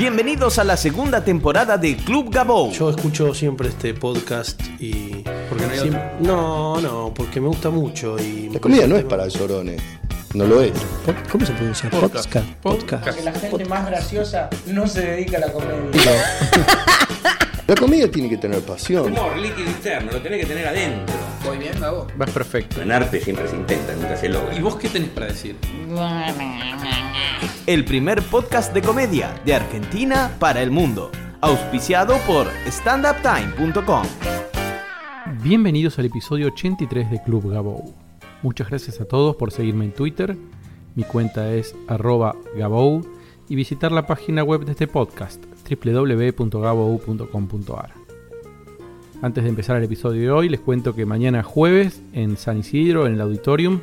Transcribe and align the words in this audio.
Bienvenidos 0.00 0.58
a 0.58 0.64
la 0.64 0.78
segunda 0.78 1.22
temporada 1.22 1.76
de 1.76 1.94
Club 1.94 2.30
Gabou. 2.32 2.72
Yo 2.72 2.88
escucho 2.88 3.34
siempre 3.34 3.68
este 3.68 3.92
podcast 3.92 4.58
y. 4.78 5.22
Porque 5.46 5.66
no 5.66 5.72
hay 5.72 5.78
Siem- 5.78 5.88
otro. 5.88 6.16
no, 6.20 6.80
no, 6.80 7.12
porque 7.14 7.38
me 7.38 7.48
gusta 7.48 7.68
mucho 7.68 8.18
y. 8.18 8.48
La 8.48 8.60
comida 8.60 8.86
no 8.86 8.96
es 8.96 9.04
para 9.04 9.28
llorones. 9.28 9.82
No 10.32 10.46
lo 10.46 10.62
es. 10.62 10.72
¿Cómo 11.30 11.44
se 11.44 11.52
pronuncia? 11.52 11.90
Podcast. 11.90 12.32
Podcast. 12.32 12.46
Podcast. 12.62 13.18
Que 13.18 13.24
la 13.24 13.32
gente 13.34 13.64
más 13.66 13.84
graciosa 13.84 14.48
no 14.68 14.86
se 14.86 15.02
dedica 15.02 15.36
a 15.36 15.40
la 15.40 15.52
comedia. 15.52 15.78
La 17.70 17.76
comida 17.76 18.10
tiene 18.10 18.28
que 18.28 18.36
tener 18.36 18.60
pasión. 18.62 19.12
Humor 19.12 19.36
líquido 19.36 19.70
interno, 19.70 20.10
lo 20.10 20.20
tenés 20.20 20.40
que 20.40 20.46
tener 20.46 20.66
adentro. 20.66 21.14
Voy 21.44 21.56
bien, 21.56 21.80
Gabo. 21.80 22.08
Vas 22.16 22.30
perfecto. 22.32 22.82
En 22.82 22.90
arte 22.90 23.20
siempre 23.20 23.46
se 23.46 23.54
intenta, 23.54 23.94
nunca 23.94 24.16
se 24.16 24.28
logra. 24.28 24.52
¿Y 24.56 24.60
vos 24.60 24.74
qué 24.74 24.88
tenés 24.88 25.10
para 25.10 25.26
decir? 25.26 25.54
El 27.68 27.84
primer 27.84 28.22
podcast 28.22 28.74
de 28.74 28.82
comedia 28.82 29.40
de 29.44 29.54
Argentina 29.54 30.34
para 30.40 30.62
el 30.62 30.72
mundo. 30.72 31.12
Auspiciado 31.40 32.18
por 32.26 32.48
standuptime.com. 32.66 34.02
Bienvenidos 35.40 35.96
al 36.00 36.06
episodio 36.06 36.48
83 36.48 37.08
de 37.08 37.22
Club 37.22 37.52
Gabou. 37.52 37.94
Muchas 38.42 38.68
gracias 38.68 39.00
a 39.00 39.04
todos 39.04 39.36
por 39.36 39.52
seguirme 39.52 39.84
en 39.84 39.94
Twitter. 39.94 40.36
Mi 40.96 41.04
cuenta 41.04 41.54
es 41.54 41.76
arroba 41.86 42.34
Gabou 42.56 43.08
y 43.48 43.54
visitar 43.54 43.92
la 43.92 44.08
página 44.08 44.42
web 44.42 44.64
de 44.64 44.72
este 44.72 44.88
podcast 44.88 45.49
www.gabou.com.ar. 45.76 48.00
Antes 49.22 49.44
de 49.44 49.50
empezar 49.50 49.76
el 49.76 49.84
episodio 49.84 50.22
de 50.22 50.30
hoy, 50.30 50.48
les 50.48 50.60
cuento 50.60 50.94
que 50.94 51.04
mañana 51.04 51.42
jueves 51.42 52.00
en 52.14 52.38
San 52.38 52.58
Isidro, 52.58 53.06
en 53.06 53.14
el 53.14 53.20
auditorium, 53.20 53.80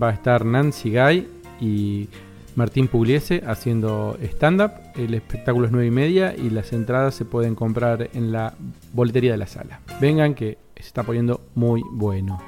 va 0.00 0.08
a 0.08 0.12
estar 0.12 0.44
Nancy 0.44 0.90
Guy 0.90 1.28
y 1.60 2.08
Martín 2.56 2.88
Pugliese 2.88 3.42
haciendo 3.46 4.18
stand-up. 4.20 4.72
El 4.96 5.14
espectáculo 5.14 5.66
es 5.66 5.72
9 5.72 5.86
y 5.86 5.90
media 5.90 6.34
y 6.36 6.50
las 6.50 6.72
entradas 6.72 7.14
se 7.14 7.24
pueden 7.24 7.54
comprar 7.54 8.10
en 8.12 8.32
la 8.32 8.54
boletería 8.92 9.32
de 9.32 9.38
la 9.38 9.46
sala. 9.46 9.80
Vengan 10.00 10.34
que 10.34 10.58
se 10.76 10.82
está 10.82 11.04
poniendo 11.04 11.40
muy 11.54 11.82
bueno. 11.92 12.40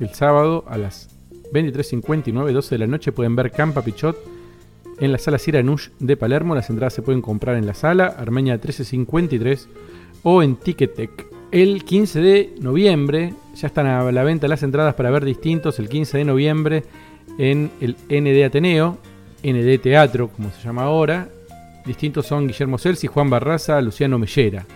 El 0.00 0.14
sábado 0.14 0.64
a 0.68 0.78
las 0.78 1.10
23.59, 1.52 2.52
12 2.52 2.74
de 2.74 2.78
la 2.78 2.86
noche 2.86 3.12
pueden 3.12 3.36
ver 3.36 3.52
Campa 3.52 3.82
Pichot 3.82 4.16
en 5.00 5.12
la 5.12 5.18
sala 5.18 5.38
Siranush 5.38 5.88
de 5.98 6.16
Palermo. 6.16 6.54
Las 6.54 6.70
entradas 6.70 6.94
se 6.94 7.02
pueden 7.02 7.22
comprar 7.22 7.56
en 7.56 7.66
la 7.66 7.74
sala 7.74 8.06
Armenia 8.06 8.54
1353 8.54 9.68
o 10.22 10.42
en 10.42 10.56
Ticketek. 10.56 11.26
El 11.52 11.84
15 11.84 12.20
de 12.20 12.54
noviembre 12.60 13.34
ya 13.54 13.68
están 13.68 13.86
a 13.86 14.10
la 14.10 14.24
venta 14.24 14.48
las 14.48 14.62
entradas 14.62 14.94
para 14.94 15.10
ver 15.10 15.24
distintos. 15.24 15.78
El 15.78 15.88
15 15.88 16.18
de 16.18 16.24
noviembre 16.24 16.82
en 17.38 17.70
el 17.80 17.96
ND 18.08 18.44
Ateneo, 18.44 18.98
ND 19.42 19.78
Teatro 19.80 20.28
como 20.28 20.50
se 20.50 20.62
llama 20.62 20.82
ahora. 20.82 21.28
Distintos 21.84 22.26
son 22.26 22.48
Guillermo 22.48 22.78
Celsi, 22.78 23.06
Juan 23.06 23.30
Barraza, 23.30 23.80
Luciano 23.80 24.18
Mellera. 24.18 24.66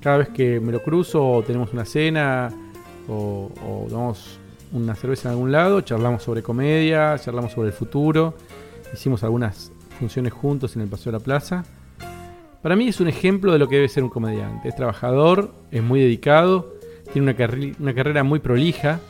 Cada 0.00 0.18
vez 0.18 0.28
que 0.30 0.60
me 0.60 0.72
lo 0.72 0.82
cruzo 0.82 1.26
o 1.26 1.42
tenemos 1.42 1.72
una 1.72 1.84
cena 1.84 2.50
o, 3.08 3.50
o 3.66 3.86
tomamos 3.88 4.38
una 4.72 4.94
cerveza 4.94 5.28
en 5.28 5.32
algún 5.32 5.52
lado, 5.52 5.82
charlamos 5.82 6.22
sobre 6.22 6.42
comedia, 6.42 7.18
charlamos 7.18 7.52
sobre 7.52 7.68
el 7.68 7.74
futuro, 7.74 8.34
hicimos 8.94 9.22
algunas 9.24 9.72
funciones 9.98 10.32
juntos 10.32 10.74
en 10.76 10.82
el 10.82 10.88
Paseo 10.88 11.12
de 11.12 11.18
la 11.18 11.24
Plaza. 11.24 11.64
Para 12.62 12.76
mí 12.76 12.88
es 12.88 13.00
un 13.00 13.08
ejemplo 13.08 13.52
de 13.52 13.58
lo 13.58 13.68
que 13.68 13.76
debe 13.76 13.88
ser 13.88 14.04
un 14.04 14.10
comediante. 14.10 14.68
Es 14.68 14.76
trabajador, 14.76 15.50
es 15.70 15.82
muy 15.82 16.00
dedicado, 16.00 16.74
tiene 17.12 17.34
una, 17.78 17.94
carrera 17.94 18.22
muy 18.22 18.38
prolija, 18.38 19.00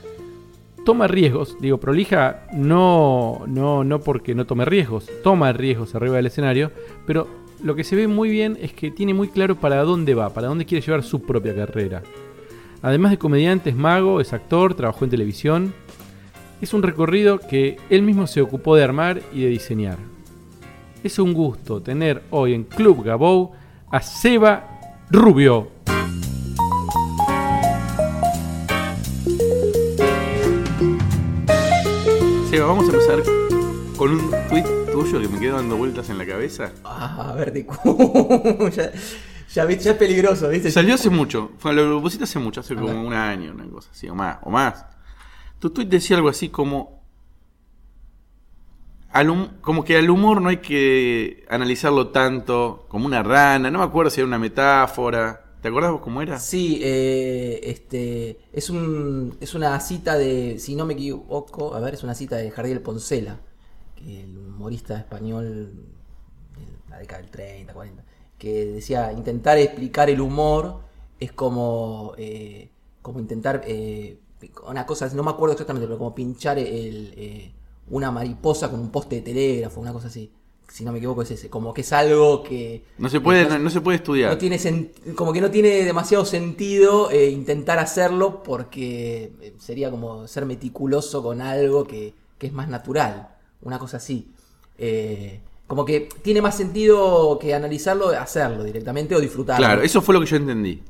toma 0.84 1.08
riesgos. 1.08 1.56
Digo, 1.60 1.78
prolija 1.78 2.46
no, 2.52 3.42
no, 3.48 3.82
no 3.82 4.00
porque 4.00 4.36
no 4.36 4.46
tome 4.46 4.64
riesgos, 4.64 5.10
toma 5.24 5.52
riesgos 5.52 5.96
arriba 5.96 6.16
del 6.16 6.26
escenario, 6.26 6.70
pero 7.06 7.26
lo 7.62 7.74
que 7.74 7.82
se 7.82 7.96
ve 7.96 8.06
muy 8.06 8.30
bien 8.30 8.56
es 8.60 8.72
que 8.72 8.92
tiene 8.92 9.14
muy 9.14 9.28
claro 9.28 9.56
para 9.56 9.82
dónde 9.82 10.14
va, 10.14 10.32
para 10.32 10.46
dónde 10.46 10.64
quiere 10.64 10.86
llevar 10.86 11.02
su 11.02 11.22
propia 11.22 11.54
carrera. 11.54 12.02
Además 12.82 13.10
de 13.10 13.18
comediante, 13.18 13.70
es 13.70 13.76
mago, 13.76 14.20
es 14.20 14.32
actor, 14.32 14.74
trabajó 14.74 15.04
en 15.04 15.10
televisión. 15.10 15.74
Es 16.62 16.72
un 16.72 16.82
recorrido 16.82 17.40
que 17.40 17.78
él 17.90 18.02
mismo 18.02 18.28
se 18.28 18.42
ocupó 18.42 18.76
de 18.76 18.84
armar 18.84 19.20
y 19.34 19.42
de 19.42 19.48
diseñar. 19.48 19.98
Es 21.02 21.18
un 21.18 21.32
gusto 21.32 21.80
tener 21.82 22.22
hoy 22.30 22.54
en 22.54 22.64
Club 22.64 23.02
Gabou 23.04 23.52
a 23.90 24.00
Seba 24.02 24.80
Rubio. 25.10 25.68
Seba, 32.50 32.66
vamos 32.66 32.88
a 32.88 32.92
empezar 32.92 33.22
con 33.96 34.10
un 34.10 34.30
tweet 34.48 34.64
tuyo 34.92 35.20
que 35.20 35.28
me 35.28 35.38
quedo 35.38 35.56
dando 35.56 35.76
vueltas 35.76 36.10
en 36.10 36.18
la 36.18 36.26
cabeza. 36.26 36.72
Ah, 36.84 37.30
a 37.30 37.34
ver, 37.34 37.52
de 37.52 37.64
cu- 37.66 38.68
ya, 38.74 38.90
ya, 39.54 39.64
viste, 39.64 39.84
ya 39.84 39.90
es 39.92 39.96
peligroso, 39.96 40.48
¿viste? 40.48 40.70
Salió 40.70 40.94
hace 40.94 41.10
mucho, 41.10 41.52
fue, 41.58 41.72
lo 41.72 42.00
pusiste 42.02 42.24
hace 42.24 42.38
mucho, 42.40 42.60
hace 42.60 42.74
A 42.74 42.76
como 42.76 42.88
ver. 42.88 42.96
un 42.96 43.12
año, 43.12 43.52
una 43.52 43.66
cosa 43.68 43.88
así, 43.92 44.08
o 44.08 44.14
más, 44.14 44.38
o 44.42 44.50
más. 44.50 44.84
Tu 45.60 45.70
tweet 45.70 45.86
decía 45.86 46.16
algo 46.16 46.28
así 46.28 46.48
como. 46.48 46.99
Al 49.12 49.30
hum- 49.30 49.48
como 49.60 49.84
que 49.84 49.96
al 49.96 50.10
humor 50.10 50.40
no 50.40 50.48
hay 50.48 50.58
que 50.58 51.44
analizarlo 51.48 52.08
tanto 52.08 52.86
como 52.88 53.06
una 53.06 53.22
rana, 53.22 53.70
no 53.70 53.78
me 53.78 53.84
acuerdo 53.84 54.10
si 54.10 54.20
era 54.20 54.26
una 54.28 54.38
metáfora. 54.38 55.44
¿Te 55.60 55.68
acordás 55.68 55.92
cómo 56.00 56.22
era? 56.22 56.38
Sí, 56.38 56.80
eh, 56.82 57.60
este, 57.64 58.38
es, 58.52 58.70
un, 58.70 59.36
es 59.40 59.54
una 59.54 59.78
cita 59.80 60.16
de, 60.16 60.58
si 60.58 60.74
no 60.76 60.86
me 60.86 60.94
equivoco, 60.94 61.74
a 61.74 61.80
ver, 61.80 61.94
es 61.94 62.02
una 62.02 62.14
cita 62.14 62.36
de 62.36 62.50
Jardiel 62.50 62.80
Poncela, 62.80 63.40
que 63.96 64.22
el 64.22 64.38
humorista 64.38 64.96
español 64.98 65.74
de 66.56 66.90
la 66.90 66.98
década 66.98 67.20
del 67.22 67.30
30, 67.30 67.74
40, 67.74 68.04
que 68.38 68.66
decía, 68.66 69.12
intentar 69.12 69.58
explicar 69.58 70.08
el 70.08 70.20
humor 70.20 70.80
es 71.18 71.32
como, 71.32 72.14
eh, 72.16 72.70
como 73.02 73.20
intentar, 73.20 73.62
eh, 73.66 74.18
una 74.66 74.86
cosa, 74.86 75.08
no 75.14 75.22
me 75.22 75.30
acuerdo 75.30 75.52
exactamente, 75.52 75.86
pero 75.86 75.98
como 75.98 76.14
pinchar 76.14 76.58
el, 76.58 77.12
eh, 77.16 77.52
una 77.90 78.10
mariposa 78.10 78.70
con 78.70 78.80
un 78.80 78.90
poste 78.90 79.16
de 79.16 79.22
telégrafo, 79.22 79.80
una 79.80 79.92
cosa 79.92 80.08
así. 80.08 80.30
Si 80.68 80.84
no 80.84 80.92
me 80.92 80.98
equivoco 80.98 81.22
es 81.22 81.30
ese, 81.32 81.50
como 81.50 81.74
que 81.74 81.80
es 81.80 81.92
algo 81.92 82.44
que... 82.44 82.84
No 82.98 83.08
se 83.08 83.20
puede, 83.20 83.44
no, 83.46 83.58
no 83.58 83.70
se 83.70 83.80
puede 83.80 83.96
estudiar. 83.96 84.30
No 84.30 84.38
tiene 84.38 84.58
como 85.16 85.32
que 85.32 85.40
no 85.40 85.50
tiene 85.50 85.84
demasiado 85.84 86.24
sentido 86.24 87.10
eh, 87.10 87.28
intentar 87.28 87.80
hacerlo 87.80 88.44
porque 88.44 89.32
eh, 89.40 89.54
sería 89.58 89.90
como 89.90 90.28
ser 90.28 90.46
meticuloso 90.46 91.24
con 91.24 91.40
algo 91.40 91.84
que, 91.84 92.14
que 92.38 92.46
es 92.46 92.52
más 92.52 92.68
natural, 92.68 93.30
una 93.62 93.80
cosa 93.80 93.96
así. 93.96 94.28
Eh, 94.78 95.40
como 95.66 95.84
que 95.84 96.08
tiene 96.22 96.40
más 96.40 96.56
sentido 96.56 97.38
que 97.40 97.54
analizarlo, 97.54 98.08
hacerlo 98.08 98.62
directamente 98.62 99.14
o 99.16 99.20
disfrutarlo. 99.20 99.64
Claro, 99.64 99.82
eso 99.82 100.00
fue 100.00 100.14
lo 100.14 100.20
que 100.20 100.26
yo 100.26 100.36
entendí. 100.36 100.82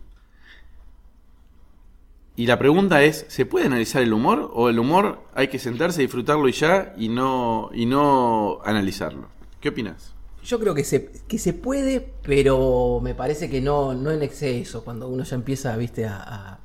Y 2.40 2.46
la 2.46 2.58
pregunta 2.58 3.02
es, 3.02 3.26
¿se 3.28 3.44
puede 3.44 3.66
analizar 3.66 4.00
el 4.00 4.14
humor 4.14 4.50
o 4.54 4.70
el 4.70 4.78
humor 4.78 5.18
hay 5.34 5.48
que 5.48 5.58
sentarse, 5.58 6.00
disfrutarlo 6.00 6.48
y 6.48 6.52
ya 6.52 6.94
y 6.96 7.10
no 7.10 7.68
y 7.74 7.84
no 7.84 8.60
analizarlo? 8.64 9.28
¿Qué 9.60 9.68
opinas? 9.68 10.14
Yo 10.42 10.58
creo 10.58 10.74
que 10.74 10.82
se, 10.82 11.12
que 11.28 11.38
se 11.38 11.52
puede, 11.52 12.00
pero 12.22 12.98
me 13.02 13.14
parece 13.14 13.50
que 13.50 13.60
no, 13.60 13.92
no 13.92 14.10
en 14.10 14.22
exceso, 14.22 14.82
cuando 14.82 15.06
uno 15.06 15.22
ya 15.22 15.36
empieza, 15.36 15.76
viste, 15.76 16.06
a... 16.06 16.16
a, 16.16 16.60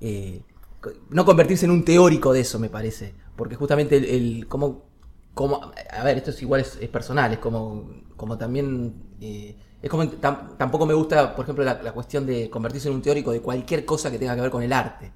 eh, 0.00 0.42
no 1.10 1.24
convertirse 1.24 1.64
en 1.64 1.72
un 1.72 1.84
teórico 1.84 2.32
de 2.32 2.42
eso, 2.42 2.60
me 2.60 2.68
parece. 2.68 3.14
Porque 3.34 3.56
justamente 3.56 3.96
el... 3.96 4.04
el 4.04 4.46
como, 4.46 4.84
a 5.90 6.04
ver, 6.04 6.18
esto 6.18 6.30
es 6.30 6.40
igual, 6.40 6.60
es, 6.60 6.78
es 6.80 6.88
personal, 6.88 7.32
es 7.32 7.40
como, 7.40 7.90
como 8.16 8.38
también... 8.38 8.94
eh, 9.20 9.56
es 9.84 9.90
como, 9.90 10.04
tam- 10.04 10.56
tampoco 10.56 10.86
me 10.86 10.94
gusta, 10.94 11.34
por 11.36 11.44
ejemplo, 11.44 11.64
la, 11.64 11.82
la 11.82 11.92
cuestión 11.92 12.26
de 12.26 12.50
convertirse 12.50 12.88
en 12.88 12.94
un 12.94 13.02
teórico 13.02 13.32
de 13.32 13.40
cualquier 13.42 13.84
cosa 13.84 14.10
que 14.10 14.18
tenga 14.18 14.34
que 14.34 14.40
ver 14.42 14.50
con 14.50 14.62
el 14.62 14.72
arte. 14.72 15.12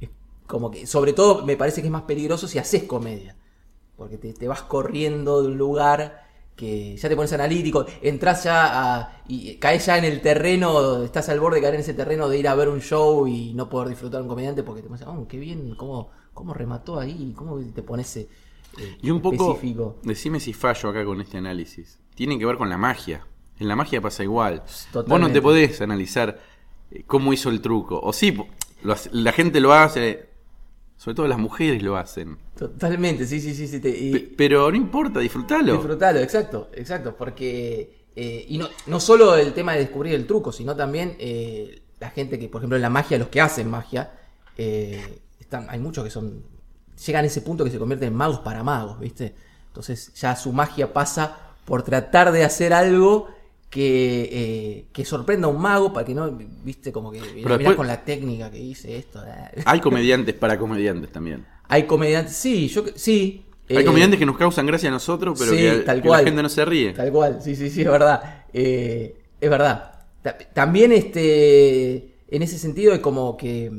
Es 0.00 0.10
como 0.46 0.70
que, 0.70 0.86
sobre 0.86 1.12
todo, 1.12 1.44
me 1.46 1.56
parece 1.56 1.80
que 1.82 1.88
es 1.88 1.92
más 1.92 2.02
peligroso 2.02 2.48
si 2.48 2.58
haces 2.58 2.84
comedia. 2.84 3.36
porque 3.96 4.18
te, 4.18 4.32
te 4.34 4.48
vas 4.48 4.62
corriendo 4.62 5.42
de 5.42 5.48
un 5.48 5.58
lugar 5.58 6.22
que 6.56 6.96
ya 6.96 7.08
te 7.08 7.16
pones 7.16 7.32
analítico, 7.32 7.86
entras 8.02 8.44
ya 8.44 9.00
a, 9.00 9.22
y 9.28 9.56
caes 9.56 9.86
ya 9.86 9.98
en 9.98 10.04
el 10.04 10.20
terreno, 10.20 11.02
estás 11.04 11.28
al 11.30 11.40
borde 11.40 11.56
de 11.56 11.62
caer 11.62 11.74
en 11.76 11.80
ese 11.80 11.94
terreno 11.94 12.28
de 12.28 12.38
ir 12.38 12.48
a 12.48 12.54
ver 12.54 12.68
un 12.68 12.80
show 12.80 13.26
y 13.26 13.54
no 13.54 13.68
poder 13.68 13.88
disfrutar 13.88 14.22
un 14.22 14.28
comediante 14.28 14.62
porque 14.62 14.82
te 14.82 14.88
pones, 14.88 15.06
oh, 15.06 15.26
qué 15.28 15.38
bien, 15.38 15.74
cómo, 15.76 16.10
cómo 16.34 16.54
remató 16.54 16.98
ahí, 17.00 17.32
cómo 17.36 17.58
te 17.58 17.82
pones 17.82 18.16
eh, 18.16 18.28
Y 19.02 19.10
un 19.10 19.20
poco, 19.20 19.58
específico. 19.58 19.96
decime 20.02 20.40
si 20.40 20.52
fallo 20.52 20.88
acá 20.90 21.04
con 21.04 21.20
este 21.20 21.38
análisis. 21.38 21.98
Tiene 22.14 22.38
que 22.38 22.46
ver 22.46 22.56
con 22.56 22.68
la 22.70 22.78
magia. 22.78 23.26
En 23.62 23.68
la 23.68 23.76
magia 23.76 24.00
pasa 24.00 24.22
igual. 24.22 24.60
Vos 24.60 24.86
no 24.94 25.02
Totalmente. 25.02 25.34
te 25.34 25.42
podés 25.42 25.80
analizar 25.80 26.38
eh, 26.90 27.04
cómo 27.06 27.32
hizo 27.32 27.48
el 27.48 27.60
truco. 27.60 27.98
O 28.02 28.12
sí, 28.12 28.32
po- 28.32 28.48
lo 28.82 28.92
hace- 28.92 29.08
la 29.12 29.32
gente 29.32 29.60
lo 29.60 29.72
hace, 29.72 30.28
sobre 30.96 31.14
todo 31.14 31.28
las 31.28 31.38
mujeres 31.38 31.82
lo 31.82 31.96
hacen. 31.96 32.38
Totalmente, 32.56 33.26
sí, 33.26 33.40
sí, 33.40 33.54
sí, 33.54 33.66
sí. 33.68 33.80
te- 33.80 33.88
y- 33.96 34.12
Pe- 34.12 34.34
pero 34.36 34.70
no 34.70 34.76
importa, 34.76 35.20
disfrutalo. 35.20 35.72
Disfrutalo, 35.74 36.18
exacto, 36.20 36.68
exacto, 36.74 37.16
porque 37.16 38.06
eh, 38.14 38.44
y 38.48 38.58
no, 38.58 38.68
no 38.88 39.00
solo 39.00 39.36
el 39.36 39.52
tema 39.54 39.72
de 39.72 39.78
descubrir 39.80 40.14
el 40.14 40.26
truco, 40.26 40.52
sino 40.52 40.76
también 40.76 41.16
eh, 41.18 41.80
la 41.98 42.10
gente 42.10 42.38
que, 42.38 42.48
por 42.48 42.60
ejemplo, 42.60 42.76
en 42.76 42.82
la 42.82 42.90
magia, 42.90 43.16
los 43.16 43.28
que 43.28 43.40
hacen 43.40 43.70
magia, 43.70 44.12
eh, 44.58 45.20
están, 45.40 45.66
hay 45.70 45.78
muchos 45.78 46.04
que 46.04 46.10
son 46.10 46.42
llegan 47.06 47.24
a 47.24 47.26
ese 47.28 47.40
punto 47.40 47.64
que 47.64 47.70
se 47.70 47.78
convierten 47.78 48.08
en 48.08 48.14
magos 48.14 48.40
para 48.40 48.62
magos, 48.62 48.98
¿viste? 49.00 49.34
Entonces 49.68 50.12
ya 50.14 50.36
su 50.36 50.52
magia 50.52 50.92
pasa 50.92 51.38
por 51.64 51.82
tratar 51.82 52.32
de 52.32 52.44
hacer 52.44 52.72
algo 52.74 53.28
que, 53.72 54.28
eh, 54.30 54.86
que 54.92 55.02
sorprenda 55.06 55.46
a 55.46 55.50
un 55.50 55.58
mago 55.58 55.94
para 55.94 56.04
que 56.04 56.14
no, 56.14 56.30
viste, 56.62 56.92
como 56.92 57.10
que 57.10 57.22
mirá 57.34 57.56
después- 57.56 57.74
con 57.74 57.86
la 57.86 58.04
técnica 58.04 58.50
que 58.50 58.58
hice 58.60 58.98
esto. 58.98 59.24
eh. 59.26 59.62
Hay 59.64 59.80
comediantes 59.80 60.34
para 60.34 60.58
comediantes 60.58 61.10
también. 61.10 61.46
Hay 61.68 61.84
comediantes, 61.84 62.36
sí, 62.36 62.68
yo 62.68 62.84
sí. 62.94 63.46
Hay 63.70 63.78
eh, 63.78 63.84
comediantes 63.86 64.18
que 64.18 64.26
nos 64.26 64.36
causan 64.36 64.66
gracia 64.66 64.90
a 64.90 64.92
nosotros, 64.92 65.38
pero 65.38 65.52
sí, 65.52 65.56
que, 65.56 65.70
tal 65.86 66.02
que 66.02 66.08
cual. 66.08 66.20
la 66.22 66.28
gente 66.28 66.42
no 66.42 66.50
se 66.50 66.64
ríe. 66.66 66.92
Tal 66.92 67.10
cual, 67.10 67.38
sí, 67.42 67.56
sí, 67.56 67.70
sí, 67.70 67.80
es 67.80 67.88
verdad. 67.90 68.44
Eh, 68.52 69.16
es 69.40 69.48
verdad. 69.48 70.04
Ta- 70.20 70.36
También 70.36 70.92
este, 70.92 72.18
en 72.28 72.42
ese 72.42 72.58
sentido 72.58 72.92
es 72.92 73.00
como 73.00 73.38
que 73.38 73.72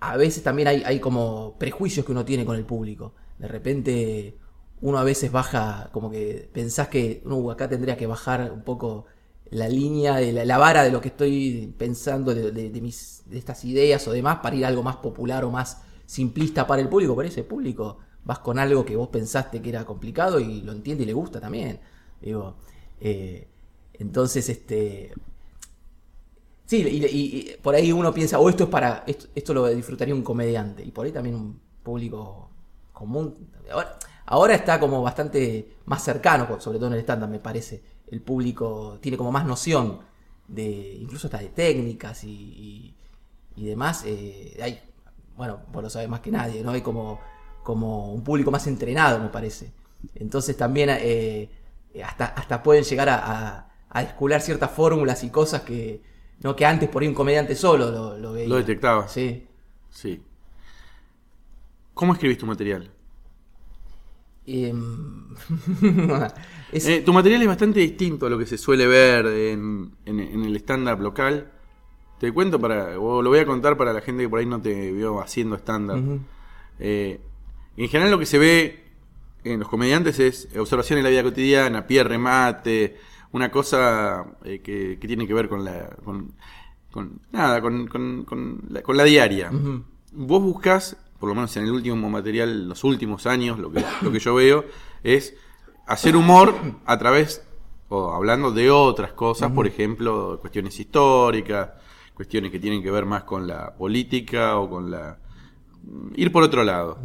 a 0.00 0.16
veces 0.16 0.42
también 0.42 0.68
hay, 0.68 0.82
hay 0.86 0.98
como 0.98 1.56
prejuicios 1.58 2.06
que 2.06 2.12
uno 2.12 2.24
tiene 2.24 2.46
con 2.46 2.56
el 2.56 2.64
público. 2.64 3.14
De 3.38 3.48
repente 3.48 4.38
uno 4.82 4.98
a 4.98 5.04
veces 5.04 5.32
baja, 5.32 5.88
como 5.92 6.10
que 6.10 6.50
pensás 6.52 6.88
que 6.88 7.22
"Uh, 7.24 7.50
acá 7.50 7.68
tendría 7.68 7.96
que 7.96 8.06
bajar 8.06 8.52
un 8.52 8.62
poco 8.62 9.06
la 9.50 9.68
línea, 9.68 10.16
de 10.16 10.32
la, 10.32 10.44
la 10.44 10.58
vara 10.58 10.82
de 10.84 10.90
lo 10.90 11.00
que 11.00 11.08
estoy 11.08 11.74
pensando, 11.78 12.34
de, 12.34 12.80
mis, 12.80 13.22
de 13.26 13.38
estas 13.38 13.64
ideas 13.64 14.06
o 14.08 14.12
demás, 14.12 14.38
para 14.42 14.56
ir 14.56 14.64
a 14.64 14.68
algo 14.68 14.82
más 14.82 14.96
popular 14.96 15.44
o 15.44 15.50
más 15.50 15.82
simplista 16.06 16.66
para 16.66 16.82
el 16.82 16.88
público. 16.88 17.14
Pero 17.16 17.28
ese 17.28 17.44
público 17.44 17.98
vas 18.24 18.40
con 18.40 18.58
algo 18.58 18.84
que 18.84 18.96
vos 18.96 19.08
pensaste 19.08 19.62
que 19.62 19.68
era 19.70 19.84
complicado 19.84 20.40
y 20.40 20.62
lo 20.62 20.72
entiende 20.72 21.04
y 21.04 21.06
le 21.06 21.12
gusta 21.12 21.40
también. 21.40 21.80
Digo, 22.20 22.56
eh, 23.00 23.48
entonces, 23.94 24.48
este, 24.48 25.12
Sí, 26.64 26.78
y, 26.88 27.56
por 27.62 27.74
ahí 27.74 27.92
uno 27.92 28.14
piensa, 28.14 28.38
o 28.38 28.48
esto 28.48 28.64
es 28.64 28.70
para, 28.70 29.04
esto, 29.06 29.26
esto 29.34 29.52
lo 29.52 29.66
disfrutaría 29.68 30.14
un 30.14 30.22
comediante, 30.22 30.82
y 30.82 30.90
por 30.90 31.04
ahí 31.04 31.12
también 31.12 31.34
un 31.36 31.60
público 31.82 32.48
común. 32.92 33.34
Ahora, 33.70 33.98
ahora 34.32 34.54
está 34.54 34.80
como 34.80 35.02
bastante 35.02 35.76
más 35.86 36.02
cercano, 36.04 36.60
sobre 36.60 36.78
todo 36.78 36.88
en 36.88 36.94
el 36.94 37.00
stand 37.00 37.28
me 37.28 37.38
parece. 37.38 37.82
El 38.10 38.20
público 38.22 38.98
tiene 39.00 39.16
como 39.16 39.32
más 39.32 39.44
noción 39.46 40.00
de, 40.48 40.96
incluso 41.00 41.26
hasta 41.28 41.38
de 41.38 41.48
técnicas 41.50 42.24
y, 42.24 42.28
y- 42.30 42.96
y 43.56 43.66
demás. 43.66 44.04
eh, 44.06 44.58
hay, 44.62 44.80
bueno, 45.36 45.60
vos 45.72 45.82
lo 45.82 45.90
sabés 45.90 46.08
más 46.08 46.20
que 46.20 46.30
nadie, 46.30 46.62
¿no? 46.62 46.70
Hay 46.72 46.82
como, 46.82 47.20
como 47.62 48.12
un 48.12 48.22
público 48.22 48.50
más 48.50 48.66
entrenado, 48.66 49.18
me 49.20 49.28
parece. 49.28 49.72
Entonces 50.14 50.56
también 50.56 50.90
eh, 50.92 51.48
hasta, 52.04 52.26
hasta 52.26 52.62
pueden 52.62 52.84
llegar 52.84 53.08
a, 53.08 53.16
a, 53.56 53.70
a 53.90 54.02
descular 54.02 54.40
ciertas 54.40 54.70
fórmulas 54.70 55.22
y 55.24 55.30
cosas 55.30 55.62
que, 55.62 56.02
no 56.40 56.56
que 56.56 56.66
antes 56.66 56.88
por 56.88 57.02
ahí 57.02 57.08
un 57.08 57.14
comediante 57.14 57.54
solo 57.54 57.90
lo, 57.90 58.18
lo 58.18 58.32
veía. 58.32 58.48
Lo 58.48 58.56
detectaba. 58.56 59.08
Sí. 59.08 59.46
Sí. 59.90 60.22
¿Cómo 61.94 62.12
escribís 62.14 62.38
tu 62.38 62.46
material? 62.46 62.90
Em, 64.46 65.26
es- 66.72 66.86
Eh, 66.86 67.02
tu 67.04 67.12
material 67.12 67.42
es 67.42 67.48
bastante 67.48 67.80
distinto 67.80 68.26
a 68.26 68.30
lo 68.30 68.38
que 68.38 68.46
se 68.46 68.58
suele 68.58 68.86
ver 68.86 69.26
en, 69.26 69.92
en- 70.04 70.20
en 70.20 70.44
el 70.44 70.56
stand-up 70.56 71.00
local. 71.00 71.50
Te 72.18 72.32
cuento 72.32 72.60
para, 72.60 72.98
o 72.98 73.20
lo 73.22 73.30
voy 73.30 73.40
a 73.40 73.46
contar 73.46 73.76
para 73.76 73.92
la 73.92 74.00
gente 74.00 74.22
que 74.24 74.28
por 74.28 74.38
ahí 74.38 74.46
no 74.46 74.60
te 74.60 74.92
vio 74.92 75.20
haciendo 75.20 75.56
stand-up. 75.56 76.20
Eh, 76.78 77.20
en 77.76 77.88
general 77.88 78.10
lo 78.10 78.18
que 78.18 78.26
se 78.26 78.38
ve 78.38 78.82
en 79.44 79.58
los 79.60 79.68
comediantes 79.68 80.18
es 80.20 80.48
observación 80.56 80.98
en 80.98 81.04
la 81.04 81.10
vida 81.10 81.22
cotidiana, 81.22 81.86
pie 81.86 82.04
remate, 82.04 82.96
una 83.32 83.50
cosa 83.50 84.24
eh, 84.44 84.60
que, 84.60 84.98
que 85.00 85.06
tiene 85.08 85.26
que 85.26 85.34
ver 85.34 85.48
con 85.48 85.64
la, 85.64 85.88
con, 86.04 86.32
con- 86.92 87.20
nada, 87.32 87.60
con, 87.60 87.86
con- 87.88 88.24
con 88.24 88.62
la, 88.96 89.04
diaria. 89.04 89.50
Vos 90.12 90.42
buscas, 90.42 90.96
por 91.22 91.28
lo 91.28 91.36
menos 91.36 91.56
en 91.56 91.62
el 91.66 91.70
último 91.70 92.10
material, 92.10 92.68
los 92.68 92.82
últimos 92.82 93.26
años, 93.28 93.56
lo 93.60 93.70
que, 93.70 93.84
lo 94.00 94.10
que 94.10 94.18
yo 94.18 94.34
veo 94.34 94.64
es 95.04 95.36
hacer 95.86 96.16
humor 96.16 96.52
a 96.84 96.98
través, 96.98 97.44
o 97.88 98.12
hablando 98.12 98.50
de 98.50 98.72
otras 98.72 99.12
cosas, 99.12 99.52
por 99.52 99.68
ejemplo, 99.68 100.38
cuestiones 100.40 100.80
históricas, 100.80 101.70
cuestiones 102.14 102.50
que 102.50 102.58
tienen 102.58 102.82
que 102.82 102.90
ver 102.90 103.04
más 103.06 103.22
con 103.22 103.46
la 103.46 103.72
política 103.76 104.56
o 104.58 104.68
con 104.68 104.90
la... 104.90 105.18
ir 106.16 106.32
por 106.32 106.42
otro 106.42 106.64
lado. 106.64 106.98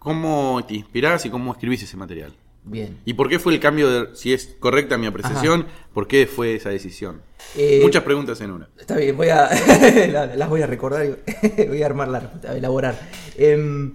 ¿Cómo 0.00 0.64
te 0.66 0.74
inspirás 0.74 1.24
y 1.26 1.30
cómo 1.30 1.52
escribís 1.52 1.84
ese 1.84 1.96
material? 1.96 2.32
Bien. 2.68 2.98
¿Y 3.04 3.14
por 3.14 3.28
qué 3.28 3.38
fue 3.38 3.54
el 3.54 3.60
cambio 3.60 3.88
de, 3.88 4.16
si 4.16 4.32
es 4.32 4.56
correcta 4.58 4.98
mi 4.98 5.06
apreciación, 5.06 5.66
por 5.94 6.08
qué 6.08 6.26
fue 6.26 6.56
esa 6.56 6.70
decisión? 6.70 7.22
Eh, 7.54 7.78
Muchas 7.80 8.02
preguntas 8.02 8.40
en 8.40 8.50
una. 8.50 8.68
Está 8.76 8.96
bien, 8.96 9.16
voy 9.16 9.28
a. 9.28 9.48
la- 10.10 10.34
las 10.34 10.48
voy 10.48 10.62
a 10.62 10.66
recordar 10.66 11.06
y 11.06 11.62
voy 11.68 11.80
a 11.84 11.86
armar 11.86 12.08
la 12.08 12.18
respuesta, 12.18 12.50
a 12.50 12.56
elaborar. 12.56 12.98
Em, 13.36 13.92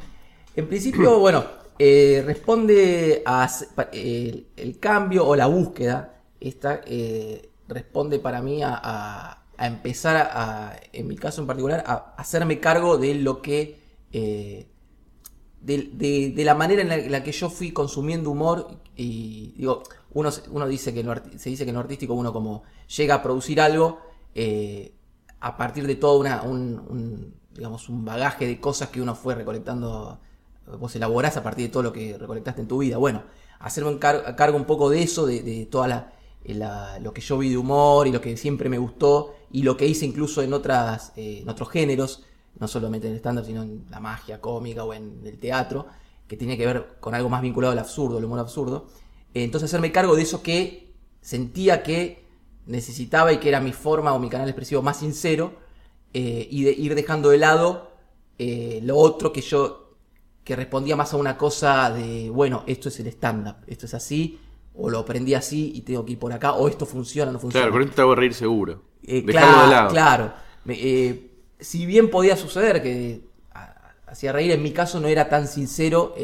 en 0.56 0.68
principio, 0.68 1.20
bueno, 1.20 1.46
eh, 1.80 2.24
responde 2.26 3.24
a. 3.26 3.50
el, 3.94 4.48
el 4.56 4.80
cambio 4.80 5.26
o 5.28 5.36
la 5.36 5.48
búsqueda, 5.48 6.22
esta 6.40 6.82
eh, 6.86 7.50
responde 7.68 8.20
para 8.20 8.42
mí 8.42 8.62
a, 8.64 8.80
a- 8.82 9.38
a 9.58 9.68
empezar 9.68 10.16
a, 10.34 10.76
en 10.92 11.08
mi 11.08 11.16
caso 11.16 11.42
en 11.42 11.48
particular, 11.48 11.84
a 11.86 12.16
hacerme 12.18 12.60
cargo 12.60 12.98
de 12.98 13.16
lo 13.16 13.42
que. 13.42 13.80
eh, 14.12 14.68
de, 15.62 15.90
de- 15.94 16.34
de 16.36 16.46
la 16.46 16.56
manera 16.56 16.82
en 16.82 16.90
la, 16.90 16.96
en 16.98 17.12
la 17.12 17.24
que 17.24 17.32
yo 17.32 17.50
fui 17.50 17.72
consumiendo 17.72 18.32
humor 18.32 18.68
y 18.96 19.54
digo, 19.58 19.84
uno, 20.14 20.32
dice 20.68 20.94
que 20.94 21.02
en 21.02 21.08
lo 21.08 21.16
se 21.38 21.50
dice 21.50 21.64
que 21.66 21.70
en 21.70 21.76
lo 21.76 21.82
artístico 21.82 22.14
uno 22.16 22.34
como 22.34 22.64
llega 22.98 23.16
a 23.16 23.24
producir 23.24 23.62
algo 23.62 24.00
a 25.40 25.58
partir 25.58 25.88
de 25.88 25.96
todo 25.96 26.20
una, 26.20 26.44
un, 26.44 26.80
un, 26.90 27.34
digamos, 27.54 27.90
un 27.90 28.06
bagaje 28.06 28.48
de 28.48 28.60
cosas 28.60 28.90
que 28.90 29.02
uno 29.02 29.16
fue 29.16 29.36
recolectando, 29.36 30.20
vos 30.80 30.96
elaborás 30.96 31.38
a 31.38 31.44
partir 31.44 31.68
de 31.68 31.72
todo 31.72 31.84
lo 31.84 31.94
que 31.94 32.18
recolectaste 32.18 32.62
en 32.62 32.68
tu 32.68 32.80
vida. 32.80 32.98
Bueno, 32.98 33.24
hacerme 33.60 33.98
car- 34.00 34.36
cargo 34.36 34.58
un 34.58 34.66
poco 34.66 34.90
de 34.90 35.04
eso, 35.04 35.26
de, 35.26 35.42
de 35.44 35.66
toda 35.66 35.88
la- 35.88 36.12
lo 37.02 37.14
que 37.14 37.22
yo 37.22 37.38
vi 37.38 37.50
de 37.50 37.58
humor 37.58 38.08
y 38.08 38.12
lo 38.12 38.22
que 38.22 38.36
siempre 38.38 38.70
me 38.70 38.78
gustó 38.78 39.34
y 39.52 39.64
lo 39.64 39.78
que 39.78 39.86
hice 39.88 40.06
incluso 40.06 40.42
en, 40.42 40.54
otras, 40.54 41.14
eh, 41.16 41.40
en 41.42 41.50
otros 41.50 41.70
géneros, 41.70 42.24
no 42.60 42.68
solamente 42.68 43.08
en 43.08 43.14
el 43.14 43.20
stand-up, 43.20 43.46
sino 43.46 43.62
en 43.64 43.86
la 43.90 44.00
magia 44.00 44.42
cómica 44.42 44.84
o 44.84 44.94
en 44.94 45.22
el 45.26 45.38
teatro, 45.40 45.88
que 46.28 46.38
tenía 46.38 46.58
que 46.58 46.66
ver 46.66 46.98
con 47.00 47.14
algo 47.16 47.30
más 47.30 47.42
vinculado 47.42 47.72
al 47.74 47.80
absurdo, 47.80 48.18
al 48.18 48.26
humor 48.26 48.40
absurdo. 48.40 48.88
Eh, 49.34 49.44
Entonces 49.44 49.70
hacerme 49.70 49.92
cargo 49.92 50.16
de 50.16 50.24
eso 50.24 50.42
que 50.42 50.94
sentía 51.22 51.84
que 51.84 52.26
necesitaba 52.66 53.34
y 53.34 53.38
que 53.40 53.50
era 53.50 53.60
mi 53.60 53.74
forma 53.74 54.14
o 54.14 54.20
mi 54.20 54.30
canal 54.30 54.48
expresivo 54.50 54.82
más 54.82 54.98
sincero 54.98 55.54
eh, 56.14 56.48
y 56.50 56.64
de 56.64 56.72
ir 56.72 56.96
dejando 56.96 57.30
de 57.30 57.38
lado 57.38 57.92
eh, 58.38 58.80
lo 58.84 58.98
otro 58.98 59.32
que 59.34 59.42
yo 59.42 59.96
que 60.44 60.56
respondía 60.56 60.96
más 60.96 61.14
a 61.14 61.18
una 61.18 61.38
cosa 61.38 61.92
de 61.92 62.30
bueno 62.30 62.64
esto 62.68 62.90
es 62.90 63.00
el 63.00 63.08
stand 63.08 63.48
up 63.48 63.56
esto 63.68 63.86
es 63.86 63.94
así 63.94 64.40
o 64.76 64.90
lo 64.90 65.00
aprendí 65.00 65.34
así 65.36 65.72
y 65.76 65.82
tengo 65.82 66.06
que 66.06 66.14
ir 66.14 66.20
por 66.20 66.34
acá 66.34 66.54
o 66.54 66.68
esto 66.68 66.86
funciona 66.86 67.32
no 67.32 67.40
funciona 67.40 67.70
Claro, 67.70 67.72
con 67.72 67.82
esto 67.82 67.96
te 67.96 68.02
hago 68.02 68.16
reír 68.16 68.34
seguro. 68.34 68.82
eh, 69.04 69.22
Dejarlo 69.24 69.60
claro, 69.60 69.62
de 69.62 69.68
lado. 69.68 69.90
claro. 69.90 70.34
Eh, 70.68 71.32
si 71.60 71.86
bien 71.86 72.10
podía 72.10 72.36
suceder 72.38 72.82
que 72.82 73.22
a- 73.54 73.94
hacía 74.08 74.32
reír, 74.32 74.52
en 74.52 74.64
mi 74.64 74.72
caso 74.72 75.00
no 75.00 75.08
era 75.08 75.30
tan 75.30 75.48
sincero, 75.48 76.16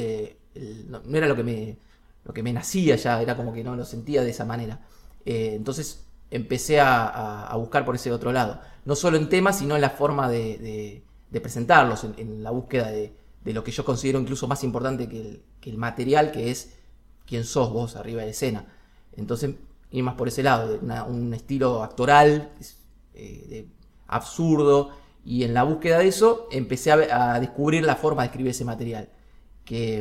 no, 0.88 1.01
no 1.06 1.17
era 1.17 1.27
lo 1.27 1.36
que 1.36 1.44
me 1.44 1.77
lo 2.25 2.34
que 2.34 2.44
me 2.44 2.51
nacía 2.51 2.96
ya, 2.98 3.22
era 3.22 3.38
como 3.38 3.53
que 3.53 3.63
no 3.63 3.75
lo 3.75 3.86
sentía 3.86 4.22
de 4.22 4.32
esa 4.32 4.44
manera. 4.46 4.82
Entonces 5.25 6.06
empecé 6.31 6.79
a, 6.79 7.53
buscar 7.55 7.86
por 7.86 7.96
ese 7.96 8.12
otro 8.12 8.31
lado. 8.31 8.60
No 8.86 8.96
solo 8.96 9.17
en 9.17 9.29
temas, 9.29 9.60
sino 9.60 9.75
en 9.75 9.81
la 9.81 9.89
forma 9.89 10.29
de, 10.29 11.03
presentarlos, 11.31 12.03
en, 12.03 12.43
la 12.43 12.51
búsqueda 12.51 12.89
de, 12.91 13.13
lo 13.46 13.63
que 13.63 13.72
yo 13.72 13.86
considero 13.86 14.19
incluso 14.19 14.48
más 14.48 14.63
importante 14.63 15.07
que 15.07 15.41
el, 15.69 15.77
material, 15.77 16.31
que 16.31 16.51
es 16.51 16.74
quién 17.25 17.43
sos 17.43 17.72
vos 17.72 17.96
arriba 17.96 18.24
de 18.24 18.29
escena. 18.29 18.65
Entonces, 19.15 19.55
ir 19.91 20.03
más 20.03 20.15
por 20.15 20.27
ese 20.27 20.43
lado, 20.43 20.79
un 21.07 21.34
estilo 21.34 21.84
actoral, 21.84 22.51
eh, 23.13 23.67
absurdo, 24.07 24.91
y 25.25 25.43
en 25.43 25.53
la 25.53 25.63
búsqueda 25.63 26.00
de 26.00 26.07
eso 26.07 26.48
empecé 26.51 26.91
a, 26.91 27.39
descubrir 27.39 27.84
la 27.84 27.96
forma 27.96 28.22
de 28.22 28.27
escribir 28.27 28.51
ese 28.51 28.63
material, 28.63 29.10
que 29.65 30.00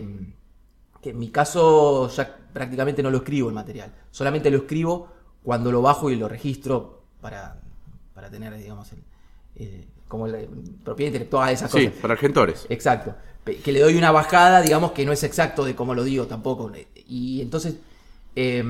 en 1.10 1.18
mi 1.18 1.30
caso 1.30 2.08
ya 2.08 2.36
prácticamente 2.52 3.02
no 3.02 3.10
lo 3.10 3.18
escribo 3.18 3.48
el 3.48 3.54
material. 3.54 3.92
Solamente 4.10 4.50
lo 4.50 4.58
escribo 4.58 5.08
cuando 5.46 5.70
lo 5.70 5.80
bajo 5.80 6.10
y 6.10 6.16
lo 6.16 6.28
registro 6.28 7.04
para, 7.22 7.60
para 8.14 8.28
tener, 8.30 8.52
digamos, 8.58 8.90
el, 9.56 9.86
como 10.08 10.26
la 10.26 10.38
propiedad 10.84 11.08
intelectual, 11.10 11.50
esas 11.54 11.70
Sí, 11.70 11.86
cosas. 11.86 12.00
para 12.00 12.14
argentores. 12.14 12.66
Exacto. 12.68 13.14
Que 13.64 13.70
le 13.72 13.80
doy 13.80 13.96
una 13.96 14.10
bajada, 14.10 14.60
digamos, 14.60 14.90
que 14.92 15.06
no 15.06 15.12
es 15.12 15.22
exacto 15.22 15.64
de 15.64 15.76
cómo 15.76 15.94
lo 15.94 16.02
digo 16.02 16.26
tampoco. 16.26 16.72
Y 17.06 17.40
entonces, 17.42 17.76
eh, 18.34 18.62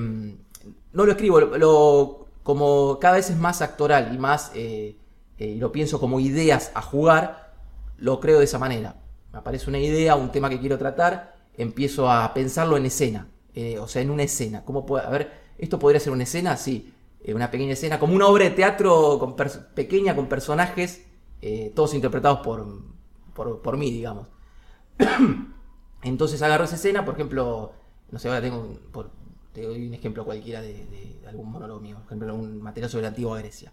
no 0.93 1.05
lo 1.07 1.13
escribo, 1.13 1.41
lo, 1.41 1.57
lo- 1.59 2.27
como 2.43 2.99
cada 3.01 3.17
vez 3.17 3.31
es 3.31 3.37
más 3.39 3.63
actoral 3.63 4.15
y 4.15 4.19
más, 4.19 4.53
eh, 4.55 4.97
eh, 5.39 5.57
lo 5.59 5.73
pienso 5.73 5.99
como 5.99 6.21
ideas 6.21 6.71
a 6.75 6.83
jugar, 6.83 7.55
lo 7.99 8.21
creo 8.21 8.39
de 8.39 8.45
esa 8.45 8.59
manera. 8.59 8.97
Me 9.33 9.39
aparece 9.39 9.69
una 9.71 9.79
idea, 9.79 10.15
un 10.15 10.31
tema 10.31 10.49
que 10.51 10.61
quiero 10.61 10.79
tratar, 10.79 11.37
empiezo 11.57 12.11
a 12.11 12.33
pensarlo 12.35 12.77
en 12.77 12.87
escena, 12.87 13.29
eh, 13.55 13.79
o 13.79 13.89
sea, 13.89 14.03
en 14.03 14.11
una 14.11 14.23
escena. 14.25 14.65
¿Cómo 14.65 14.87
puede, 14.87 15.07
a 15.07 15.11
ver, 15.11 15.46
esto 15.59 15.79
podría 15.79 16.01
ser 16.01 16.13
una 16.13 16.25
escena, 16.25 16.57
sí, 16.57 16.93
eh, 17.23 17.35
una 17.35 17.51
pequeña 17.51 17.73
escena, 17.73 17.99
como 17.99 18.15
una 18.15 18.27
obra 18.27 18.45
de 18.45 18.51
teatro 18.51 19.37
pequeña 19.75 20.15
con 20.17 20.29
personajes, 20.29 21.05
eh, 21.43 21.73
todos 21.75 21.95
interpretados 21.95 22.41
por, 22.41 22.67
por, 23.35 23.63
por 23.63 23.77
mí, 23.77 23.91
digamos. 23.91 24.29
Entonces 26.03 26.43
agarro 26.43 26.65
esa 26.65 26.77
escena, 26.77 27.05
por 27.05 27.15
ejemplo, 27.15 27.73
no 28.11 28.19
sé, 28.19 28.29
ahora 28.29 28.41
tengo, 28.43 28.59
un- 28.61 28.81
te 29.53 29.63
doy 29.63 29.87
un 29.89 29.95
ejemplo 29.95 30.25
cualquiera 30.25 30.61
de, 30.61 30.73
de 30.87 31.19
algún 31.29 31.51
monólogo 31.51 31.81
mío, 31.81 31.97
por 31.97 32.07
ejemplo, 32.07 32.35
un 32.35 32.61
material 32.63 32.91
sobre 32.91 33.03
la 33.03 33.09
antigua 33.09 33.39
Grecia. 33.39 33.73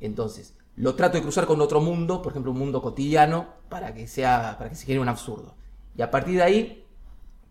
Entonces, 0.00 0.56
lo 0.76 0.94
trato 0.94 1.16
de 1.18 1.22
cruzar 1.22 1.46
con 1.46 1.60
otro 1.60 1.80
mundo, 1.80 2.22
por 2.22 2.32
ejemplo, 2.32 2.52
un 2.52 2.58
mundo 2.58 2.82
cotidiano, 2.82 3.48
para 3.68 3.94
que 3.94 4.06
sea, 4.08 4.56
para 4.58 4.70
que 4.70 4.76
se 4.76 4.86
genere 4.86 5.02
un 5.02 5.08
absurdo. 5.08 5.54
Y 5.96 6.02
a 6.02 6.10
partir 6.10 6.36
de 6.36 6.42
ahí, 6.42 6.84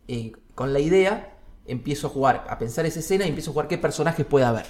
eh, 0.08 0.34
con 0.56 0.74
la 0.74 0.80
idea, 0.80 1.35
empiezo 1.66 2.08
a 2.08 2.10
jugar, 2.10 2.46
a 2.50 2.58
pensar 2.58 2.86
esa 2.86 3.00
escena 3.00 3.26
y 3.26 3.30
empiezo 3.30 3.52
a 3.52 3.54
jugar 3.54 3.68
qué 3.68 3.78
personajes 3.78 4.26
puede 4.26 4.46
haber 4.46 4.66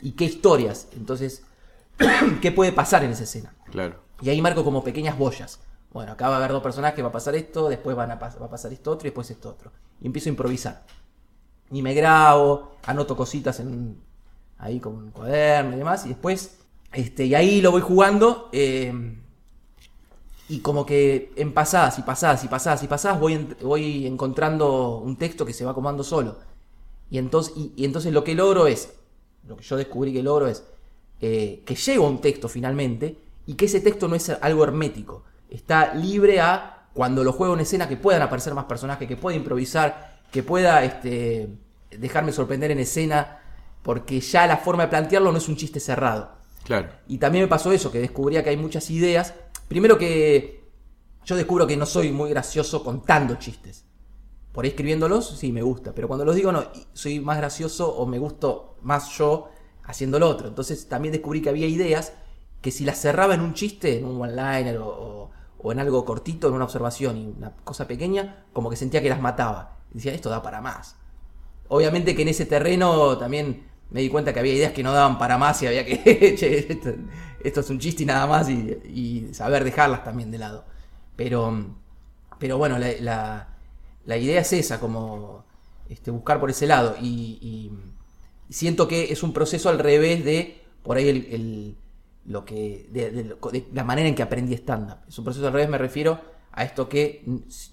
y 0.00 0.12
qué 0.12 0.24
historias. 0.24 0.88
Entonces, 0.96 1.42
qué 2.40 2.52
puede 2.52 2.72
pasar 2.72 3.04
en 3.04 3.10
esa 3.12 3.24
escena. 3.24 3.54
Claro. 3.70 4.00
Y 4.20 4.30
ahí 4.30 4.40
marco 4.40 4.64
como 4.64 4.82
pequeñas 4.84 5.18
boyas. 5.18 5.60
Bueno, 5.92 6.12
acá 6.12 6.28
va 6.28 6.36
a 6.36 6.38
haber 6.38 6.52
dos 6.52 6.62
personajes, 6.62 7.04
va 7.04 7.08
a 7.08 7.12
pasar 7.12 7.34
esto, 7.34 7.68
después 7.68 7.94
van 7.96 8.10
a 8.10 8.18
pas- 8.18 8.40
va 8.40 8.46
a 8.46 8.50
pasar 8.50 8.72
esto 8.72 8.90
otro 8.90 9.06
y 9.06 9.10
después 9.10 9.30
esto 9.30 9.50
otro. 9.50 9.72
Y 10.00 10.06
empiezo 10.06 10.28
a 10.28 10.30
improvisar. 10.30 10.84
Y 11.70 11.82
me 11.82 11.92
grabo, 11.94 12.76
anoto 12.84 13.16
cositas 13.16 13.60
en, 13.60 14.00
ahí 14.58 14.80
con 14.80 14.94
un 14.96 15.10
cuaderno 15.10 15.74
y 15.74 15.78
demás. 15.78 16.06
Y 16.06 16.10
después, 16.10 16.58
este, 16.92 17.26
y 17.26 17.34
ahí 17.34 17.60
lo 17.60 17.70
voy 17.72 17.82
jugando. 17.82 18.48
eh, 18.52 19.18
y 20.52 20.60
como 20.60 20.84
que 20.84 21.32
en 21.36 21.52
pasadas 21.54 21.98
y 21.98 22.02
pasadas 22.02 22.44
y 22.44 22.48
pasadas 22.48 22.82
y 22.82 22.86
pasadas 22.86 23.18
voy, 23.18 23.32
en- 23.34 23.56
voy 23.62 24.06
encontrando 24.06 24.98
un 24.98 25.16
texto 25.16 25.46
que 25.46 25.54
se 25.54 25.64
va 25.64 25.70
acomodando 25.70 26.04
solo. 26.04 26.36
Y 27.10 27.16
entonces, 27.18 27.54
y, 27.56 27.72
y 27.76 27.84
entonces 27.86 28.12
lo 28.12 28.22
que 28.22 28.34
logro 28.34 28.66
es, 28.66 28.92
lo 29.48 29.56
que 29.56 29.64
yo 29.64 29.76
descubrí 29.76 30.12
que 30.12 30.22
logro 30.22 30.46
es 30.48 30.62
eh, 31.20 31.62
que 31.64 31.74
llego 31.74 32.06
a 32.06 32.10
un 32.10 32.20
texto 32.20 32.48
finalmente 32.48 33.16
y 33.46 33.54
que 33.54 33.64
ese 33.64 33.80
texto 33.80 34.08
no 34.08 34.14
es 34.14 34.28
algo 34.28 34.62
hermético. 34.64 35.24
Está 35.48 35.94
libre 35.94 36.40
a 36.40 36.86
cuando 36.92 37.24
lo 37.24 37.32
juego 37.32 37.54
en 37.54 37.60
escena 37.60 37.88
que 37.88 37.96
puedan 37.96 38.20
aparecer 38.22 38.52
más 38.54 38.66
personajes, 38.66 39.08
que 39.08 39.16
pueda 39.16 39.36
improvisar, 39.36 40.20
que 40.30 40.42
pueda 40.42 40.84
este, 40.84 41.48
dejarme 41.90 42.32
sorprender 42.32 42.70
en 42.70 42.78
escena, 42.80 43.40
porque 43.82 44.20
ya 44.20 44.46
la 44.46 44.58
forma 44.58 44.82
de 44.84 44.88
plantearlo 44.90 45.32
no 45.32 45.38
es 45.38 45.48
un 45.48 45.56
chiste 45.56 45.80
cerrado. 45.80 46.32
Claro. 46.64 46.90
Y 47.08 47.18
también 47.18 47.44
me 47.44 47.48
pasó 47.48 47.72
eso, 47.72 47.90
que 47.90 48.00
descubría 48.00 48.44
que 48.44 48.50
hay 48.50 48.56
muchas 48.58 48.90
ideas. 48.90 49.32
Primero 49.68 49.98
que 49.98 50.62
yo 51.24 51.36
descubro 51.36 51.66
que 51.66 51.76
no 51.76 51.86
soy 51.86 52.12
muy 52.12 52.30
gracioso 52.30 52.82
contando 52.82 53.36
chistes. 53.36 53.84
Por 54.52 54.64
ahí 54.64 54.70
escribiéndolos, 54.70 55.38
sí, 55.38 55.50
me 55.52 55.62
gusta. 55.62 55.94
Pero 55.94 56.08
cuando 56.08 56.24
los 56.24 56.34
digo, 56.34 56.52
no, 56.52 56.64
soy 56.92 57.20
más 57.20 57.38
gracioso 57.38 57.94
o 57.94 58.06
me 58.06 58.18
gusto 58.18 58.76
más 58.82 59.16
yo 59.16 59.48
haciendo 59.84 60.18
lo 60.18 60.28
otro. 60.28 60.48
Entonces 60.48 60.88
también 60.88 61.12
descubrí 61.12 61.40
que 61.40 61.48
había 61.48 61.66
ideas 61.66 62.12
que 62.60 62.70
si 62.70 62.84
las 62.84 63.00
cerraba 63.00 63.34
en 63.34 63.40
un 63.40 63.54
chiste, 63.54 63.98
en 63.98 64.04
un 64.04 64.20
one-liner 64.20 64.78
o, 64.80 65.30
en 65.64 65.78
algo 65.78 66.04
cortito, 66.04 66.48
en 66.48 66.54
una 66.54 66.64
observación 66.64 67.16
y 67.16 67.26
una 67.26 67.54
cosa 67.64 67.86
pequeña, 67.86 68.44
como 68.52 68.68
que 68.68 68.76
sentía 68.76 69.00
que 69.00 69.08
las 69.08 69.20
mataba. 69.20 69.78
Y 69.92 69.94
decía, 69.94 70.12
esto 70.12 70.28
da 70.28 70.42
para 70.42 70.60
más. 70.60 70.96
Obviamente 71.68 72.14
que 72.14 72.22
en 72.22 72.28
ese 72.28 72.46
terreno 72.46 73.16
también 73.16 73.66
me 73.90 74.00
di 74.00 74.08
cuenta 74.08 74.32
que 74.32 74.40
había 74.40 74.54
ideas 74.54 74.72
que 74.72 74.82
no 74.82 74.92
daban 74.92 75.18
para 75.18 75.38
más 75.38 75.62
y 75.62 75.66
había 75.66 75.84
que, 75.84 76.36
esto 77.44 77.60
es 77.60 77.70
un 77.70 77.78
chiste 77.78 78.02
y 78.04 78.06
nada 78.06 78.26
más 78.26 78.48
y, 78.48 78.54
y 78.84 79.34
saber 79.34 79.64
dejarlas 79.64 80.04
también 80.04 80.30
de 80.30 80.38
lado. 80.38 80.64
Pero, 81.16 81.76
pero 82.38 82.58
bueno, 82.58 82.78
la, 82.78 83.48
la- 84.04 84.18
idea 84.18 84.40
es 84.40 84.52
esa, 84.52 84.80
como 84.80 85.44
este, 85.88 86.10
buscar 86.10 86.40
por 86.40 86.50
ese 86.50 86.66
lado. 86.66 86.96
Y, 87.00 87.38
y- 87.40 87.72
siento 88.52 88.86
que 88.88 89.12
es 89.12 89.22
un 89.22 89.32
proceso 89.32 89.68
al 89.68 89.78
revés 89.78 90.24
de 90.24 90.60
por 90.82 90.96
ahí 90.96 91.08
el, 91.08 91.26
el- 91.30 91.76
lo 92.26 92.44
que 92.44 92.86
de, 92.92 93.36
la 93.72 93.84
manera 93.84 94.08
en 94.08 94.14
que 94.14 94.22
aprendí 94.22 94.54
stand-up. 94.54 94.98
Es 95.08 95.18
un 95.18 95.24
proceso 95.24 95.46
al 95.46 95.52
revés, 95.52 95.68
me 95.68 95.78
refiero 95.78 96.20
a 96.52 96.64
esto 96.64 96.88
que 96.88 97.24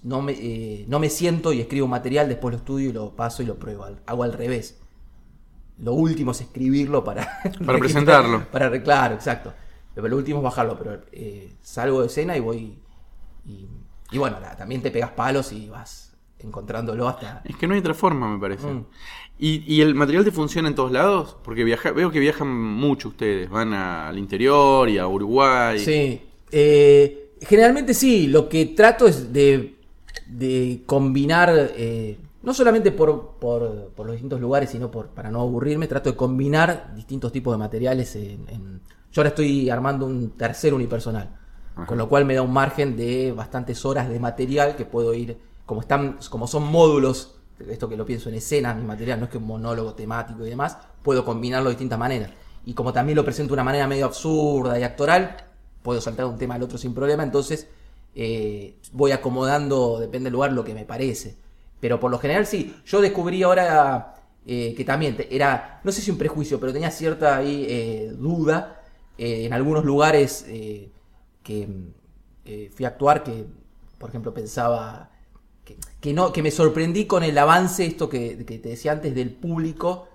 no 0.02 0.22
me, 0.22 0.32
eh, 0.32 0.84
no 0.88 0.98
me 0.98 1.10
siento 1.10 1.52
y 1.52 1.60
escribo 1.60 1.86
material, 1.86 2.28
después 2.28 2.52
lo 2.52 2.58
estudio 2.58 2.90
y 2.90 2.92
lo 2.92 3.14
paso 3.14 3.42
y 3.42 3.46
lo 3.46 3.58
pruebo. 3.58 3.86
Hago 4.06 4.22
al 4.24 4.32
revés. 4.32 4.78
Lo 5.82 5.94
último 5.94 6.32
es 6.32 6.40
escribirlo 6.42 7.02
para... 7.02 7.40
Para 7.64 7.78
presentarlo. 7.80 8.44
Para, 8.50 8.82
claro, 8.82 9.14
exacto. 9.14 9.52
Pero 9.94 10.08
lo 10.08 10.16
último 10.16 10.38
es 10.38 10.44
bajarlo, 10.44 10.78
pero 10.78 11.00
eh, 11.12 11.52
salgo 11.62 12.00
de 12.00 12.06
escena 12.08 12.36
y 12.36 12.40
voy... 12.40 12.78
Y, 13.46 13.66
y 14.12 14.18
bueno, 14.18 14.38
nada, 14.40 14.56
también 14.56 14.82
te 14.82 14.90
pegas 14.90 15.10
palos 15.10 15.52
y 15.52 15.68
vas 15.68 16.12
encontrándolo 16.38 17.08
hasta... 17.08 17.42
Es 17.44 17.56
que 17.56 17.66
no 17.66 17.74
hay 17.74 17.80
otra 17.80 17.94
forma, 17.94 18.28
me 18.32 18.38
parece. 18.38 18.66
Mm. 18.66 18.84
¿Y, 19.38 19.74
y 19.74 19.80
el 19.80 19.94
material 19.94 20.24
te 20.24 20.30
funciona 20.32 20.68
en 20.68 20.74
todos 20.74 20.92
lados? 20.92 21.36
Porque 21.42 21.64
viaja, 21.64 21.92
veo 21.92 22.10
que 22.10 22.18
viajan 22.20 22.48
mucho 22.48 23.08
ustedes. 23.08 23.48
Van 23.48 23.72
a- 23.72 24.08
al 24.08 24.18
interior 24.18 24.88
y 24.88 24.98
a 24.98 25.06
Uruguay. 25.06 25.78
Sí. 25.78 26.20
Eh, 26.52 27.32
generalmente 27.40 27.94
sí, 27.94 28.26
lo 28.26 28.48
que 28.48 28.66
trato 28.66 29.06
es 29.06 29.32
de, 29.32 29.76
de 30.26 30.82
combinar, 30.86 31.50
eh, 31.74 32.18
no 32.42 32.54
solamente 32.54 32.92
por, 32.92 33.36
por- 33.38 33.88
por 33.94 34.06
los 34.06 34.14
distintos 34.14 34.40
lugares, 34.40 34.70
sino 34.70 34.90
por, 34.90 35.08
para 35.08 35.30
no 35.30 35.40
aburrirme, 35.40 35.86
trato 35.88 36.10
de 36.10 36.16
combinar 36.16 36.94
distintos 36.94 37.32
tipos 37.32 37.52
de 37.54 37.58
materiales. 37.58 38.16
En, 38.16 38.48
en- 38.48 38.80
yo 39.12 39.20
ahora 39.20 39.30
estoy 39.30 39.68
armando 39.70 40.06
un 40.06 40.30
tercer 40.32 40.72
unipersonal, 40.72 41.36
con 41.86 41.98
lo 41.98 42.08
cual 42.08 42.24
me 42.24 42.34
da 42.34 42.42
un 42.42 42.52
margen 42.52 42.96
de 42.96 43.32
bastantes 43.32 43.84
horas 43.84 44.08
de 44.08 44.20
material 44.20 44.76
que 44.76 44.84
puedo 44.84 45.14
ir, 45.14 45.38
como, 45.66 45.80
están, 45.80 46.18
como 46.30 46.46
son 46.46 46.64
módulos, 46.70 47.36
esto 47.68 47.88
que 47.88 47.96
lo 47.96 48.06
pienso 48.06 48.28
en 48.28 48.36
escena, 48.36 48.72
mi 48.74 48.84
material 48.84 49.18
no 49.18 49.26
es 49.26 49.30
que 49.30 49.38
un 49.38 49.46
monólogo 49.46 49.94
temático 49.94 50.46
y 50.46 50.50
demás, 50.50 50.78
puedo 51.02 51.24
combinarlo 51.24 51.68
de 51.68 51.74
distintas 51.74 51.98
maneras. 51.98 52.30
Y 52.64 52.74
como 52.74 52.92
también 52.92 53.16
lo 53.16 53.24
presento 53.24 53.50
de 53.50 53.54
una 53.54 53.64
manera 53.64 53.86
medio 53.86 54.06
absurda 54.06 54.78
y 54.78 54.82
actoral, 54.82 55.36
puedo 55.82 56.00
saltar 56.00 56.26
de 56.26 56.32
un 56.32 56.38
tema 56.38 56.54
al 56.54 56.62
otro 56.62 56.78
sin 56.78 56.94
problema, 56.94 57.22
entonces 57.22 57.68
eh, 58.14 58.76
voy 58.92 59.12
acomodando, 59.12 59.98
depende 59.98 60.24
del 60.26 60.32
lugar, 60.34 60.52
lo 60.52 60.64
que 60.64 60.74
me 60.74 60.84
parece. 60.84 61.36
Pero 61.80 61.98
por 62.00 62.10
lo 62.10 62.18
general 62.18 62.46
sí, 62.46 62.74
yo 62.86 63.00
descubrí 63.00 63.42
ahora 63.42 64.14
eh, 64.46 64.74
que 64.76 64.84
también 64.84 65.16
te- 65.16 65.34
era, 65.34 65.80
no 65.84 65.92
sé 65.92 66.00
si 66.02 66.10
un 66.10 66.18
prejuicio, 66.18 66.60
pero 66.60 66.72
tenía 66.72 66.90
cierta 66.90 67.36
ahí, 67.36 67.66
eh, 67.68 68.12
duda 68.16 68.82
eh, 69.18 69.46
en 69.46 69.52
algunos 69.52 69.84
lugares 69.84 70.44
que, 70.46 70.90
que 72.44 72.70
fui 72.74 72.84
a 72.84 72.88
actuar 72.88 73.22
que, 73.22 73.44
por 73.98 74.08
ejemplo, 74.10 74.32
pensaba 74.34 75.10
que, 75.64 75.76
que 76.00 76.12
no, 76.12 76.32
que 76.32 76.42
me 76.42 76.50
sorprendí 76.50 77.06
con 77.06 77.22
el 77.22 77.36
avance, 77.38 77.86
esto 77.86 78.08
que, 78.08 78.44
que 78.44 78.58
te 78.58 78.70
decía 78.70 78.92
antes, 78.92 79.14
del 79.14 79.30
público 79.30 80.08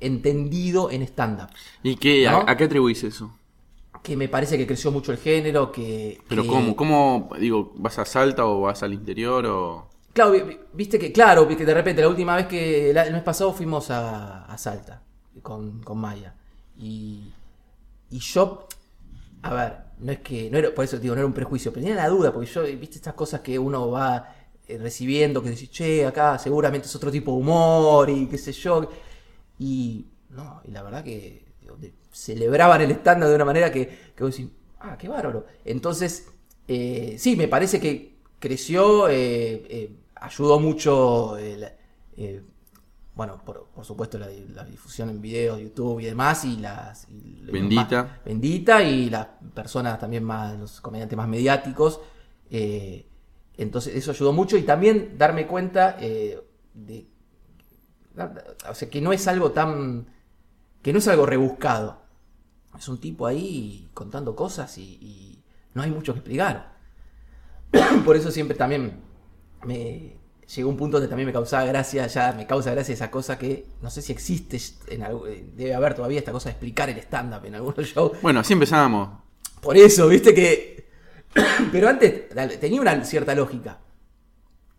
entendido 0.00 0.90
en 0.90 1.02
stand-up. 1.02 1.48
¿Y 1.82 1.96
qué, 1.96 2.26
a- 2.28 2.56
qué 2.56 2.64
atribuís 2.64 3.04
eso? 3.04 3.30
Que 4.02 4.16
me 4.16 4.28
parece 4.28 4.56
que 4.56 4.66
creció 4.66 4.90
mucho 4.90 5.12
el 5.12 5.18
género, 5.18 5.72
que... 5.72 6.18
¿Pero 6.28 6.42
que- 6.42 6.48
cómo? 6.48 6.76
¿Cómo, 6.76 7.30
digo, 7.38 7.72
vas 7.76 7.98
a 7.98 8.04
Salta 8.04 8.46
o 8.46 8.62
vas 8.62 8.82
al 8.82 8.94
interior 8.94 9.44
o...? 9.46 9.88
Claro, 10.18 10.32
vi- 10.32 10.42
vi- 10.42 10.58
viste 10.72 10.98
que, 10.98 11.12
claro, 11.12 11.46
que 11.46 11.54
de 11.64 11.74
repente 11.74 12.02
la 12.02 12.08
última 12.08 12.34
vez 12.34 12.46
que 12.48 12.90
el, 12.90 13.12
mes 13.12 13.22
pasado 13.22 13.52
fuimos 13.52 13.88
a, 13.90 14.44
a 14.46 14.58
Salta 14.58 15.00
con, 15.42 15.80
con 15.82 15.98
Maya. 15.98 16.34
Y, 16.76 17.32
y 18.10 18.18
yo, 18.20 18.66
a 19.42 19.54
ver, 19.54 19.76
no 20.00 20.12
es 20.12 20.20
que, 20.20 20.50
no 20.50 20.58
era, 20.58 20.74
por 20.74 20.84
eso 20.84 20.98
digo, 20.98 21.14
no 21.14 21.20
era 21.20 21.26
un 21.26 21.34
prejuicio, 21.34 21.72
pero 21.72 21.84
tenía 21.86 22.02
la 22.02 22.08
duda, 22.08 22.32
porque 22.32 22.50
yo, 22.50 22.62
viste 22.64 22.96
estas 22.96 23.14
cosas 23.14 23.42
que 23.42 23.58
uno 23.58 23.90
va 23.90 24.34
eh, 24.68 24.78
recibiendo, 24.78 25.42
que 25.42 25.50
decís, 25.50 25.70
che, 25.70 26.06
acá 26.06 26.38
seguramente 26.38 26.88
es 26.88 26.96
otro 26.96 27.10
tipo 27.12 27.32
de 27.32 27.38
humor 27.38 28.10
y 28.10 28.26
qué 28.28 28.38
sé 28.38 28.52
yo. 28.52 28.90
Y 29.58 30.06
no, 30.30 30.62
y 30.64 30.70
la 30.72 30.82
verdad 30.82 31.04
que 31.04 31.44
celebraban 32.12 32.80
el 32.80 32.90
estándar 32.90 33.28
de 33.28 33.34
una 33.36 33.44
manera 33.44 33.70
que, 33.70 34.12
que 34.14 34.24
vos 34.24 34.36
decís, 34.36 34.50
ah, 34.80 34.96
qué 34.98 35.08
bárbaro. 35.08 35.46
Entonces, 35.64 36.28
eh, 36.66 37.16
sí, 37.18 37.36
me 37.36 37.48
parece 37.48 37.80
que 37.80 38.14
creció, 38.38 39.08
eh, 39.08 39.90
ayudó 40.20 40.58
mucho, 40.60 41.36
el, 41.38 41.68
eh, 42.16 42.42
bueno, 43.14 43.42
por, 43.44 43.66
por 43.74 43.84
supuesto 43.84 44.18
la, 44.18 44.28
la 44.54 44.64
difusión 44.64 45.10
en 45.10 45.20
videos, 45.20 45.60
YouTube 45.60 46.00
y 46.00 46.04
demás, 46.06 46.44
y 46.44 46.56
las... 46.58 47.08
y 47.10 47.42
Bendita. 47.50 48.02
más- 48.04 48.24
Bendita 48.24 48.82
y 48.82 49.10
las 49.10 49.26
personas 49.54 49.98
también 49.98 50.24
más, 50.24 50.58
los 50.58 50.80
comediantes 50.80 51.16
más 51.16 51.28
mediáticos, 51.28 52.00
eh, 52.50 53.06
Entonces 53.56 53.94
eso 53.96 54.12
ayudó 54.12 54.32
mucho 54.32 54.56
y 54.56 54.62
también 54.62 55.16
darme 55.18 55.46
cuenta 55.46 55.96
eh, 56.00 56.40
de... 56.74 57.06
O 58.68 58.74
sea, 58.74 58.88
que 58.90 59.00
no 59.00 59.12
es 59.12 59.26
algo 59.28 59.52
tan... 59.52 60.08
que 60.82 60.92
no 60.92 60.98
es 60.98 61.08
algo 61.08 61.26
rebuscado. 61.26 62.02
Es 62.76 62.88
un 62.88 62.98
tipo 63.00 63.26
ahí 63.26 63.88
contando 63.94 64.36
cosas 64.36 64.78
y, 64.78 64.82
y 65.00 65.44
no 65.74 65.82
hay 65.82 65.90
mucho 65.90 66.12
que 66.12 66.20
explicar. 66.20 66.76
Por 68.04 68.16
eso 68.16 68.30
siempre 68.30 68.56
también 68.56 69.00
me 69.64 70.16
llegó 70.54 70.68
un 70.70 70.76
punto 70.76 70.96
donde 70.96 71.08
también 71.08 71.26
me 71.26 71.32
causaba 71.32 71.64
gracia, 71.64 72.06
ya 72.06 72.32
me 72.32 72.46
causa 72.46 72.70
gracia 72.70 72.94
esa 72.94 73.10
cosa 73.10 73.38
que 73.38 73.66
no 73.82 73.90
sé 73.90 74.00
si 74.02 74.12
existe, 74.12 74.58
en 74.88 75.02
algo- 75.02 75.26
eh, 75.26 75.44
debe 75.54 75.74
haber 75.74 75.94
todavía 75.94 76.18
esta 76.18 76.32
cosa 76.32 76.48
de 76.48 76.52
explicar 76.52 76.88
el 76.88 76.98
stand-up 76.98 77.44
en 77.44 77.54
algunos 77.54 77.86
shows. 77.94 78.20
Bueno, 78.22 78.40
así 78.40 78.52
empezamos. 78.54 79.10
Por 79.60 79.76
eso, 79.76 80.08
viste 80.08 80.32
que... 80.34 80.88
Pero 81.72 81.88
antes 81.88 82.28
tenía 82.60 82.80
una 82.80 83.04
cierta 83.04 83.34
lógica. 83.34 83.78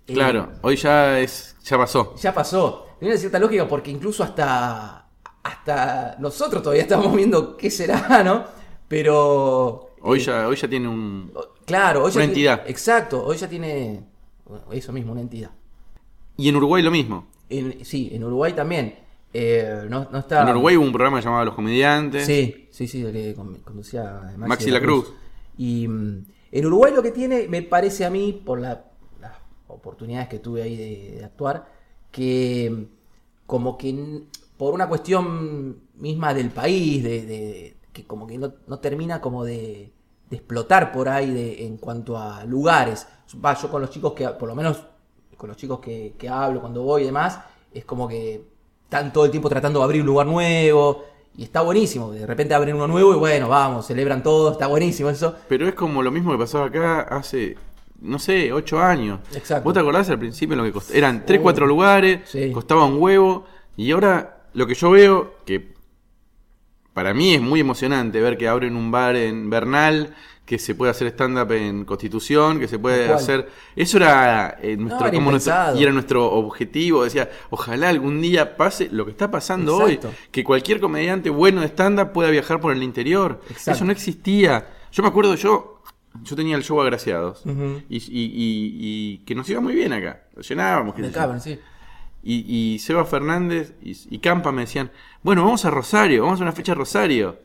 Eh, 0.08 0.14
Claro, 0.14 0.54
hoy 0.64 0.76
ya 0.76 1.20
es 1.20 1.56
ya 1.64 1.78
pasó. 1.78 2.16
ya 2.16 2.34
pasó. 2.34 2.88
Tenía 3.00 3.14
una 3.14 3.20
cierta 3.20 3.38
lógica 3.40 3.68
porque 3.68 3.92
incluso 3.92 4.24
hasta, 4.24 5.06
hasta 5.44 6.16
nosotros 6.20 6.64
todavía 6.64 6.82
estamos 6.84 7.16
viendo 7.16 7.56
qué 7.56 7.70
será, 7.70 8.24
¿no? 8.26 8.46
Pero... 8.88 9.92
Hoy 10.02 10.20
ya 10.20 10.48
hoy 10.48 10.56
ya 10.56 10.68
tiene 10.68 10.88
un 10.88 11.32
Claro, 11.66 12.06
hoy 12.06 12.12
ya 12.12 12.18
Una 12.24 12.34
tiene- 12.34 12.50
entidad. 12.50 12.64
exacto, 12.70 13.24
hoy 13.24 13.38
ya 13.38 13.48
tiene 13.48 14.04
eso 14.72 14.92
mismo, 14.94 15.12
una 15.12 15.22
entidad. 15.22 15.52
y 16.38 16.48
en 16.50 16.56
Uruguay 16.56 16.82
lo 16.84 16.92
mismo. 16.92 17.28
En- 17.50 17.84
sí, 17.84 18.10
en 18.14 18.24
Uruguay 18.24 18.54
también. 18.54 18.96
Eh, 19.34 19.86
no, 19.90 20.08
no 20.12 20.20
está... 20.20 20.42
En 20.44 20.50
Uruguay 20.50 20.78
hubo 20.78 20.86
un 20.86 20.92
programa 20.92 21.20
llamado 21.20 21.46
Los 21.46 21.56
Comediantes. 21.56 22.26
Sí, 22.26 22.68
sí, 22.72 22.88
sí, 22.88 23.04
que 23.12 23.34
con- 23.36 23.56
conducía 23.58 24.04
Maxi, 24.38 24.38
Maxi 24.50 24.72
la 24.72 24.80
Cruz. 24.82 25.14
Y 25.58 25.88
mm, 25.88 26.26
en 26.52 26.66
Uruguay 26.66 26.94
lo 26.96 27.04
que 27.04 27.12
tiene, 27.12 27.48
me 27.48 27.62
parece 27.62 28.06
a 28.06 28.10
mí, 28.10 28.34
por 28.46 28.60
la- 28.60 28.86
las 29.22 29.34
oportunidades 29.68 30.30
que 30.30 30.40
tuve 30.40 30.62
ahí 30.64 30.76
de, 30.78 31.16
de 31.20 31.26
actuar, 31.26 31.68
que 32.12 32.70
mm, 32.72 32.84
como 33.46 33.78
que 33.78 34.22
por 34.58 34.74
una 34.74 34.88
cuestión 34.88 35.78
misma 35.98 36.34
del 36.34 36.50
país, 36.52 37.04
de, 37.04 37.26
de- 37.26 37.78
que 37.94 38.06
como 38.06 38.26
que 38.28 38.38
no, 38.38 38.54
no 38.68 38.80
termina 38.80 39.20
como 39.22 39.44
de, 39.44 39.92
de 40.30 40.36
explotar 40.38 40.92
por 40.92 41.10
ahí 41.10 41.32
de, 41.32 41.66
en 41.66 41.78
cuanto 41.78 42.18
a 42.18 42.46
lugares. 42.46 43.08
Va, 43.44 43.54
yo 43.56 43.70
con 43.70 43.82
los 43.82 43.90
chicos 43.90 44.14
que, 44.14 44.28
por 44.30 44.48
lo 44.50 44.56
menos 44.56 44.84
con 45.38 45.48
los 45.50 45.58
chicos 45.58 45.80
que, 45.80 46.16
que 46.18 46.28
hablo 46.28 46.60
cuando 46.62 46.82
voy 46.84 47.04
y 47.04 47.06
demás, 47.06 47.40
es 47.74 47.86
como 47.86 48.08
que 48.08 48.42
están 48.84 49.14
todo 49.14 49.26
el 49.26 49.32
tiempo 49.32 49.48
tratando 49.50 49.80
de 49.80 49.86
abrir 49.86 50.02
un 50.02 50.08
lugar 50.08 50.28
nuevo. 50.28 51.06
Y 51.38 51.44
está 51.44 51.62
buenísimo, 51.62 52.12
de 52.12 52.26
repente 52.26 52.54
abren 52.54 52.76
uno 52.76 52.88
nuevo 52.88 53.14
y 53.14 53.18
bueno, 53.18 53.48
vamos, 53.48 53.86
celebran 53.86 54.22
todo, 54.24 54.52
está 54.52 54.68
buenísimo 54.68 55.10
eso. 55.10 55.36
Pero 55.48 55.68
es 55.68 55.74
como 55.76 56.02
lo 56.04 56.12
mismo 56.12 56.32
que 56.34 56.38
pasaba 56.40 56.66
acá 56.66 57.02
hace, 57.04 57.56
no 58.02 58.20
sé, 58.20 58.52
ocho 58.52 58.82
años. 58.82 59.22
Exacto. 59.34 59.64
¿Vos 59.64 59.74
te 59.74 59.80
acordás 59.80 60.10
al 60.10 60.20
principio 60.20 60.58
lo 60.58 60.64
que 60.64 60.74
costaba? 60.74 60.98
Eran 60.98 61.26
tres, 61.26 61.40
cuatro 61.40 61.66
lugares, 61.66 62.28
Sí. 62.30 62.52
costaba 62.52 62.84
un 62.84 63.02
huevo. 63.02 63.46
Y 63.78 63.92
ahora 63.92 64.42
lo 64.54 64.68
que 64.68 64.74
yo 64.74 64.90
veo, 64.92 65.36
que 65.46 65.76
para 66.94 67.14
mí 67.14 67.34
es 67.36 67.42
muy 67.42 67.62
emocionante 67.62 68.20
ver 68.20 68.38
que 68.38 68.48
abren 68.50 68.76
un 68.76 68.92
bar 68.92 69.16
en 69.16 69.50
Bernal, 69.50 70.16
que 70.50 70.58
se 70.58 70.74
puede 70.74 70.90
hacer 70.90 71.06
stand-up 71.10 71.52
en 71.52 71.86
Constitución, 71.86 72.60
que 72.60 72.68
se 72.68 72.80
puede 72.80 73.14
hacer... 73.14 73.48
Eso 73.76 73.98
era, 73.98 74.58
eh, 74.64 74.76
nuestro, 74.78 75.12
como 75.12 75.32
y 75.78 75.84
era 75.84 75.92
nuestro 75.92 76.26
objetivo. 76.32 77.04
Decía, 77.04 77.30
ojalá 77.52 77.90
algún 77.90 78.20
día 78.20 78.58
pase 78.58 78.90
lo 78.92 79.06
que 79.06 79.12
está 79.12 79.30
pasando 79.30 79.80
Exacto. 79.88 80.08
hoy. 80.08 80.16
Que 80.32 80.44
cualquier 80.44 80.80
comediante 80.80 81.30
bueno 81.30 81.62
de 81.62 81.68
stand-up 81.68 82.14
pueda 82.14 82.32
viajar 82.32 82.60
por 82.60 82.74
el 82.74 82.82
interior. 82.82 83.42
Exacto. 83.48 83.74
Eso 83.74 83.86
no 83.86 83.92
existía. 83.92 84.68
Yo 84.92 85.04
me 85.04 85.10
acuerdo, 85.10 85.36
yo 85.36 85.84
yo 86.24 86.36
tenía 86.36 86.56
el 86.58 86.64
show 86.64 86.82
Agraciados. 86.82 87.44
Y, 87.88 87.98
y- 87.98 88.02
y- 88.10 88.74
y 88.82 89.18
que 89.20 89.36
nos 89.36 89.48
iba 89.52 89.62
muy 89.62 89.76
bien 89.76 89.94
acá. 89.94 90.24
Lo 90.36 90.42
llenábamos. 90.42 90.96
yo. 90.98 91.12
Cavern, 91.12 91.40
sí. 91.42 91.60
Y, 92.24 92.74
y 92.74 92.80
Seba 92.80 93.06
Fernández 93.06 93.76
y, 93.84 93.96
y 94.10 94.18
Campa 94.18 94.52
me 94.52 94.62
decían, 94.62 94.90
bueno, 95.22 95.44
vamos 95.44 95.64
a 95.66 95.70
Rosario, 95.70 96.24
vamos 96.24 96.40
a 96.40 96.44
una 96.44 96.54
fecha 96.54 96.72
a 96.72 96.76
Rosario. 96.76 97.38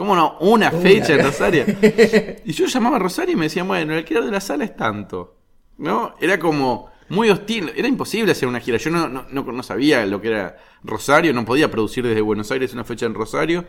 ¿Cómo 0.00 0.16
no? 0.16 0.38
Una 0.40 0.70
fecha 0.70 1.12
en 1.12 1.22
Rosario. 1.22 1.66
y 2.46 2.52
yo 2.52 2.64
llamaba 2.64 2.96
a 2.96 2.98
Rosario 3.00 3.34
y 3.34 3.36
me 3.36 3.44
decían, 3.44 3.68
bueno, 3.68 3.92
el 3.92 3.98
alquiler 3.98 4.24
de 4.24 4.30
la 4.30 4.40
sala 4.40 4.64
es 4.64 4.74
tanto. 4.74 5.36
¿No? 5.76 6.14
Era 6.18 6.38
como 6.38 6.88
muy 7.10 7.28
hostil, 7.28 7.70
era 7.76 7.86
imposible 7.86 8.32
hacer 8.32 8.48
una 8.48 8.60
gira. 8.60 8.78
Yo 8.78 8.90
no, 8.90 9.10
no, 9.10 9.26
no, 9.30 9.42
no 9.42 9.62
sabía 9.62 10.06
lo 10.06 10.22
que 10.22 10.28
era 10.28 10.56
Rosario, 10.82 11.34
no 11.34 11.44
podía 11.44 11.70
producir 11.70 12.06
desde 12.06 12.22
Buenos 12.22 12.50
Aires 12.50 12.72
una 12.72 12.82
fecha 12.82 13.04
en 13.04 13.12
Rosario. 13.12 13.66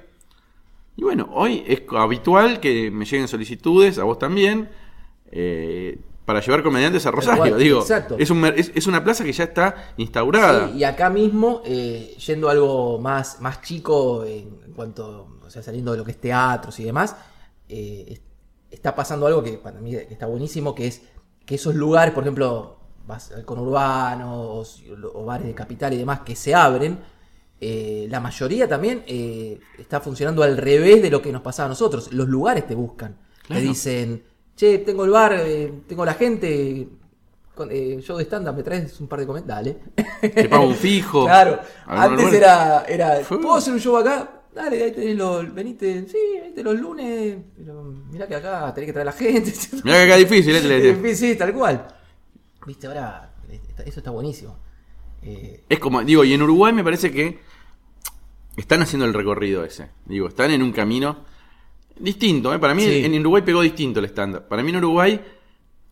Y 0.96 1.04
bueno, 1.04 1.28
hoy 1.34 1.66
es 1.68 1.82
habitual 1.90 2.62
que 2.62 2.90
me 2.92 3.04
lleguen 3.04 3.28
solicitudes, 3.28 4.00
a 4.00 4.06
vos 4.06 4.18
también, 4.18 4.70
eh, 5.34 6.00
para 6.32 6.40
llevar 6.46 6.64
comediantes 6.64 7.06
a 7.06 7.12
Rosario. 7.12 7.58
Digo, 7.58 7.82
exacto. 7.82 8.16
es, 8.18 8.30
un 8.30 8.40
mer- 8.40 8.54
es, 8.58 8.72
es 8.74 8.88
una 8.88 9.04
plaza 9.04 9.26
que 9.26 9.34
ya 9.34 9.44
está 9.44 9.94
instaurada. 9.98 10.70
Sí, 10.70 10.78
y 10.78 10.84
acá 10.86 11.10
mismo, 11.10 11.62
eh, 11.66 12.16
yendo 12.26 12.48
a 12.48 12.54
algo 12.54 13.00
más, 13.00 13.42
más 13.42 13.62
chico 13.62 14.24
en, 14.24 14.72
cuanto, 14.74 15.28
o 15.46 15.50
sea, 15.50 15.62
saliendo 15.62 15.92
de 15.92 15.98
lo 15.98 16.06
que 16.06 16.12
es 16.12 16.22
teatros 16.22 16.80
y 16.80 16.86
demás, 16.86 17.18
eh, 17.68 18.06
es- 18.08 18.22
está 18.70 18.96
pasando 18.96 19.28
algo 19.28 19.44
que 19.44 19.54
para 19.58 19.82
mí 19.82 19.94
está 19.94 20.26
buenísimo, 20.26 20.74
que 20.74 20.88
es 20.88 21.02
que 21.46 21.56
esos 21.56 21.76
lugares, 21.76 22.14
por 22.14 22.24
ejemplo, 22.24 22.78
vas 23.06 23.34
al 23.34 23.44
conurbano 23.44 24.42
o, 24.42 24.64
o 25.16 25.26
bares 25.26 25.48
de 25.48 25.54
capital 25.54 25.94
y 25.94 25.98
demás 25.98 26.22
que 26.22 26.38
se 26.38 26.56
abren, 26.56 26.98
eh, 27.60 28.08
la 28.10 28.22
mayoría 28.22 28.70
también 28.70 29.04
eh, 29.06 29.60
está 29.78 30.00
funcionando 30.00 30.44
al 30.44 30.56
revés 30.56 31.02
de 31.02 31.10
lo 31.10 31.22
que 31.22 31.34
nos 31.34 31.42
pasaba 31.42 31.66
a 31.66 31.70
nosotros. 31.70 32.14
Los 32.14 32.30
lugares 32.30 32.66
te 32.66 32.74
buscan, 32.76 33.18
Claro. 33.46 33.62
te 33.62 33.68
dicen, 33.68 34.24
che, 34.56 34.80
tengo 34.80 35.06
el 35.06 35.12
bar, 35.12 35.34
eh, 35.34 35.72
tengo 35.88 36.06
la 36.06 36.14
gente, 36.14 36.88
con, 37.56 37.70
eh, 37.72 38.00
yo 38.02 38.18
de 38.18 38.24
stand-up, 38.26 38.56
¿me 38.56 38.64
traes 38.64 39.00
un 39.00 39.08
par 39.08 39.20
de 39.20 39.28
comentarios? 39.28 39.76
Dale. 39.96 40.30
Te 40.30 40.50
pago 40.50 40.68
un 40.68 40.76
fijo. 40.88 41.26
Claro, 41.26 41.60
antes 41.86 42.34
era, 42.34 42.84
era 42.88 43.20
¿puedo 43.22 43.56
hacer 43.56 43.74
un 43.74 43.80
show 43.80 43.98
acá? 43.98 44.42
Dale, 44.54 44.84
ahí 44.84 44.92
tenés 44.92 45.16
los, 45.16 45.54
venite, 45.54 46.06
sí, 46.08 46.18
venite 46.42 46.62
los 46.62 46.78
lunes, 46.78 47.38
pero 47.56 47.84
mirá 47.84 48.28
que 48.28 48.36
acá 48.36 48.74
tenés 48.74 48.88
que 48.90 48.94
traer 48.94 49.08
a 49.08 49.12
la 49.12 49.18
gente. 49.18 49.54
Mirá 49.84 49.98
que 49.98 50.04
acá 50.04 50.18
es 50.18 50.30
difícil, 50.30 50.56
¿eh? 50.56 51.16
Sí, 51.16 51.36
tal 51.36 51.54
cual. 51.54 51.88
Viste, 52.66 52.88
ahora, 52.88 53.34
eso 53.86 54.00
está 54.00 54.12
buenísimo. 54.12 54.58
Eh, 55.24 55.64
Es 55.70 55.80
como, 55.80 56.04
digo, 56.04 56.24
y 56.26 56.34
en 56.34 56.42
Uruguay 56.42 56.74
me 56.74 56.84
parece 56.84 57.12
que 57.12 57.40
están 58.58 58.82
haciendo 58.82 59.06
el 59.06 59.14
recorrido 59.14 59.64
ese. 59.64 59.90
Digo, 60.06 60.28
están 60.28 60.52
en 60.52 60.62
un 60.62 60.74
camino 60.74 61.24
distinto. 62.02 62.54
¿eh? 62.54 62.60
Para 62.60 62.74
mí 62.74 62.84
Sí. 62.84 63.04
en 63.06 63.20
Uruguay 63.20 63.42
pegó 63.44 63.62
distinto 63.62 64.00
el 64.00 64.06
stand-up. 64.06 64.48
Para 64.48 64.64
mí 64.64 64.70
en 64.70 64.78
Uruguay 64.78 65.22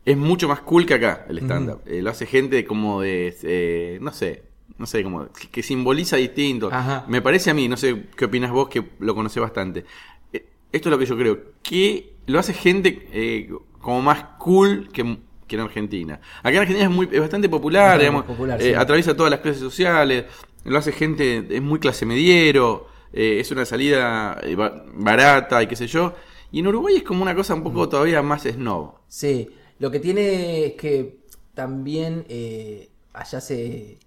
es 0.06 0.18
mucho 0.18 0.48
más 0.48 0.62
cool 0.62 0.86
que 0.86 0.96
acá 0.96 1.26
el 1.30 1.38
stand-up. 1.40 1.82
Eh, 1.86 2.02
lo 2.02 2.10
hace 2.10 2.26
gente 2.26 2.66
como 2.66 3.02
de, 3.02 3.36
eh, 3.44 3.98
no 4.02 4.12
sé, 4.12 4.44
no 4.78 4.86
sé, 4.86 5.04
como 5.04 5.32
que, 5.32 5.50
que 5.50 5.64
simboliza 5.64 6.16
distinto. 6.18 6.70
Ajá. 6.72 7.06
Me 7.08 7.22
parece 7.22 7.52
a 7.52 7.54
mí, 7.54 7.68
no 7.68 7.78
sé 7.78 8.06
qué 8.16 8.26
opinas 8.26 8.52
vos, 8.52 8.70
que 8.70 8.84
lo 9.00 9.14
conocés 9.16 9.42
bastante. 9.42 9.86
Eh, 10.34 10.46
esto 10.72 10.90
es 10.90 10.92
lo 10.92 10.98
que 11.00 11.06
yo 11.06 11.18
creo, 11.18 11.40
que 11.64 12.14
lo 12.28 12.40
hace 12.40 12.54
gente 12.54 13.08
eh, 13.12 13.50
como 13.80 14.02
más 14.02 14.24
cool 14.38 14.90
que, 14.94 15.18
que 15.48 15.56
en 15.56 15.62
Argentina. 15.62 16.20
Acá 16.40 16.50
en 16.52 16.58
Argentina 16.60 16.86
es, 16.88 16.92
muy, 16.96 17.10
es 17.12 17.20
bastante 17.20 17.50
popular, 17.50 17.98
digamos, 18.00 18.24
popular, 18.24 18.62
eh, 18.62 18.66
sí. 18.70 18.74
atraviesa 18.74 19.16
todas 19.16 19.32
las 19.32 19.40
clases 19.42 19.62
sociales, 19.62 20.26
lo 20.66 20.78
hace 20.78 20.92
gente, 20.92 21.46
es 21.50 21.62
muy 21.62 21.80
clase 21.80 22.06
mediero, 22.06 22.88
eh, 23.14 23.40
es 23.40 23.52
una 23.52 23.66
salida 23.66 24.40
eh, 24.44 24.56
ba- 24.56 24.84
barata 24.94 25.62
y 25.64 25.68
qué 25.68 25.76
sé 25.76 25.88
yo. 25.88 26.14
Y 26.52 26.60
en 26.60 26.68
Uruguay 26.68 26.96
es 26.98 27.04
como 27.04 27.22
una 27.24 27.36
cosa 27.36 27.54
un 27.54 27.64
poco 27.64 27.88
todavía 27.90 28.22
más 28.22 28.44
snob. 28.44 28.94
sí, 29.08 29.50
lo 29.80 29.90
que 29.92 30.00
tiene 30.00 30.66
es 30.66 30.74
que 30.74 31.20
también 31.54 32.26
eh, 32.30 32.90
allá 33.14 33.40
se, 33.42 34.00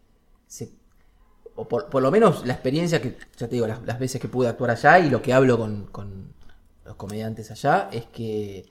se- 0.46 0.72
o 1.56 1.68
por, 1.68 1.88
por 1.90 2.02
lo 2.02 2.10
menos 2.10 2.46
la 2.46 2.54
experiencia 2.54 3.00
que, 3.02 3.16
ya 3.36 3.48
te 3.48 3.56
digo, 3.56 3.66
las, 3.66 3.82
las 3.84 3.98
veces 3.98 4.20
que 4.20 4.28
pude 4.28 4.48
actuar 4.48 4.70
allá 4.72 4.98
y 5.00 5.10
lo 5.10 5.22
que 5.22 5.32
hablo 5.32 5.58
con, 5.58 5.86
con 5.86 6.34
los 6.84 6.96
comediantes 6.96 7.50
allá, 7.50 7.88
es 7.92 8.06
que 8.06 8.66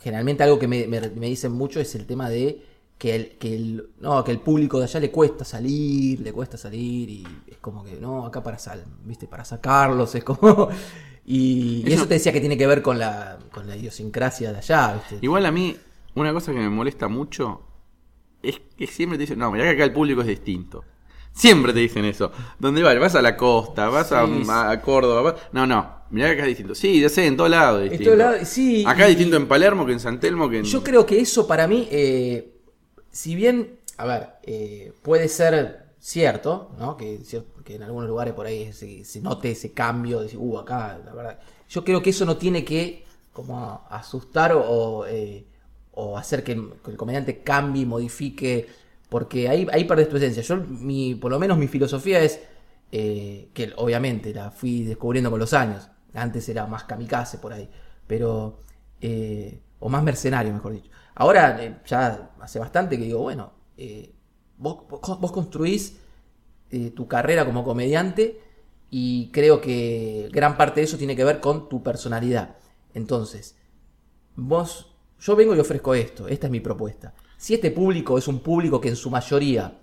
generalmente 0.00 0.42
algo 0.44 0.58
que 0.58 0.68
me, 0.68 0.86
me- 0.86 1.10
me 1.10 1.26
dicen 1.26 1.52
mucho 1.52 1.80
es 1.80 1.94
el 1.94 2.06
tema 2.06 2.28
de 2.30 2.62
que 2.98 3.14
el, 3.14 3.28
que 3.38 3.54
el, 3.54 3.90
no, 4.00 4.24
que 4.24 4.32
el 4.32 4.38
público 4.40 4.78
de 4.78 4.84
allá 4.84 5.00
le 5.00 5.10
cuesta 5.10 5.44
salir, 5.44 6.20
le 6.20 6.32
cuesta 6.32 6.56
salir 6.56 7.10
y 7.10 7.26
es 7.46 7.58
como 7.58 7.84
que 7.84 7.96
no, 8.00 8.24
acá 8.24 8.42
para 8.42 8.58
sal, 8.58 8.84
viste, 9.04 9.26
para 9.26 9.44
sacarlos, 9.44 10.14
es 10.14 10.24
como 10.24 10.68
y, 11.26 11.82
y 11.86 11.92
eso, 11.92 12.06
te 12.08 12.14
decía 12.14 12.32
que 12.32 12.40
tiene 12.40 12.56
que 12.56 12.66
ver 12.66 12.80
con 12.82 12.98
la, 12.98 13.38
con 13.52 13.66
la 13.68 13.76
idiosincrasia 13.76 14.52
de 14.52 14.58
allá, 14.58 14.94
viste. 14.94 15.18
Igual 15.24 15.44
a 15.44 15.50
mí, 15.52 15.76
una 16.14 16.32
cosa 16.32 16.52
que 16.52 16.58
me 16.58 16.70
molesta 16.70 17.08
mucho 17.08 17.60
es 18.42 18.60
que 18.78 18.86
siempre 18.86 19.18
te 19.18 19.22
dicen, 19.22 19.38
no, 19.38 19.50
mirá 19.50 19.64
que 19.64 19.70
acá 19.70 19.84
el 19.84 19.92
público 19.92 20.20
es 20.22 20.26
distinto. 20.28 20.84
Siempre 21.32 21.74
te 21.74 21.80
dicen 21.80 22.06
eso. 22.06 22.32
¿Dónde 22.58 22.82
vas? 22.82 22.98
Vas 22.98 23.14
a 23.14 23.20
la 23.20 23.36
costa, 23.36 23.90
vas 23.90 24.10
a, 24.12 24.24
Sí. 24.26 24.42
a- 24.48 24.70
a 24.70 24.80
Córdoba. 24.80 25.20
vas- 25.20 25.34
No, 25.52 25.66
no, 25.66 25.96
mirá 26.10 26.28
que 26.28 26.32
acá 26.34 26.42
es 26.44 26.48
distinto. 26.48 26.74
Sí, 26.74 26.98
ya 27.00 27.10
sé, 27.10 27.26
en 27.26 27.36
todos 27.36 27.50
lados 27.50 27.80
es 27.80 27.86
En 27.86 27.90
distinto. 27.98 28.12
todos 28.16 28.32
lados, 28.32 28.48
sí, 28.48 28.84
acá 28.86 29.02
es 29.02 29.08
distinto 29.10 29.36
en 29.36 29.46
Palermo 29.46 29.84
que 29.84 29.92
en 29.92 30.00
San 30.00 30.18
Telmo 30.18 30.48
que 30.48 30.58
en... 30.60 30.64
Yo 30.64 30.82
creo 30.82 31.04
que 31.04 31.20
eso 31.20 31.46
para 31.46 31.66
mí, 31.66 31.86
eh, 31.90 32.55
si 33.16 33.34
bien, 33.34 33.78
a 33.96 34.04
ver, 34.04 34.28
eh, 34.42 34.92
puede 35.02 35.28
ser 35.28 35.86
cierto, 35.98 36.70
¿no? 36.78 36.98
Que, 36.98 37.18
en 37.68 37.82
algunos 37.82 38.08
lugares 38.08 38.34
por 38.34 38.46
ahí 38.46 38.72
se, 38.74 39.04
se 39.04 39.20
note 39.22 39.52
ese 39.52 39.72
cambio, 39.72 40.18
de 40.18 40.24
decir, 40.24 40.38
uh, 40.38 40.58
acá, 40.58 41.00
la 41.04 41.14
verdad. 41.14 41.38
Yo 41.68 41.82
creo 41.82 42.02
que 42.02 42.10
eso 42.10 42.26
no 42.26 42.36
tiene 42.36 42.62
que 42.64 43.04
como 43.32 43.86
asustar 43.88 44.52
o, 44.52 44.60
o, 44.60 45.06
eh, 45.06 45.46
hacer 46.16 46.44
que 46.44 46.52
el, 46.52 46.96
comediante 46.96 47.42
cambie, 47.42 47.86
modifique, 47.86 48.68
porque 49.08 49.48
ahí, 49.48 49.66
ahí 49.72 49.84
perdés 49.84 50.10
tu 50.10 50.18
esencia. 50.18 50.42
Yo, 50.42 50.56
mi, 50.58 51.14
por 51.14 51.30
lo 51.30 51.38
menos 51.38 51.56
mi 51.56 51.68
filosofía 51.68 52.20
es, 52.20 52.38
eh, 52.92 53.48
que 53.54 53.72
obviamente 53.76 54.34
la 54.34 54.50
fui 54.50 54.84
descubriendo 54.84 55.30
con 55.30 55.40
los 55.40 55.54
años, 55.54 55.88
antes 56.12 56.46
era 56.50 56.66
más 56.66 56.84
kamikaze 56.84 57.38
por 57.38 57.54
ahí, 57.54 57.68
pero, 58.06 58.60
o 59.80 59.88
más 59.88 60.02
mercenario, 60.02 60.52
mejor 60.52 60.74
dicho. 60.74 60.90
Ahora, 61.16 61.62
eh, 61.62 61.80
ya 61.86 62.30
hace 62.40 62.58
bastante 62.58 62.96
que 62.98 63.04
digo, 63.04 63.20
bueno, 63.20 63.52
eh, 63.76 64.12
vos, 64.58 64.84
vos, 64.88 65.32
construís 65.32 65.98
eh, 66.70 66.90
tu 66.90 67.08
carrera 67.08 67.44
como 67.44 67.64
comediante 67.64 68.40
y 68.90 69.30
creo 69.32 69.60
que 69.60 70.28
gran 70.32 70.56
parte 70.56 70.80
de 70.80 70.84
eso 70.84 70.96
tiene 70.96 71.16
que 71.16 71.24
ver 71.24 71.40
con 71.40 71.68
tu 71.68 71.82
personalidad. 71.82 72.56
Entonces, 72.94 73.56
vos, 74.36 74.94
yo 75.20 75.36
vengo 75.36 75.54
y 75.54 75.58
ofrezco 75.58 75.94
esto, 75.94 76.28
esta 76.28 76.46
es 76.46 76.50
mi 76.50 76.60
propuesta. 76.60 77.14
Si 77.36 77.54
este 77.54 77.70
público 77.70 78.16
es 78.18 78.28
un 78.28 78.40
público 78.40 78.80
que 78.80 78.88
en 78.88 78.96
su 78.96 79.10
mayoría 79.10 79.78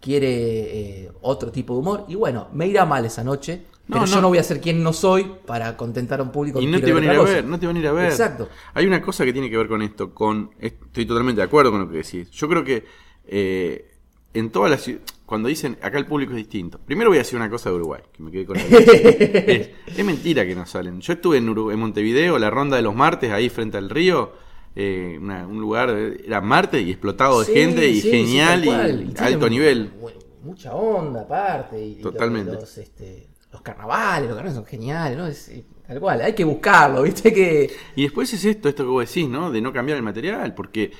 quiere 0.00 1.04
eh, 1.04 1.12
otro 1.22 1.50
tipo 1.52 1.74
de 1.74 1.80
humor, 1.80 2.04
y 2.08 2.14
bueno, 2.14 2.48
me 2.52 2.66
irá 2.66 2.84
mal 2.84 3.04
esa 3.04 3.24
noche, 3.24 3.66
No, 3.88 3.94
pero 3.96 4.06
yo 4.06 4.16
no. 4.16 4.22
no 4.22 4.28
voy 4.28 4.38
a 4.38 4.42
ser 4.44 4.60
quien 4.60 4.82
no 4.82 4.92
soy 4.92 5.30
para 5.46 5.76
contentar 5.76 6.20
a 6.20 6.22
un 6.22 6.30
público 6.32 6.60
Y 6.60 6.64
que 6.66 6.70
no 6.70 6.80
te 6.80 6.92
van 6.92 7.02
a 7.02 7.12
ir 7.14 7.18
a 7.18 7.22
ver, 7.22 7.44
no 7.44 7.58
te 7.58 7.66
van 7.66 7.76
a 7.76 7.78
ir 7.80 7.86
a 7.88 7.92
ver. 7.92 8.10
Exacto. 8.10 8.48
Hay 8.74 8.86
una 8.86 9.02
cosa 9.02 9.24
que 9.24 9.32
tiene 9.32 9.50
que 9.50 9.56
ver 9.56 9.66
con 9.68 9.82
esto, 9.82 10.14
con 10.14 10.50
estoy 10.60 11.04
totalmente 11.04 11.40
de 11.40 11.46
acuerdo 11.46 11.70
con 11.72 11.80
lo 11.80 11.90
que 11.90 11.96
decís. 11.98 12.30
Yo 12.30 12.48
creo 12.48 12.62
que 12.64 12.84
eh, 13.26 13.90
en 14.34 14.50
todas 14.50 14.70
las 14.70 14.90
cuando 15.26 15.48
dicen 15.48 15.78
acá 15.82 15.98
el 15.98 16.06
público 16.06 16.32
es 16.32 16.36
distinto. 16.36 16.78
Primero 16.78 17.10
voy 17.10 17.16
a 17.18 17.20
decir 17.22 17.36
una 17.36 17.50
cosa 17.50 17.70
de 17.70 17.76
Uruguay, 17.76 18.02
que 18.12 18.22
me 18.22 18.30
quedé 18.30 18.44
con 18.46 18.56
la 18.56 18.62
es, 18.68 19.70
es 19.96 20.04
mentira 20.04 20.44
que 20.46 20.54
no 20.54 20.64
salen. 20.66 21.00
Yo 21.00 21.14
estuve 21.14 21.38
en, 21.38 21.48
Uru- 21.48 21.72
en 21.72 21.78
Montevideo, 21.80 22.38
la 22.38 22.50
ronda 22.50 22.76
de 22.76 22.82
los 22.82 22.94
martes, 22.94 23.30
ahí 23.32 23.48
frente 23.48 23.78
al 23.78 23.90
río, 23.90 24.32
eh, 24.76 25.18
una- 25.20 25.46
un 25.46 25.60
lugar, 25.60 25.90
eh, 25.90 26.22
era 26.26 26.40
martes 26.40 26.82
y 26.86 26.90
explotado 26.90 27.40
de 27.40 27.46
Sí, 27.46 27.52
gente 27.52 27.88
y 27.88 28.00
sí, 28.00 28.10
genial 28.10 28.60
y, 28.64 28.68
tiene 28.68 29.14
alto 29.18 29.48
nivel. 29.50 29.90
mu- 30.00 30.08
Mucha 30.44 30.74
onda 30.74 31.22
aparte. 31.22 31.82
Y, 31.84 31.92
y 31.92 31.94
Totalmente. 32.02 32.52
Los, 32.52 32.76
este, 32.78 33.28
los 33.52 33.62
carnavales, 33.62 34.28
los 34.28 34.36
carnavales 34.36 34.54
son 34.54 34.66
geniales, 34.66 35.18
¿no? 35.18 35.26
Es, 35.26 35.50
tal 35.86 36.00
cual, 36.00 36.20
hay 36.22 36.34
que 36.34 36.44
buscarlo, 36.44 37.02
¿viste? 37.02 37.32
Que... 37.32 37.70
Y 37.94 38.02
después 38.04 38.32
es 38.32 38.44
esto, 38.44 38.68
esto 38.68 38.84
que 38.84 38.90
vos 38.90 39.06
decís, 39.06 39.28
¿no? 39.28 39.50
De 39.50 39.60
no 39.60 39.72
cambiar 39.72 39.96
el 39.98 40.02
material, 40.02 40.54
porque 40.54 40.92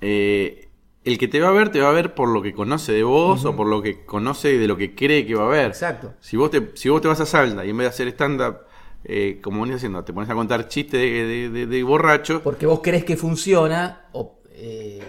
eh, 0.00 0.68
el 1.04 1.18
que 1.18 1.28
te 1.28 1.40
va 1.40 1.48
a 1.48 1.52
ver, 1.52 1.70
te 1.70 1.80
va 1.80 1.88
a 1.90 1.92
ver 1.92 2.14
por 2.14 2.28
lo 2.28 2.42
que 2.42 2.52
conoce 2.52 2.92
de 2.92 3.02
vos 3.02 3.44
o 3.44 3.56
por 3.56 3.66
lo 3.66 3.82
que 3.82 4.04
conoce 4.04 4.58
de 4.58 4.68
lo 4.68 4.76
que 4.76 4.94
cree 4.94 5.26
que 5.26 5.34
va 5.34 5.46
a 5.46 5.48
ver. 5.48 5.66
Exacto. 5.68 6.14
Si 6.20 6.36
vos 6.36 6.50
te, 6.50 6.70
si 6.74 6.88
vos 6.88 7.00
te 7.00 7.08
vas 7.08 7.20
a 7.20 7.26
Salda 7.26 7.64
y 7.64 7.70
en 7.70 7.76
vez 7.78 7.84
de 7.86 7.88
hacer 7.90 8.08
stand-up, 8.08 8.58
eh, 9.04 9.40
como 9.42 9.62
venís 9.62 9.76
haciendo, 9.76 10.04
te 10.04 10.12
pones 10.12 10.28
a 10.30 10.34
contar 10.34 10.68
chistes 10.68 11.00
de, 11.00 11.08
de- 11.26 11.48
de- 11.50 11.66
de 11.66 11.82
borracho, 11.82 12.42
Porque 12.42 12.66
vos 12.66 12.80
crees 12.82 13.04
que 13.04 13.16
funciona, 13.16 14.08
o, 14.12 14.40
eh, 14.52 15.02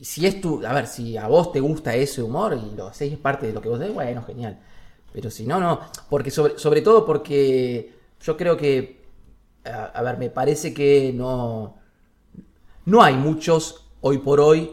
si 0.00 0.26
es 0.26 0.40
tu, 0.40 0.64
a 0.64 0.72
ver, 0.74 0.86
si 0.86 1.16
a 1.16 1.26
vos 1.26 1.52
te 1.52 1.60
gusta 1.60 1.94
ese 1.94 2.22
humor 2.22 2.58
y 2.72 2.76
lo 2.76 2.88
hacéis 2.88 3.16
parte 3.18 3.46
de 3.46 3.52
lo 3.54 3.60
que 3.62 3.68
vos 3.68 3.78
decís, 3.78 3.94
bueno, 3.94 4.22
genial. 4.22 4.58
Pero 5.12 5.30
si 5.30 5.46
no, 5.46 5.60
no, 5.60 5.80
porque 6.08 6.30
sobre, 6.30 6.58
sobre 6.58 6.82
todo 6.82 7.04
porque 7.04 7.92
yo 8.20 8.36
creo 8.36 8.56
que, 8.56 9.02
a, 9.64 9.86
a 9.86 10.02
ver, 10.02 10.18
me 10.18 10.30
parece 10.30 10.72
que 10.72 11.12
no, 11.14 11.76
no 12.84 13.02
hay 13.02 13.14
muchos 13.14 13.86
hoy 14.00 14.18
por 14.18 14.40
hoy, 14.40 14.70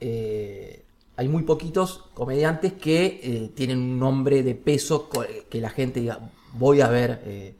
eh, 0.00 0.84
hay 1.16 1.28
muy 1.28 1.42
poquitos 1.42 2.04
comediantes 2.14 2.72
que 2.72 3.20
eh, 3.22 3.50
tienen 3.54 3.78
un 3.78 3.98
nombre 3.98 4.42
de 4.42 4.54
peso 4.54 5.08
que 5.48 5.60
la 5.60 5.70
gente 5.70 6.00
diga, 6.00 6.18
voy 6.54 6.80
a 6.80 6.88
ver, 6.88 7.22
eh, 7.24 7.54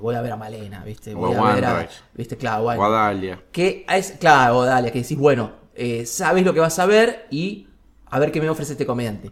voy 0.00 0.14
a 0.14 0.22
ver 0.22 0.32
a 0.32 0.36
Malena, 0.36 0.82
¿viste? 0.84 1.14
Voy 1.14 1.34
a 1.34 1.50
a 1.50 1.54
ver 1.54 1.64
a. 1.64 1.88
¿viste? 2.14 2.36
Claro, 2.36 2.64
bueno. 2.64 2.80
Guadalia. 2.80 3.42
Que 3.52 3.84
es, 3.88 4.12
claro, 4.12 4.62
dale, 4.64 4.90
que 4.90 5.02
decís, 5.02 5.18
bueno, 5.18 5.52
eh, 5.74 6.06
sabes 6.06 6.44
lo 6.44 6.54
que 6.54 6.60
vas 6.60 6.78
a 6.78 6.86
ver 6.86 7.26
y 7.30 7.68
a 8.06 8.18
ver 8.18 8.32
qué 8.32 8.40
me 8.40 8.48
ofrece 8.48 8.72
este 8.72 8.86
comediante. 8.86 9.30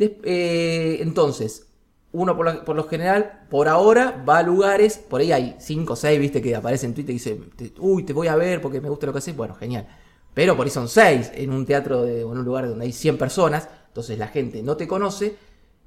Des- 0.00 0.12
eh, 0.24 0.98
entonces, 1.00 1.66
uno 2.12 2.36
por, 2.36 2.74
lo- 2.74 2.88
general, 2.88 3.46
por 3.50 3.68
ahora, 3.68 4.24
va 4.28 4.38
a 4.38 4.42
lugares, 4.42 4.98
por 4.98 5.20
ahí 5.20 5.30
hay 5.32 5.56
5 5.60 5.92
o 5.92 5.96
6, 5.96 6.18
viste, 6.18 6.40
que 6.42 6.56
aparecen 6.56 6.90
en 6.90 6.94
Twitter 6.94 7.10
y 7.14 7.18
dicen, 7.18 7.50
uy, 7.78 8.02
te 8.04 8.12
voy 8.14 8.26
a 8.28 8.34
ver 8.36 8.60
porque 8.62 8.80
me 8.80 8.88
gusta 8.88 9.06
lo 9.06 9.12
que 9.12 9.18
haces, 9.18 9.36
bueno, 9.36 9.54
genial. 9.54 9.86
Pero 10.34 10.56
por 10.56 10.64
ahí 10.66 10.70
son 10.70 10.88
6 10.88 11.30
en 11.34 11.52
un 11.52 11.66
teatro 11.66 12.02
de- 12.02 12.22
en 12.22 12.26
un 12.28 12.44
lugar 12.44 12.66
donde 12.68 12.86
hay 12.86 12.92
100 12.92 13.18
personas, 13.18 13.68
entonces 13.88 14.18
la 14.18 14.28
gente 14.28 14.62
no 14.62 14.76
te 14.76 14.88
conoce 14.88 15.36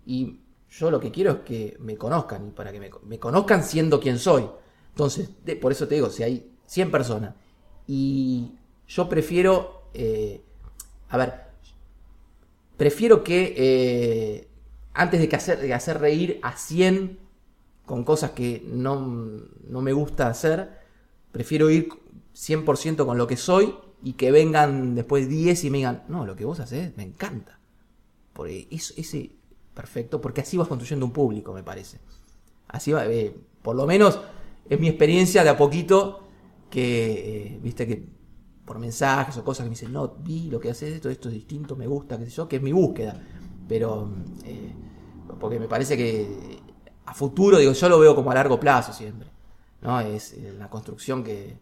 y 0.06 0.40
yo 0.70 0.92
lo 0.92 1.00
que 1.00 1.12
quiero 1.12 1.32
es 1.32 1.38
que 1.40 1.78
me 1.80 1.98
conozcan 1.98 2.48
y 2.48 2.52
para 2.52 2.72
que 2.72 2.80
me, 2.80 3.20
conozcan 3.20 3.64
siendo 3.64 4.00
quien 4.00 4.20
soy. 4.20 4.46
Entonces, 4.90 5.30
de- 5.44 5.56
por 5.56 5.72
eso 5.72 5.88
te 5.88 5.96
digo, 5.96 6.10
si 6.12 6.24
hay 6.24 6.52
100 6.68 6.92
personas 6.92 7.34
y 7.88 8.54
yo 8.88 9.10
prefiero, 9.10 9.90
eh, 9.94 10.42
a 11.10 11.18
ver, 11.18 11.34
prefiero 12.78 13.24
que 13.24 13.54
eh, 13.58 14.48
antes 14.94 15.20
de, 15.20 15.36
hacer, 15.36 15.60
de 15.60 15.74
hacer 15.74 16.00
reír 16.00 16.40
a 16.42 16.56
100 16.58 17.20
con 17.86 18.04
cosas 18.04 18.32
que 18.32 18.64
no, 18.66 19.00
no 19.68 19.82
me 19.82 19.94
gusta 19.94 20.28
hacer, 20.28 20.80
prefiero 21.32 21.70
ir 21.70 21.90
100% 22.36 23.06
con 23.06 23.18
lo 23.18 23.28
que 23.28 23.38
soy 23.38 23.76
y 24.02 24.14
que 24.14 24.32
vengan 24.32 24.96
después 24.96 25.30
10 25.30 25.64
y 25.64 25.70
me 25.70 25.78
digan, 25.80 26.04
no, 26.08 26.26
lo 26.26 26.36
que 26.36 26.46
vos 26.46 26.60
haces 26.60 26.96
me 26.98 27.04
encanta. 27.04 27.60
Porque 28.34 28.68
eso, 28.72 28.94
ese, 28.98 29.32
perfecto, 29.74 30.22
porque 30.22 30.42
así 30.42 30.58
vas 30.58 30.68
construyendo 30.68 31.06
un 31.06 31.14
público, 31.14 31.54
me 31.54 31.64
parece. 31.64 32.00
Así 32.68 32.92
va, 32.92 33.06
eh, 33.06 33.36
por 33.62 33.76
lo 33.76 33.86
menos 33.86 34.20
es 34.70 34.80
mi 34.80 34.88
experiencia 34.88 35.44
de 35.44 35.50
a 35.50 35.58
poquito 35.58 36.24
que, 36.70 37.56
eh, 37.56 37.60
viste, 37.62 37.88
que 37.88 38.08
por 38.66 38.80
mensajes 38.80 39.38
o 39.38 39.44
cosas 39.44 39.66
que 39.66 39.70
me 39.70 39.76
dicen, 39.76 39.92
no, 39.94 40.08
vi 40.20 40.50
lo 40.50 40.60
que 40.60 40.72
haces, 40.72 40.94
esto, 40.96 41.10
esto 41.10 41.28
es 41.30 41.34
distinto, 41.36 41.76
me 41.76 41.88
gusta, 41.88 42.18
qué 42.18 42.26
sé 42.26 42.32
yo, 42.32 42.48
que 42.48 42.58
es 42.58 42.62
mi 42.62 42.72
búsqueda. 42.72 43.22
Pero, 43.68 44.10
eh, 44.46 44.72
porque 45.40 45.60
me 45.60 45.68
parece 45.68 45.98
que 45.98 46.60
a 47.06 47.14
futuro, 47.14 47.58
digo, 47.58 47.74
yo 47.74 47.90
lo 47.90 48.00
veo 48.00 48.16
como 48.16 48.32
a 48.32 48.36
largo 48.36 48.60
plazo 48.60 48.94
siempre. 48.94 49.28
¿No? 49.82 50.00
Es 50.00 50.34
eh, 50.34 50.54
la 50.58 50.70
construcción 50.70 51.24
que 51.24 51.58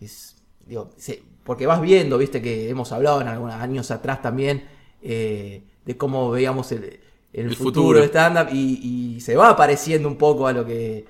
es, 0.00 0.36
digo, 0.66 0.90
se- 0.96 1.22
porque 1.44 1.66
vas 1.66 1.80
viendo, 1.80 2.18
viste, 2.18 2.40
que 2.42 2.68
hemos 2.68 2.92
hablado 2.92 3.20
en 3.20 3.28
algunos 3.28 3.54
años 3.54 3.90
atrás 3.90 4.22
también 4.22 4.64
eh, 5.02 5.64
de 5.84 5.96
cómo 5.96 6.30
veíamos 6.30 6.70
el, 6.72 7.00
el 7.32 7.46
El 7.46 7.56
futuro, 7.56 7.72
futuro. 7.74 8.00
del 8.00 8.08
stand-up 8.10 8.48
y, 8.52 9.16
y 9.16 9.20
se 9.20 9.34
va 9.36 9.56
pareciendo 9.56 10.08
un 10.08 10.16
poco 10.16 10.46
a 10.46 10.52
lo 10.52 10.64
que. 10.64 11.04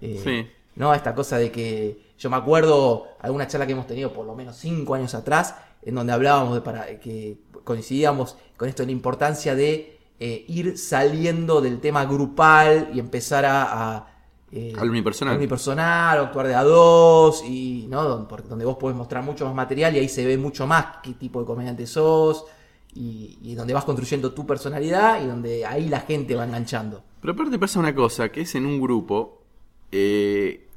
eh, 0.00 0.20
Sí. 0.24 0.46
¿No? 0.76 0.94
Esta 0.94 1.14
cosa 1.14 1.38
de 1.38 1.52
que. 1.52 2.01
Yo 2.22 2.30
me 2.30 2.36
acuerdo 2.36 3.08
alguna 3.18 3.48
charla 3.48 3.66
que 3.66 3.72
hemos 3.72 3.88
tenido 3.88 4.12
por 4.12 4.24
lo 4.24 4.36
menos 4.36 4.54
cinco 4.56 4.94
años 4.94 5.12
atrás, 5.12 5.56
en 5.82 5.96
donde 5.96 6.12
hablábamos 6.12 6.54
de 6.54 6.60
para 6.60 7.00
que 7.00 7.38
coincidíamos 7.64 8.36
con 8.56 8.68
esto 8.68 8.84
de 8.84 8.86
la 8.86 8.92
importancia 8.92 9.56
de 9.56 9.98
eh, 10.20 10.44
ir 10.46 10.78
saliendo 10.78 11.60
del 11.60 11.80
tema 11.80 12.04
grupal 12.04 12.90
y 12.94 13.00
empezar 13.00 13.44
a. 13.44 13.96
a, 13.96 14.06
eh, 14.52 14.72
Al 14.78 14.88
unipersonal. 14.90 15.32
al 15.32 15.38
unipersonal, 15.38 16.18
o 16.20 16.22
actuar 16.26 16.46
de 16.46 16.54
a 16.54 16.62
dos, 16.62 17.42
y 17.44 17.86
¿no? 17.88 18.04
Don- 18.04 18.28
por- 18.28 18.46
donde 18.46 18.64
vos 18.66 18.76
podés 18.76 18.96
mostrar 18.96 19.24
mucho 19.24 19.44
más 19.46 19.54
material 19.56 19.96
y 19.96 19.98
ahí 19.98 20.08
se 20.08 20.24
ve 20.24 20.38
mucho 20.38 20.64
más 20.64 20.98
qué 21.02 21.14
tipo 21.14 21.40
de 21.40 21.46
comediante 21.46 21.88
sos, 21.88 22.44
y, 22.94 23.36
y 23.42 23.56
donde 23.56 23.74
vas 23.74 23.82
construyendo 23.84 24.32
tu 24.32 24.46
personalidad 24.46 25.20
y 25.24 25.26
donde 25.26 25.66
ahí 25.66 25.88
la 25.88 26.00
gente 26.02 26.36
va 26.36 26.44
enganchando. 26.44 27.02
Pero 27.20 27.32
aparte 27.32 27.58
pasa 27.58 27.80
una 27.80 27.92
cosa, 27.92 28.28
que 28.30 28.42
es 28.42 28.54
en 28.54 28.64
un 28.66 28.80
grupo, 28.80 29.42
eh, 29.90 30.68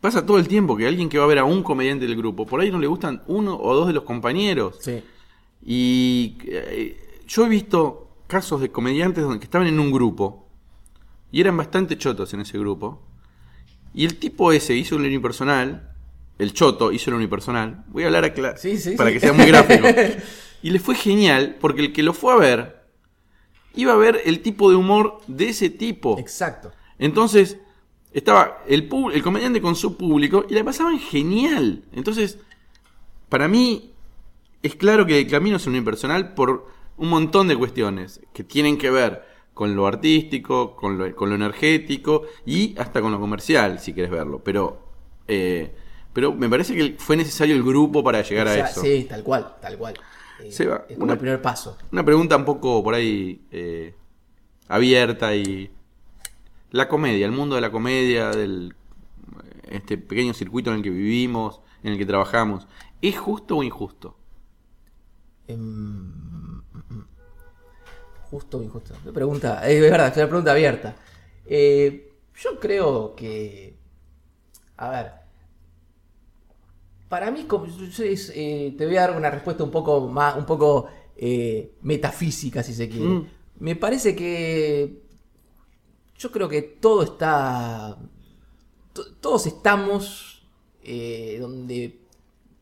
pasa 0.00 0.24
todo 0.24 0.38
el 0.38 0.46
tiempo 0.48 0.76
que 0.76 0.86
alguien 0.86 1.08
que 1.08 1.18
va 1.18 1.24
a 1.24 1.28
ver 1.28 1.38
a 1.38 1.44
un 1.44 1.62
comediante 1.62 2.06
del 2.06 2.16
grupo, 2.16 2.46
por 2.46 2.60
ahí 2.60 2.70
no 2.70 2.78
le 2.78 2.86
gustan 2.86 3.22
uno 3.26 3.56
o 3.58 3.74
dos 3.74 3.86
de 3.88 3.92
los 3.92 4.04
compañeros. 4.04 4.76
Sí. 4.80 5.02
Y 5.64 6.38
eh, 6.46 6.96
yo 7.26 7.46
he 7.46 7.48
visto 7.48 8.10
casos 8.26 8.60
de 8.60 8.70
comediantes 8.70 9.24
donde 9.24 9.38
que 9.38 9.44
estaban 9.44 9.66
en 9.66 9.80
un 9.80 9.90
grupo 9.90 10.48
y 11.32 11.40
eran 11.40 11.56
bastante 11.56 11.98
chotos 11.98 12.32
en 12.34 12.40
ese 12.40 12.58
grupo. 12.58 13.02
Y 13.94 14.04
el 14.04 14.16
tipo 14.18 14.52
ese 14.52 14.74
hizo 14.74 14.96
el 14.96 15.02
unipersonal, 15.02 15.92
el 16.38 16.52
choto 16.52 16.92
hizo 16.92 17.10
el 17.10 17.16
unipersonal. 17.16 17.84
Voy 17.88 18.04
a 18.04 18.06
hablar 18.06 18.24
a 18.24 18.34
cla- 18.34 18.56
Sí, 18.56 18.76
sí, 18.78 18.92
para 18.96 19.10
sí. 19.10 19.14
que 19.14 19.20
sea 19.20 19.32
muy 19.32 19.46
gráfico. 19.46 19.86
y 20.62 20.70
le 20.70 20.78
fue 20.78 20.94
genial 20.94 21.56
porque 21.60 21.80
el 21.80 21.92
que 21.92 22.02
lo 22.02 22.12
fue 22.14 22.32
a 22.32 22.36
ver 22.36 22.78
iba 23.74 23.92
a 23.92 23.96
ver 23.96 24.20
el 24.24 24.40
tipo 24.40 24.70
de 24.70 24.76
humor 24.76 25.20
de 25.26 25.48
ese 25.50 25.70
tipo. 25.70 26.18
Exacto. 26.18 26.72
Entonces, 26.98 27.58
estaba 28.12 28.62
el, 28.66 28.88
el 29.12 29.22
comediante 29.22 29.60
con 29.60 29.74
su 29.76 29.96
público 29.96 30.44
y 30.48 30.54
la 30.54 30.64
pasaban 30.64 30.98
genial. 30.98 31.84
Entonces, 31.92 32.38
para 33.28 33.48
mí, 33.48 33.92
es 34.62 34.74
claro 34.74 35.06
que 35.06 35.18
el 35.20 35.26
camino 35.28 35.56
es 35.56 35.66
un 35.66 35.76
impersonal 35.76 36.34
por 36.34 36.66
un 36.96 37.08
montón 37.08 37.48
de 37.48 37.56
cuestiones 37.56 38.20
que 38.32 38.42
tienen 38.44 38.76
que 38.78 38.90
ver 38.90 39.22
con 39.54 39.74
lo 39.74 39.86
artístico, 39.86 40.74
con 40.76 40.98
lo, 40.98 41.14
con 41.16 41.28
lo 41.30 41.34
energético 41.34 42.22
y 42.46 42.78
hasta 42.78 43.00
con 43.00 43.12
lo 43.12 43.20
comercial, 43.20 43.78
si 43.80 43.92
quieres 43.92 44.10
verlo. 44.10 44.40
Pero, 44.44 44.82
eh, 45.26 45.74
pero 46.12 46.32
me 46.32 46.48
parece 46.48 46.74
que 46.74 46.96
fue 46.98 47.16
necesario 47.16 47.54
el 47.54 47.62
grupo 47.62 48.02
para 48.02 48.22
llegar 48.22 48.46
O 48.46 48.50
a 48.50 48.54
eso. 48.56 48.80
Sí, 48.82 49.06
tal 49.08 49.22
cual, 49.22 49.56
tal 49.60 49.76
cual. 49.76 49.94
Eh, 50.40 50.50
Seba, 50.52 50.86
es 50.88 50.94
como 50.94 51.04
una- 51.04 51.12
el 51.14 51.18
primer 51.18 51.42
paso. 51.42 51.76
Una 51.92 52.04
pregunta 52.04 52.36
un 52.36 52.44
poco 52.44 52.82
por 52.82 52.94
ahí 52.94 53.42
eh, 53.50 53.94
abierta 54.68 55.34
y 55.34 55.70
la 56.70 56.88
comedia, 56.88 57.26
el 57.26 57.32
mundo 57.32 57.54
de 57.54 57.60
la 57.60 57.70
comedia, 57.70 58.30
del 58.30 58.74
este 59.70 59.98
pequeño 59.98 60.34
circuito 60.34 60.70
en 60.70 60.76
el 60.76 60.82
que 60.82 60.90
vivimos, 60.90 61.60
en 61.82 61.92
el 61.92 61.98
que 61.98 62.06
trabajamos, 62.06 62.66
¿Es 63.00 63.16
justo 63.16 63.56
o 63.56 63.62
injusto? 63.62 64.16
Em, 65.46 66.60
justo 68.30 68.58
o 68.58 68.62
injusto. 68.62 68.94
Me 69.04 69.12
pregunta, 69.12 69.66
es 69.68 69.80
verdad, 69.80 70.08
es 70.08 70.16
una 70.16 70.26
pregunta 70.26 70.50
abierta. 70.50 70.96
Eh, 71.46 72.12
yo 72.42 72.58
creo 72.58 73.14
que. 73.14 73.76
A 74.76 74.90
ver. 74.90 75.12
Para 77.08 77.30
mí, 77.30 77.46
es, 78.04 78.32
eh, 78.34 78.74
te 78.76 78.84
voy 78.84 78.96
a 78.96 79.00
dar 79.02 79.16
una 79.16 79.30
respuesta 79.30 79.64
un 79.64 79.70
poco 79.70 80.08
más, 80.08 80.36
un 80.36 80.44
poco 80.44 80.88
eh, 81.16 81.72
metafísica, 81.80 82.62
si 82.62 82.74
se 82.74 82.88
quiere. 82.88 83.06
Mm. 83.06 83.26
Me 83.60 83.76
parece 83.76 84.14
que. 84.14 85.07
Yo 86.18 86.30
creo 86.32 86.48
que 86.48 86.62
todo 86.62 87.02
está. 87.02 87.96
to- 88.92 89.14
todos 89.20 89.46
estamos 89.46 90.46
eh, 90.82 91.38
donde, 91.40 92.00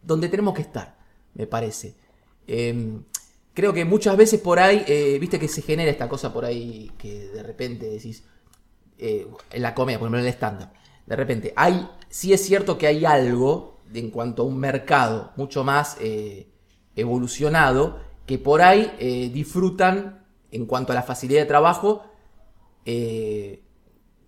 donde 0.03 0.29
tenemos 0.29 0.55
que 0.55 0.63
estar, 0.63 0.99
me 1.35 1.47
parece. 1.47 1.95
Eh, 2.47 2.99
creo 3.55 3.73
que 3.73 3.85
muchas 3.85 4.17
veces 4.17 4.41
por 4.41 4.59
ahí, 4.59 4.85
eh, 4.87 5.19
viste 5.19 5.39
que 5.39 5.49
se 5.49 5.63
genera 5.63 5.91
esta 5.91 6.09
cosa 6.09 6.33
por 6.33 6.45
ahí 6.45 6.93
que 6.99 7.29
de 7.29 7.43
repente 7.43 7.87
decís, 7.87 8.25
eh, 8.99 9.27
en 9.51 9.63
la 9.63 9.75
comedia, 9.75 9.99
por 9.99 10.07
ejemplo, 10.07 10.21
en 10.21 10.27
el 10.27 10.33
stand-up, 10.33 10.69
de 11.07 11.17
repente, 11.17 11.53
hay, 11.57 11.89
sí 12.09 12.33
es 12.33 12.43
cierto 12.45 12.77
que 12.79 12.87
hay 12.89 13.05
algo 13.05 13.81
en 13.95 14.11
cuanto 14.11 14.43
a 14.43 14.47
un 14.47 14.59
mercado 14.59 15.33
mucho 15.37 15.63
más 15.65 15.97
evolucionado 16.97 18.01
que 18.27 18.39
por 18.39 18.61
ahí 18.63 19.31
disfrutan 19.33 20.25
en 20.51 20.67
cuanto 20.67 20.91
a 20.93 20.97
la 20.97 21.03
facilidad 21.05 21.43
de 21.43 21.47
trabajo, 21.47 22.03
eh, 22.87 23.61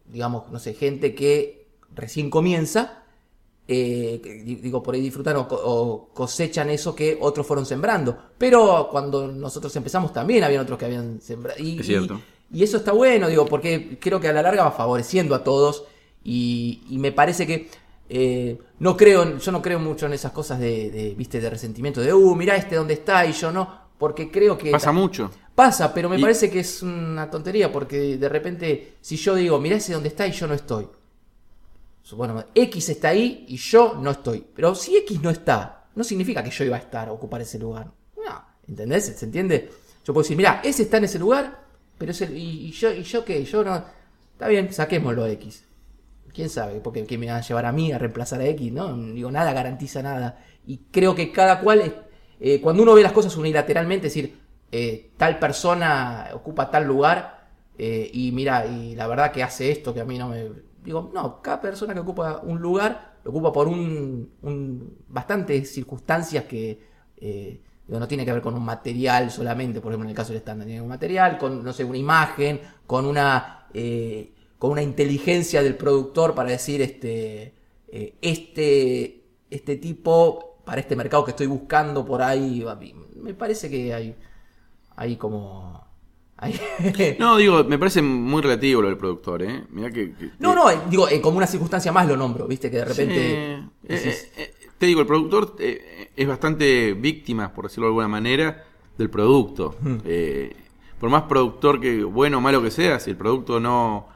digamos, 0.06 0.50
no 0.50 0.58
sé, 0.58 0.74
gente 0.74 1.14
que 1.14 1.68
recién 1.94 2.28
comienza, 2.30 3.04
eh, 3.66 4.20
digo, 4.62 4.82
por 4.82 4.94
ahí 4.94 5.00
disfrutan 5.02 5.36
o, 5.36 5.46
o 5.50 6.08
cosechan 6.14 6.70
eso 6.70 6.94
que 6.94 7.18
otros 7.20 7.46
fueron 7.46 7.66
sembrando. 7.66 8.16
Pero 8.38 8.88
cuando 8.90 9.28
nosotros 9.28 9.74
empezamos 9.76 10.12
también 10.12 10.44
habían 10.44 10.62
otros 10.62 10.78
que 10.78 10.86
habían 10.86 11.20
sembrado. 11.20 11.58
Y, 11.62 11.78
Es 11.80 11.86
cierto. 11.86 12.14
y- 12.14 12.60
y 12.60 12.62
eso 12.62 12.78
está 12.78 12.92
bueno, 12.92 13.28
digo, 13.28 13.44
porque 13.44 13.98
creo 14.00 14.18
que 14.20 14.28
a 14.28 14.32
la 14.32 14.40
larga 14.42 14.64
va 14.64 14.70
favoreciendo 14.72 15.34
a 15.34 15.44
todos. 15.44 15.84
Y, 16.24 16.82
y 16.88 16.98
me 16.98 17.12
parece 17.12 17.46
que 17.46 17.68
eh, 18.08 18.58
no 18.78 18.96
creo, 18.96 19.38
yo 19.38 19.52
no 19.52 19.60
creo 19.60 19.78
mucho 19.78 20.06
en 20.06 20.14
esas 20.14 20.32
cosas 20.32 20.58
de, 20.58 20.90
de, 20.90 21.14
viste, 21.14 21.40
de 21.42 21.50
resentimiento, 21.50 22.00
de, 22.00 22.12
uh, 22.14 22.34
mirá 22.34 22.56
este 22.56 22.76
dónde 22.76 22.94
está 22.94 23.26
y 23.26 23.32
yo 23.32 23.52
no, 23.52 23.68
porque 23.98 24.30
creo 24.30 24.56
que... 24.56 24.70
Pasa 24.70 24.92
mucho. 24.92 25.30
Pasa, 25.58 25.92
pero 25.92 26.08
me 26.08 26.16
Y- 26.18 26.20
parece 26.22 26.48
que 26.48 26.60
es 26.60 26.84
una 26.84 27.28
tontería, 27.28 27.72
porque 27.72 28.16
de 28.16 28.28
repente, 28.28 28.92
si 29.00 29.16
yo 29.16 29.34
digo, 29.34 29.58
mirá 29.58 29.74
ese 29.74 29.92
dónde 29.92 30.08
está 30.08 30.24
y 30.24 30.30
yo 30.30 30.46
no 30.46 30.54
estoy. 30.54 30.86
Bueno, 32.12 32.44
X 32.54 32.88
está 32.90 33.08
ahí 33.08 33.44
y 33.48 33.56
yo 33.56 33.94
no 34.00 34.12
estoy. 34.12 34.46
Pero 34.54 34.76
si 34.76 34.96
X 34.98 35.20
no 35.20 35.30
está, 35.30 35.86
no 35.96 36.04
significa 36.04 36.44
que 36.44 36.50
yo 36.50 36.62
iba 36.64 36.76
a 36.76 36.78
estar 36.78 37.08
a 37.08 37.12
ocupar 37.12 37.40
ese 37.40 37.58
lugar. 37.58 37.90
No, 38.24 38.44
¿entendés? 38.68 39.06
¿Se 39.06 39.24
entiende? 39.24 39.68
Yo 40.04 40.14
puedo 40.14 40.22
decir, 40.22 40.36
mirá, 40.36 40.60
ese 40.62 40.84
está 40.84 40.98
en 40.98 41.04
ese 41.04 41.18
lugar, 41.18 41.60
pero 41.98 42.12
es 42.12 42.20
el, 42.20 42.36
y, 42.36 42.68
y 42.68 42.70
yo, 42.70 42.92
¿y 42.92 43.02
yo 43.02 43.24
qué? 43.24 43.44
Yo 43.44 43.64
no... 43.64 43.82
Está 44.34 44.46
bien, 44.46 44.72
saquémoslo 44.72 45.24
a 45.24 45.30
X. 45.32 45.64
¿Quién 46.32 46.50
sabe? 46.50 46.78
Porque 46.78 47.04
¿qué 47.04 47.18
me 47.18 47.26
van 47.26 47.38
a 47.38 47.40
llevar 47.42 47.66
a 47.66 47.72
mí 47.72 47.90
a 47.90 47.98
reemplazar 47.98 48.40
a 48.40 48.46
X? 48.46 48.72
No, 48.72 48.96
digo, 48.96 49.32
nada 49.32 49.52
garantiza 49.52 50.02
nada. 50.02 50.38
Y 50.68 50.76
creo 50.92 51.16
que 51.16 51.32
cada 51.32 51.60
cual, 51.60 52.06
eh, 52.38 52.60
cuando 52.60 52.84
uno 52.84 52.94
ve 52.94 53.02
las 53.02 53.10
cosas 53.10 53.36
unilateralmente, 53.36 54.06
es 54.06 54.14
decir, 54.14 54.38
eh, 54.70 55.12
tal 55.16 55.38
persona 55.38 56.28
ocupa 56.34 56.70
tal 56.70 56.84
lugar 56.84 57.48
eh, 57.78 58.10
y 58.12 58.32
mira, 58.32 58.66
y 58.66 58.94
la 58.94 59.06
verdad 59.06 59.32
que 59.32 59.42
hace 59.42 59.70
esto 59.70 59.94
que 59.94 60.00
a 60.00 60.04
mí 60.04 60.18
no 60.18 60.28
me... 60.28 60.50
Digo, 60.84 61.10
no, 61.12 61.40
cada 61.42 61.60
persona 61.60 61.94
que 61.94 62.00
ocupa 62.00 62.40
un 62.42 62.60
lugar 62.60 63.16
lo 63.24 63.30
ocupa 63.30 63.52
por 63.52 63.68
un, 63.68 64.30
bastantes 65.08 65.72
circunstancias 65.72 66.44
que 66.44 66.80
eh, 67.16 67.60
no 67.88 68.06
tiene 68.06 68.24
que 68.24 68.32
ver 68.32 68.42
con 68.42 68.54
un 68.54 68.64
material 68.64 69.30
solamente, 69.30 69.80
por 69.80 69.92
ejemplo 69.92 70.06
en 70.06 70.10
el 70.10 70.16
caso 70.16 70.28
del 70.28 70.38
estándar, 70.38 70.66
tiene 70.66 70.82
un 70.82 70.88
material, 70.88 71.38
con, 71.38 71.64
no 71.64 71.72
sé, 71.72 71.84
una 71.84 71.98
imagen, 71.98 72.60
con 72.86 73.06
una, 73.06 73.66
con 74.58 74.70
una 74.70 74.82
inteligencia 74.82 75.62
del 75.62 75.76
productor 75.76 76.34
para 76.34 76.50
decir, 76.50 76.80
este, 76.82 77.54
este, 77.88 79.24
este 79.50 79.76
tipo, 79.76 80.60
para 80.64 80.80
este 80.80 80.96
mercado 80.96 81.24
que 81.24 81.30
estoy 81.30 81.46
buscando 81.46 82.04
por 82.04 82.22
ahí, 82.22 82.64
me 83.16 83.34
parece 83.34 83.70
que 83.70 83.94
hay, 83.94 84.14
hay 84.98 85.16
como... 85.16 85.86
No, 87.18 87.36
digo, 87.36 87.64
me 87.64 87.78
parece 87.78 88.00
muy 88.02 88.42
relativo 88.42 88.82
lo 88.82 88.88
del 88.88 88.96
productor, 88.96 89.42
¿eh? 89.42 89.64
Mirá 89.70 89.90
que... 89.90 90.12
que- 90.14 90.30
No, 90.38 90.54
no, 90.54 90.70
eh, 90.70 90.78
digo, 90.88 91.08
eh, 91.08 91.20
como 91.20 91.36
una 91.38 91.46
circunstancia 91.46 91.90
más 91.92 92.06
lo 92.06 92.16
nombro, 92.16 92.46
viste, 92.46 92.70
que 92.70 92.76
de 92.78 92.84
repente... 92.84 93.14
Sí. 93.16 93.68
Eh, 93.88 93.94
decís, 93.94 94.30
eh, 94.36 94.54
eh, 94.60 94.68
te 94.78 94.86
digo, 94.86 95.00
el 95.00 95.06
productor 95.06 95.56
es 95.58 96.28
bastante 96.28 96.94
víctima, 96.94 97.52
por 97.52 97.64
decirlo 97.64 97.86
de 97.86 97.90
alguna 97.90 98.08
manera, 98.08 98.64
del 98.96 99.10
producto. 99.10 99.74
Por 101.00 101.10
más 101.10 101.22
productor 101.24 101.80
que 101.80 102.02
bueno 102.04 102.38
o 102.38 102.40
malo 102.40 102.62
que 102.62 102.70
sea, 102.70 102.98
si 103.00 103.10
el 103.10 103.16
producto 103.16 103.58
no, 103.60 104.08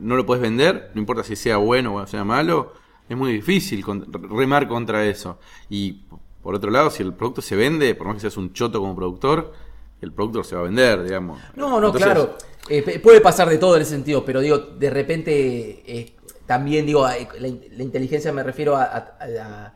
no 0.00 0.16
lo 0.16 0.24
puedes 0.26 0.40
vender, 0.42 0.90
no 0.94 1.00
importa 1.00 1.22
si 1.24 1.36
sea 1.36 1.56
bueno 1.58 1.94
o 1.94 2.06
sea 2.06 2.24
malo, 2.24 2.72
es 3.08 3.16
muy 3.16 3.32
difícil 3.32 3.84
con- 3.84 4.10
remar 4.12 4.68
contra 4.68 5.04
eso. 5.06 5.38
Y 5.70 6.00
por 6.42 6.54
otro 6.54 6.70
lado, 6.70 6.90
si 6.90 7.02
el 7.02 7.12
producto 7.14 7.42
se 7.42 7.56
vende, 7.56 7.94
por 7.94 8.06
más 8.06 8.16
que 8.16 8.20
seas 8.20 8.36
un 8.38 8.52
choto 8.54 8.80
como 8.80 8.94
productor, 8.96 9.52
el 10.00 10.12
producto 10.12 10.44
se 10.44 10.54
va 10.54 10.62
a 10.62 10.64
vender, 10.64 11.02
digamos. 11.04 11.40
No, 11.54 11.68
no, 11.80 11.86
Entonces, 11.88 12.02
claro. 12.04 12.36
Eh, 12.68 12.98
puede 13.00 13.20
pasar 13.20 13.48
de 13.48 13.58
todo 13.58 13.76
en 13.76 13.82
ese 13.82 13.92
sentido, 13.92 14.24
pero 14.24 14.40
digo, 14.40 14.58
de 14.58 14.90
repente 14.90 15.82
eh, 15.86 16.16
también 16.46 16.84
digo, 16.84 17.08
eh, 17.08 17.28
la, 17.38 17.46
in- 17.48 17.62
la 17.76 17.82
inteligencia 17.82 18.32
me 18.32 18.42
refiero 18.42 18.76
a, 18.76 18.82
a- 18.84 19.16
a- 19.20 19.72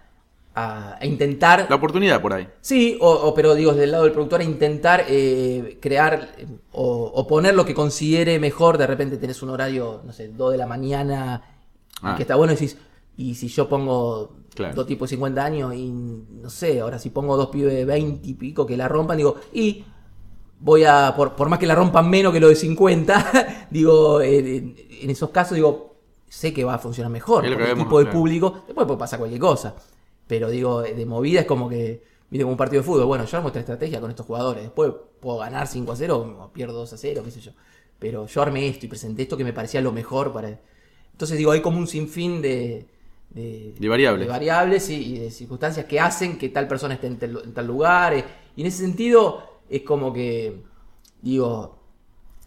a- 0.55 0.97
a 1.01 1.07
intentar... 1.07 1.67
La 1.71 1.77
oportunidad 1.77 2.21
por 2.21 2.33
ahí. 2.33 2.49
Sí, 2.61 2.99
o, 3.01 3.09
o- 3.09 3.33
pero 3.35 3.55
digo, 3.55 3.73
del 3.75 3.93
lado 3.93 4.05
del 4.05 4.13
productor, 4.13 4.41
a 4.41 4.45
intentar 4.45 5.05
eh, 5.09 5.79
crear 5.81 6.31
o, 6.73 7.13
o 7.15 7.27
poner 7.29 7.55
lo 7.55 7.65
que 7.65 7.75
considere 7.75 8.39
mejor. 8.41 8.77
De 8.77 8.89
repente 8.89 9.17
tenés 9.19 9.41
un 9.43 9.51
horario, 9.51 10.03
no 10.05 10.13
sé, 10.13 10.29
2 10.29 10.51
de 10.53 10.59
la 10.59 10.67
mañana, 10.67 11.45
Ah. 12.03 12.15
que 12.17 12.23
está 12.23 12.35
bueno, 12.35 12.53
y 12.55 12.57
decís, 12.57 12.77
y 13.17 13.35
si 13.35 13.49
yo 13.49 13.69
pongo 13.69 14.33
Claro. 14.55 14.75
dos 14.75 14.87
tipos 14.87 15.09
de 15.09 15.17
50 15.17 15.45
años, 15.45 15.75
y 15.75 15.91
no 15.93 16.51
sé, 16.51 16.81
ahora 16.81 16.99
si 16.99 17.11
pongo 17.11 17.37
dos 17.37 17.51
pibes 17.51 17.73
de 17.75 17.85
20 17.85 18.27
y 18.29 18.35
pico 18.35 18.67
que 18.67 18.77
la 18.77 18.89
rompan, 18.89 19.17
digo, 19.19 19.37
y 19.53 19.85
voy 20.61 20.85
a, 20.85 21.15
por, 21.17 21.35
por 21.37 21.49
más 21.49 21.59
que 21.59 21.67
la 21.67 21.75
rompan 21.75 22.09
menos 22.09 22.33
que 22.33 22.41
lo 22.41 22.49
de 22.49 22.55
50, 22.57 23.67
digo, 23.71 24.21
eh, 24.21 24.39
en, 24.57 24.77
en 25.03 25.11
esos 25.11 25.31
casos, 25.31 25.55
digo, 25.57 25.97
sé 26.29 26.53
que 26.53 26.65
va 26.65 26.75
a 26.75 26.79
funcionar 26.79 27.11
mejor, 27.11 27.43
que 27.43 27.49
el 27.49 27.57
vemos, 27.57 27.85
tipo 27.85 27.99
de 27.99 28.05
claro. 28.05 28.19
público, 28.19 28.63
después 28.67 28.87
puede 28.87 28.99
pasar 28.99 29.19
cualquier 29.19 29.41
cosa. 29.41 29.75
Pero 30.27 30.49
digo, 30.51 30.83
de 30.83 31.07
movida 31.07 31.41
es 31.41 31.47
como 31.47 31.69
que, 31.69 32.03
viste, 32.31 32.45
como 32.45 32.53
un 32.53 32.57
partido 32.59 32.83
de 32.83 32.87
fútbol, 32.87 33.07
bueno, 33.07 33.25
yo 33.25 33.37
armo 33.37 33.49
esta 33.49 33.61
estrategia 33.61 34.01
con 34.01 34.11
estos 34.11 34.27
jugadores, 34.27 34.63
después 34.63 34.93
puedo 35.19 35.39
ganar 35.39 35.67
5 35.67 35.93
a 35.93 35.97
0 35.97 36.37
o 36.41 36.53
pierdo 36.53 36.75
2 36.75 36.93
a 36.93 36.97
0, 36.97 37.23
qué 37.25 37.31
sé 37.33 37.41
yo. 37.41 37.53
Pero 37.99 38.27
yo 38.27 38.43
armé 38.43 38.69
esto 38.69 38.87
y 38.87 38.89
presenté 38.89 39.23
esto 39.23 39.37
que 39.37 39.45
me 39.45 39.53
parecía 39.53 39.81
lo 39.81 39.93
mejor 39.93 40.33
para... 40.33 40.49
Entonces 41.13 41.37
digo, 41.37 41.51
hay 41.51 41.61
como 41.61 41.79
un 41.79 41.87
sinfín 41.87 42.41
de... 42.43 42.87
De, 43.31 43.75
De 43.79 43.89
variables. 43.89 44.27
de 44.27 44.31
variables 44.33 44.89
y, 44.91 45.15
y 45.15 45.19
de 45.19 45.31
circunstancias 45.31 45.87
que 45.87 46.01
hacen 46.01 46.37
que 46.39 46.49
tal 46.49 46.67
persona 46.67 46.95
esté 46.95 47.07
en, 47.09 47.19
tel- 47.19 47.43
en 47.45 47.53
tal 47.55 47.67
lugar. 47.67 48.15
eh, 48.15 48.25
y 48.57 48.63
en 48.63 48.67
ese 48.67 48.79
sentido 48.79 49.50
es 49.71 49.83
como 49.83 50.13
que, 50.13 50.63
digo, 51.23 51.79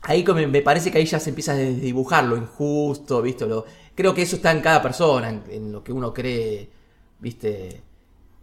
ahí 0.01 0.23
como 0.23 0.45
me 0.47 0.61
parece 0.61 0.91
que 0.91 0.97
ahí 0.97 1.05
ya 1.05 1.19
se 1.19 1.29
empieza 1.29 1.53
a 1.53 1.57
dibujar 1.57 2.25
lo 2.25 2.37
injusto, 2.37 3.21
¿viste? 3.21 3.45
Lo, 3.47 3.65
creo 3.95 4.13
que 4.13 4.21
eso 4.21 4.35
está 4.35 4.51
en 4.51 4.61
cada 4.61 4.81
persona, 4.81 5.29
en, 5.29 5.71
lo 5.71 5.83
que 5.83 5.93
uno 5.93 6.13
cree, 6.13 6.69
¿viste? 7.19 7.81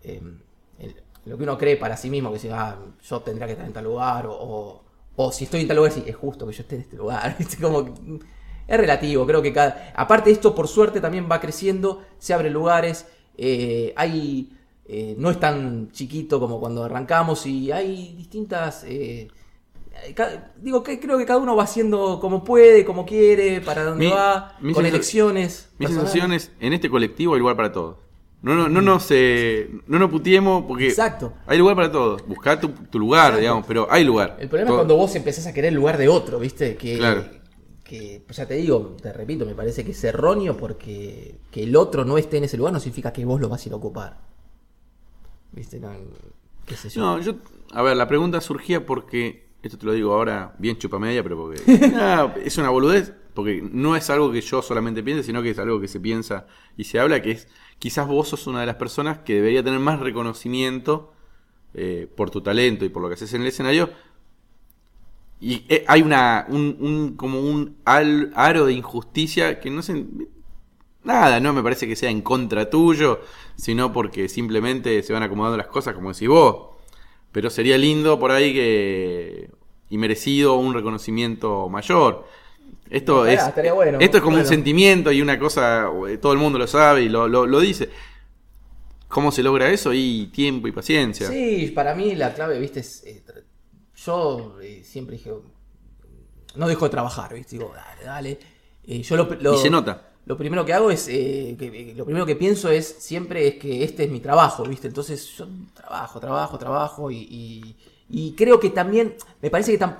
Em, 0.02 0.40
en 0.78 0.94
lo 1.26 1.36
que 1.36 1.42
uno 1.42 1.58
cree 1.58 1.76
para 1.76 1.96
sí 1.96 2.08
mismo, 2.08 2.32
que 2.32 2.38
si 2.38 2.48
ah, 2.48 2.78
yo 3.02 3.20
tendría 3.20 3.46
que 3.46 3.52
estar 3.52 3.66
en 3.66 3.74
tal 3.74 3.84
lugar, 3.84 4.26
o, 4.26 4.82
o, 5.14 5.32
si 5.32 5.44
estoy 5.44 5.60
en 5.60 5.68
tal 5.68 5.76
lugar, 5.76 5.92
sí, 5.92 6.02
es 6.06 6.16
justo 6.16 6.46
que 6.46 6.54
yo 6.54 6.62
esté 6.62 6.76
en 6.76 6.80
este 6.80 6.96
lugar, 6.96 7.36
¿viste? 7.38 7.58
Como 7.58 7.84
que, 7.84 7.92
es 8.66 8.78
relativo, 8.78 9.26
creo 9.26 9.42
que 9.42 9.52
cada... 9.52 9.92
Aparte 9.94 10.30
esto, 10.30 10.54
por 10.54 10.68
suerte, 10.68 11.00
también 11.00 11.28
va 11.30 11.40
creciendo, 11.40 12.02
se 12.18 12.32
abren 12.32 12.52
lugares, 12.52 13.06
eh, 13.36 13.92
hay... 13.96 14.56
eh, 14.92 15.14
no 15.18 15.30
es 15.30 15.38
tan 15.38 15.90
chiquito 15.92 16.40
como 16.40 16.58
cuando 16.58 16.82
arrancamos 16.84 17.46
y 17.46 17.70
hay 17.70 18.14
distintas... 18.16 18.84
eh, 18.88 19.28
digo 20.56 20.82
que 20.82 20.98
creo 20.98 21.18
que 21.18 21.26
cada 21.26 21.38
uno 21.38 21.54
va 21.56 21.64
haciendo 21.64 22.18
como 22.20 22.42
puede, 22.42 22.84
como 22.84 23.04
quiere, 23.04 23.60
para 23.60 23.84
dónde 23.84 24.06
Mi- 24.06 24.10
va, 24.12 24.56
mi 24.60 24.72
con 24.72 24.86
elecciones. 24.86 25.68
Mi 25.78 25.86
personales. 25.86 26.10
sensación 26.12 26.32
es, 26.32 26.52
en 26.60 26.72
este 26.72 26.88
colectivo 26.88 27.34
hay 27.34 27.40
lugar 27.40 27.56
para 27.56 27.70
todos. 27.72 27.96
No, 28.42 28.54
no, 28.54 28.68
no, 28.70 28.80
nos, 28.80 29.06
eh, 29.10 29.70
no 29.86 29.98
nos 29.98 30.10
putiemos 30.10 30.64
porque 30.66 30.88
Exacto. 30.88 31.34
hay 31.46 31.58
lugar 31.58 31.76
para 31.76 31.92
todos. 31.92 32.26
Buscar 32.26 32.58
tu, 32.60 32.68
tu 32.70 32.98
lugar, 32.98 33.36
digamos, 33.38 33.66
pero 33.66 33.86
hay 33.90 34.02
lugar. 34.04 34.38
El 34.40 34.48
problema 34.48 34.68
Todo- 34.70 34.76
es 34.78 34.80
cuando 34.80 34.96
vos 34.96 35.14
empezás 35.14 35.46
a 35.46 35.52
querer 35.52 35.68
el 35.68 35.74
lugar 35.74 35.98
de 35.98 36.08
otro, 36.08 36.38
¿viste? 36.38 36.76
Que, 36.76 36.96
Claro. 36.96 37.24
que 37.84 38.22
pues 38.26 38.38
ya 38.38 38.46
te 38.46 38.54
digo, 38.54 38.96
te 39.02 39.12
repito, 39.12 39.44
me 39.44 39.54
parece 39.54 39.84
que 39.84 39.90
es 39.90 40.02
erróneo 40.04 40.56
porque 40.56 41.34
que 41.50 41.64
el 41.64 41.76
otro 41.76 42.06
no 42.06 42.16
esté 42.16 42.38
en 42.38 42.44
ese 42.44 42.56
lugar 42.56 42.72
no 42.72 42.80
significa 42.80 43.12
que 43.12 43.24
vos 43.26 43.38
lo 43.40 43.50
vas 43.50 43.62
a 43.64 43.68
ir 43.68 43.72
a 43.74 43.76
ocupar. 43.76 44.29
¿Viste? 45.52 45.80
No, 45.80 45.90
qué 46.66 46.76
sé 46.76 46.88
yo. 46.88 47.00
No, 47.00 47.18
yo, 47.20 47.34
a 47.72 47.82
ver, 47.82 47.96
la 47.96 48.08
pregunta 48.08 48.40
surgía 48.40 48.84
porque, 48.84 49.48
esto 49.62 49.78
te 49.78 49.86
lo 49.86 49.92
digo 49.92 50.12
ahora 50.12 50.54
bien 50.58 50.78
chupamedia, 50.78 51.22
pero 51.22 51.36
porque 51.36 51.60
ah, 51.96 52.34
es 52.44 52.58
una 52.58 52.70
boludez, 52.70 53.12
porque 53.34 53.62
no 53.72 53.96
es 53.96 54.10
algo 54.10 54.32
que 54.32 54.40
yo 54.40 54.62
solamente 54.62 55.02
piense, 55.02 55.22
sino 55.22 55.42
que 55.42 55.50
es 55.50 55.58
algo 55.58 55.80
que 55.80 55.88
se 55.88 56.00
piensa 56.00 56.46
y 56.76 56.84
se 56.84 56.98
habla, 56.98 57.22
que 57.22 57.32
es 57.32 57.48
quizás 57.78 58.06
vos 58.08 58.28
sos 58.28 58.46
una 58.46 58.60
de 58.60 58.66
las 58.66 58.76
personas 58.76 59.18
que 59.20 59.34
debería 59.34 59.62
tener 59.62 59.80
más 59.80 60.00
reconocimiento 60.00 61.12
eh, 61.74 62.08
por 62.16 62.30
tu 62.30 62.42
talento 62.42 62.84
y 62.84 62.90
por 62.90 63.02
lo 63.02 63.08
que 63.08 63.14
haces 63.14 63.32
en 63.34 63.42
el 63.42 63.48
escenario. 63.48 63.90
Y 65.40 65.64
eh, 65.68 65.84
hay 65.88 66.02
una 66.02 66.44
un, 66.48 66.76
un- 66.80 67.16
como 67.16 67.40
un 67.40 67.76
al- 67.84 68.30
aro 68.34 68.66
de 68.66 68.74
injusticia 68.74 69.58
que 69.60 69.70
no 69.70 69.82
se... 69.82 70.04
Nada, 71.04 71.40
no 71.40 71.52
me 71.52 71.62
parece 71.62 71.86
que 71.88 71.96
sea 71.96 72.10
en 72.10 72.20
contra 72.22 72.68
tuyo, 72.68 73.20
sino 73.56 73.92
porque 73.92 74.28
simplemente 74.28 75.02
se 75.02 75.12
van 75.12 75.22
acomodando 75.22 75.56
las 75.56 75.66
cosas 75.68 75.94
como 75.94 76.12
decís 76.12 76.28
vos. 76.28 76.76
Pero 77.32 77.48
sería 77.48 77.78
lindo 77.78 78.18
por 78.18 78.32
ahí 78.32 78.52
que... 78.52 79.50
y 79.88 79.98
merecido 79.98 80.56
un 80.56 80.74
reconocimiento 80.74 81.68
mayor. 81.68 82.26
Esto 82.90 83.24
es, 83.24 83.40
bueno, 83.74 83.98
esto 84.00 84.16
es 84.18 84.22
como 84.22 84.36
un 84.36 84.44
sentimiento 84.46 85.12
y 85.12 85.22
una 85.22 85.38
cosa, 85.38 85.88
eh, 86.08 86.18
todo 86.18 86.32
el 86.32 86.38
mundo 86.40 86.58
lo 86.58 86.66
sabe 86.66 87.02
y 87.02 87.08
lo, 87.08 87.28
lo, 87.28 87.46
lo 87.46 87.60
dice. 87.60 87.88
¿Cómo 89.08 89.32
se 89.32 89.42
logra 89.42 89.70
eso? 89.70 89.92
Y 89.92 90.26
tiempo 90.32 90.68
y 90.68 90.72
paciencia. 90.72 91.28
Sí, 91.28 91.72
para 91.74 91.94
mí 91.94 92.14
la 92.14 92.32
clave, 92.34 92.58
viste, 92.58 92.80
es. 92.80 93.04
eh, 93.06 93.22
yo 93.96 94.56
eh, 94.62 94.82
siempre 94.84 95.16
dije. 95.16 95.32
No 96.56 96.68
dejo 96.68 96.84
de 96.86 96.90
trabajar, 96.90 97.32
viste, 97.34 97.56
digo, 97.56 97.72
dale, 97.74 98.04
dale. 98.04 98.38
Eh, 98.84 99.02
yo 99.02 99.16
lo, 99.16 99.24
lo- 99.40 99.54
Y 99.54 99.58
se 99.58 99.70
nota. 99.70 100.09
Lo 100.26 100.36
primero 100.36 100.64
que 100.64 100.72
hago 100.74 100.90
es. 100.90 101.08
eh, 101.08 101.56
que- 101.58 101.94
lo 101.96 102.04
primero 102.04 102.26
que 102.26 102.36
pienso 102.36 102.70
es 102.70 102.86
siempre 102.98 103.46
es 103.48 103.54
que 103.56 103.84
este 103.84 104.04
es 104.04 104.10
mi 104.10 104.20
trabajo, 104.20 104.64
viste. 104.64 104.88
Entonces 104.88 105.26
yo 105.36 105.46
trabajo, 105.74 106.20
trabajo, 106.20 106.58
trabajo 106.58 107.10
y. 107.10 107.76
y- 108.08 108.32
creo 108.36 108.60
que 108.60 108.70
también. 108.70 109.14
Me 109.42 109.50
parece 109.50 109.72
que, 109.72 109.78
tam- 109.84 109.96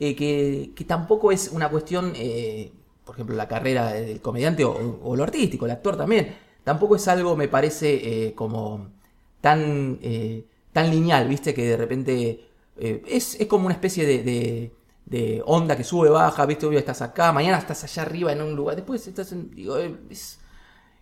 eh, 0.00 0.14
que, 0.16 0.72
que 0.74 0.84
tampoco 0.84 1.32
es 1.32 1.48
una 1.52 1.68
cuestión. 1.70 2.12
eh, 2.16 2.72
por 3.04 3.14
ejemplo, 3.16 3.36
la 3.36 3.46
carrera 3.48 3.92
del 3.92 4.20
comediante 4.22 4.64
o, 4.64 5.14
lo 5.16 5.22
artístico, 5.24 5.66
el 5.66 5.72
actor 5.72 5.96
también. 5.96 6.34
Tampoco 6.64 6.96
es 6.96 7.06
algo, 7.08 7.36
me 7.36 7.48
parece, 7.48 8.28
eh, 8.28 8.34
como 8.34 8.88
tan, 9.42 9.98
eh, 10.02 10.44
tan 10.72 10.90
lineal, 10.90 11.28
¿viste? 11.28 11.52
Que 11.54 11.64
de 11.66 11.76
repente 11.76 12.40
eh, 12.78 13.02
es, 13.06 13.38
es 13.40 13.46
como 13.46 13.66
una 13.66 13.74
especie 13.74 14.06
de- 14.06 14.72
de 15.06 15.42
onda 15.44 15.76
que 15.76 15.84
sube, 15.84 16.08
baja, 16.08 16.46
¿viste? 16.46 16.66
Hoy 16.66 16.76
estás 16.76 17.02
acá, 17.02 17.32
mañana 17.32 17.58
estás 17.58 17.84
allá 17.84 18.02
arriba 18.02 18.32
en 18.32 18.40
un 18.40 18.56
lugar, 18.56 18.76
después 18.76 19.06
estás 19.06 19.32
en... 19.32 19.50
Digo, 19.54 19.76
eh, 19.78 19.94
es, 20.10 20.38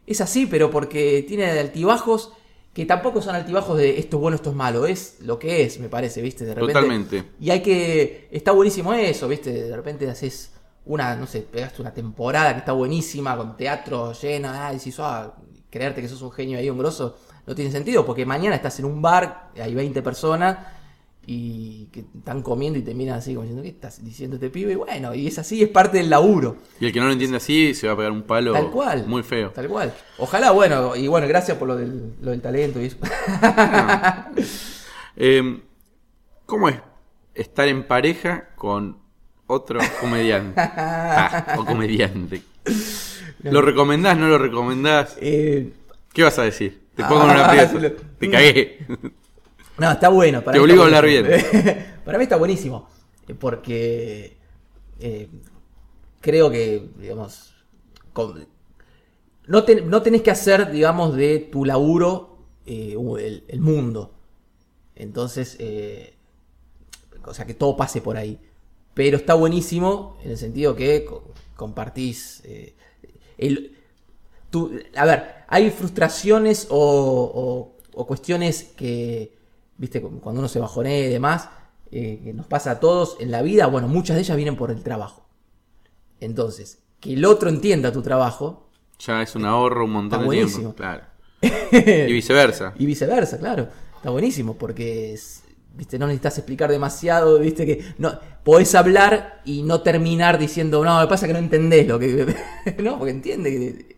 es 0.06 0.20
así, 0.20 0.46
pero 0.46 0.70
porque 0.70 1.24
tiene 1.26 1.50
altibajos 1.50 2.32
que 2.72 2.86
tampoco 2.86 3.20
son 3.20 3.34
altibajos 3.34 3.76
de 3.76 3.98
esto 3.98 4.16
es 4.16 4.20
bueno, 4.20 4.34
esto 4.34 4.50
es 4.50 4.56
malo, 4.56 4.86
es 4.86 5.18
lo 5.20 5.38
que 5.38 5.62
es, 5.62 5.78
me 5.78 5.88
parece, 5.88 6.22
¿viste? 6.22 6.44
De 6.44 6.54
repente, 6.54 6.72
Totalmente. 6.72 7.24
Y 7.38 7.50
hay 7.50 7.60
que... 7.60 8.28
Está 8.30 8.52
buenísimo 8.52 8.92
eso, 8.94 9.28
¿viste? 9.28 9.52
De 9.52 9.76
repente 9.76 10.08
haces 10.08 10.52
una, 10.86 11.14
no 11.14 11.26
sé, 11.26 11.42
pegaste 11.42 11.80
una 11.82 11.94
temporada 11.94 12.52
que 12.54 12.60
está 12.60 12.72
buenísima, 12.72 13.36
con 13.36 13.56
teatro 13.56 14.12
lleno, 14.14 14.48
ah, 14.50 14.72
y 14.72 14.78
decís, 14.78 14.96
ah, 14.98 15.34
creerte 15.70 16.00
que 16.00 16.08
sos 16.08 16.22
un 16.22 16.32
genio 16.32 16.58
ahí, 16.58 16.68
un 16.68 16.78
grosso, 16.78 17.18
no 17.46 17.54
tiene 17.54 17.70
sentido, 17.70 18.04
porque 18.04 18.26
mañana 18.26 18.56
estás 18.56 18.78
en 18.78 18.86
un 18.86 19.00
bar, 19.00 19.50
hay 19.60 19.74
20 19.74 20.02
personas 20.02 20.58
y 21.24 21.86
que 21.92 22.00
están 22.18 22.42
comiendo 22.42 22.78
y 22.78 22.82
te 22.82 22.94
miran 22.94 23.18
así 23.18 23.32
como 23.34 23.42
diciendo, 23.42 23.62
¿qué 23.62 23.68
estás 23.68 24.04
diciendo 24.04 24.36
este 24.36 24.50
pibe? 24.50 24.72
Y 24.72 24.76
bueno, 24.76 25.14
y 25.14 25.28
es 25.28 25.38
así, 25.38 25.62
es 25.62 25.68
parte 25.68 25.98
del 25.98 26.10
laburo. 26.10 26.56
Y 26.80 26.86
el 26.86 26.92
que 26.92 26.98
no 26.98 27.06
lo 27.06 27.12
entiende 27.12 27.36
así 27.36 27.74
se 27.74 27.86
va 27.86 27.92
a 27.92 27.96
pegar 27.96 28.10
un 28.12 28.22
palo 28.22 28.52
Tal 28.52 28.70
cual. 28.70 29.06
muy 29.06 29.22
feo. 29.22 29.50
Tal 29.50 29.68
cual. 29.68 29.92
Ojalá, 30.18 30.50
bueno, 30.50 30.96
y 30.96 31.06
bueno, 31.06 31.28
gracias 31.28 31.56
por 31.58 31.68
lo 31.68 31.76
del, 31.76 32.14
lo 32.20 32.32
del 32.32 32.40
talento 32.40 32.80
y 32.82 32.86
eso. 32.86 32.96
Eh, 35.16 35.60
¿Cómo 36.46 36.68
es 36.68 36.76
estar 37.34 37.68
en 37.68 37.84
pareja 37.86 38.48
con 38.56 38.98
otro 39.46 39.80
comediante? 40.00 40.60
Ah, 40.74 41.56
o 41.58 41.64
comediante. 41.64 42.42
¿Lo 43.44 43.62
recomendás, 43.62 44.16
no 44.18 44.28
lo 44.28 44.38
recomendás? 44.38 45.16
Eh, 45.20 45.72
¿Qué 46.12 46.22
vas 46.22 46.38
a 46.38 46.42
decir? 46.42 46.82
Te 46.96 47.04
pongo 47.04 47.24
en 47.24 47.30
una 47.30 47.50
Ah, 47.50 47.70
lo- 47.72 47.92
Te 47.92 48.30
cagué. 48.30 48.78
no, 49.78 49.90
está 49.92 50.08
bueno. 50.08 50.40
Para 50.42 50.52
Te 50.52 50.58
mí 50.58 50.64
obligo 50.64 50.82
a 50.82 50.86
hablar 50.86 51.04
buenísimo. 51.04 51.64
para 52.04 52.18
mí 52.18 52.24
está 52.24 52.36
buenísimo. 52.36 52.88
eh, 53.28 53.34
Porque 53.34 54.36
eh, 55.00 55.28
creo 56.20 56.50
que, 56.50 56.90
digamos, 56.98 57.54
con- 58.12 58.46
no, 59.46 59.64
ten- 59.64 59.88
no 59.90 60.02
tenés 60.02 60.22
que 60.22 60.30
hacer, 60.30 60.70
digamos, 60.70 61.16
de 61.16 61.38
tu 61.40 61.64
laburo 61.64 62.38
eh, 62.66 62.96
el, 63.18 63.44
el 63.48 63.60
mundo. 63.60 64.14
Entonces, 64.94 65.56
eh, 65.58 66.14
o 67.24 67.34
sea, 67.34 67.46
que 67.46 67.54
todo 67.54 67.76
pase 67.76 68.00
por 68.00 68.16
ahí. 68.16 68.38
Pero 68.94 69.16
está 69.16 69.34
buenísimo 69.34 70.18
en 70.22 70.32
el 70.32 70.38
sentido 70.38 70.76
que 70.76 71.04
co- 71.04 71.32
compartís. 71.56 72.42
el, 73.38 73.78
a 74.96 75.04
ver, 75.06 75.34
hay 75.48 75.70
frustraciones 75.70 76.66
o, 76.70 76.76
o- 76.78 77.76
o 77.94 78.06
cuestiones 78.06 78.64
que, 78.76 79.32
viste, 79.78 80.00
cu- 80.00 80.20
cuando 80.20 80.40
uno 80.40 80.48
se 80.48 80.58
bajonea 80.60 81.06
y 81.06 81.08
demás, 81.10 81.48
eh, 81.90 82.20
que 82.24 82.32
nos 82.32 82.46
pasa 82.46 82.72
a 82.72 82.80
todos 82.80 83.16
en 83.20 83.30
la 83.30 83.42
vida. 83.42 83.66
Bueno, 83.66 83.88
muchas 83.88 84.16
de 84.16 84.22
ellas 84.22 84.36
vienen 84.36 84.56
por 84.56 84.70
el 84.70 84.82
trabajo. 84.82 85.26
Entonces, 86.20 86.78
que 87.00 87.14
el 87.14 87.24
otro 87.24 87.48
entienda 87.48 87.92
tu 87.92 88.02
trabajo 88.02 88.68
Ya 88.98 89.22
es 89.22 89.34
un 89.34 89.44
ahorro, 89.44 89.84
un 89.84 89.92
montón 89.92 90.20
Está 90.20 90.22
de 90.22 90.26
buenísimo. 90.26 90.74
tiempo. 90.74 90.76
Claro. 90.76 91.02
Y 92.08 92.12
viceversa. 92.12 92.74
Y 92.78 92.86
viceversa, 92.86 93.38
claro. 93.38 93.68
Está 93.96 94.10
buenísimo 94.10 94.54
porque 94.56 95.12
es- 95.14 95.42
viste, 95.74 95.98
no 95.98 96.06
necesitas 96.06 96.38
explicar 96.38 96.70
demasiado, 96.70 97.38
viste 97.38 97.64
que 97.66 97.94
no 97.98 98.12
podés 98.44 98.74
hablar 98.74 99.40
y 99.44 99.62
no 99.62 99.80
terminar 99.80 100.38
diciendo, 100.38 100.84
no, 100.84 101.00
que 101.00 101.06
pasa 101.08 101.26
que 101.26 101.32
no 101.32 101.38
entendés 101.38 101.88
lo 101.88 101.98
que 101.98 102.34
no, 102.82 102.98
porque 102.98 103.10
entiende 103.12 103.50
que 103.50 103.96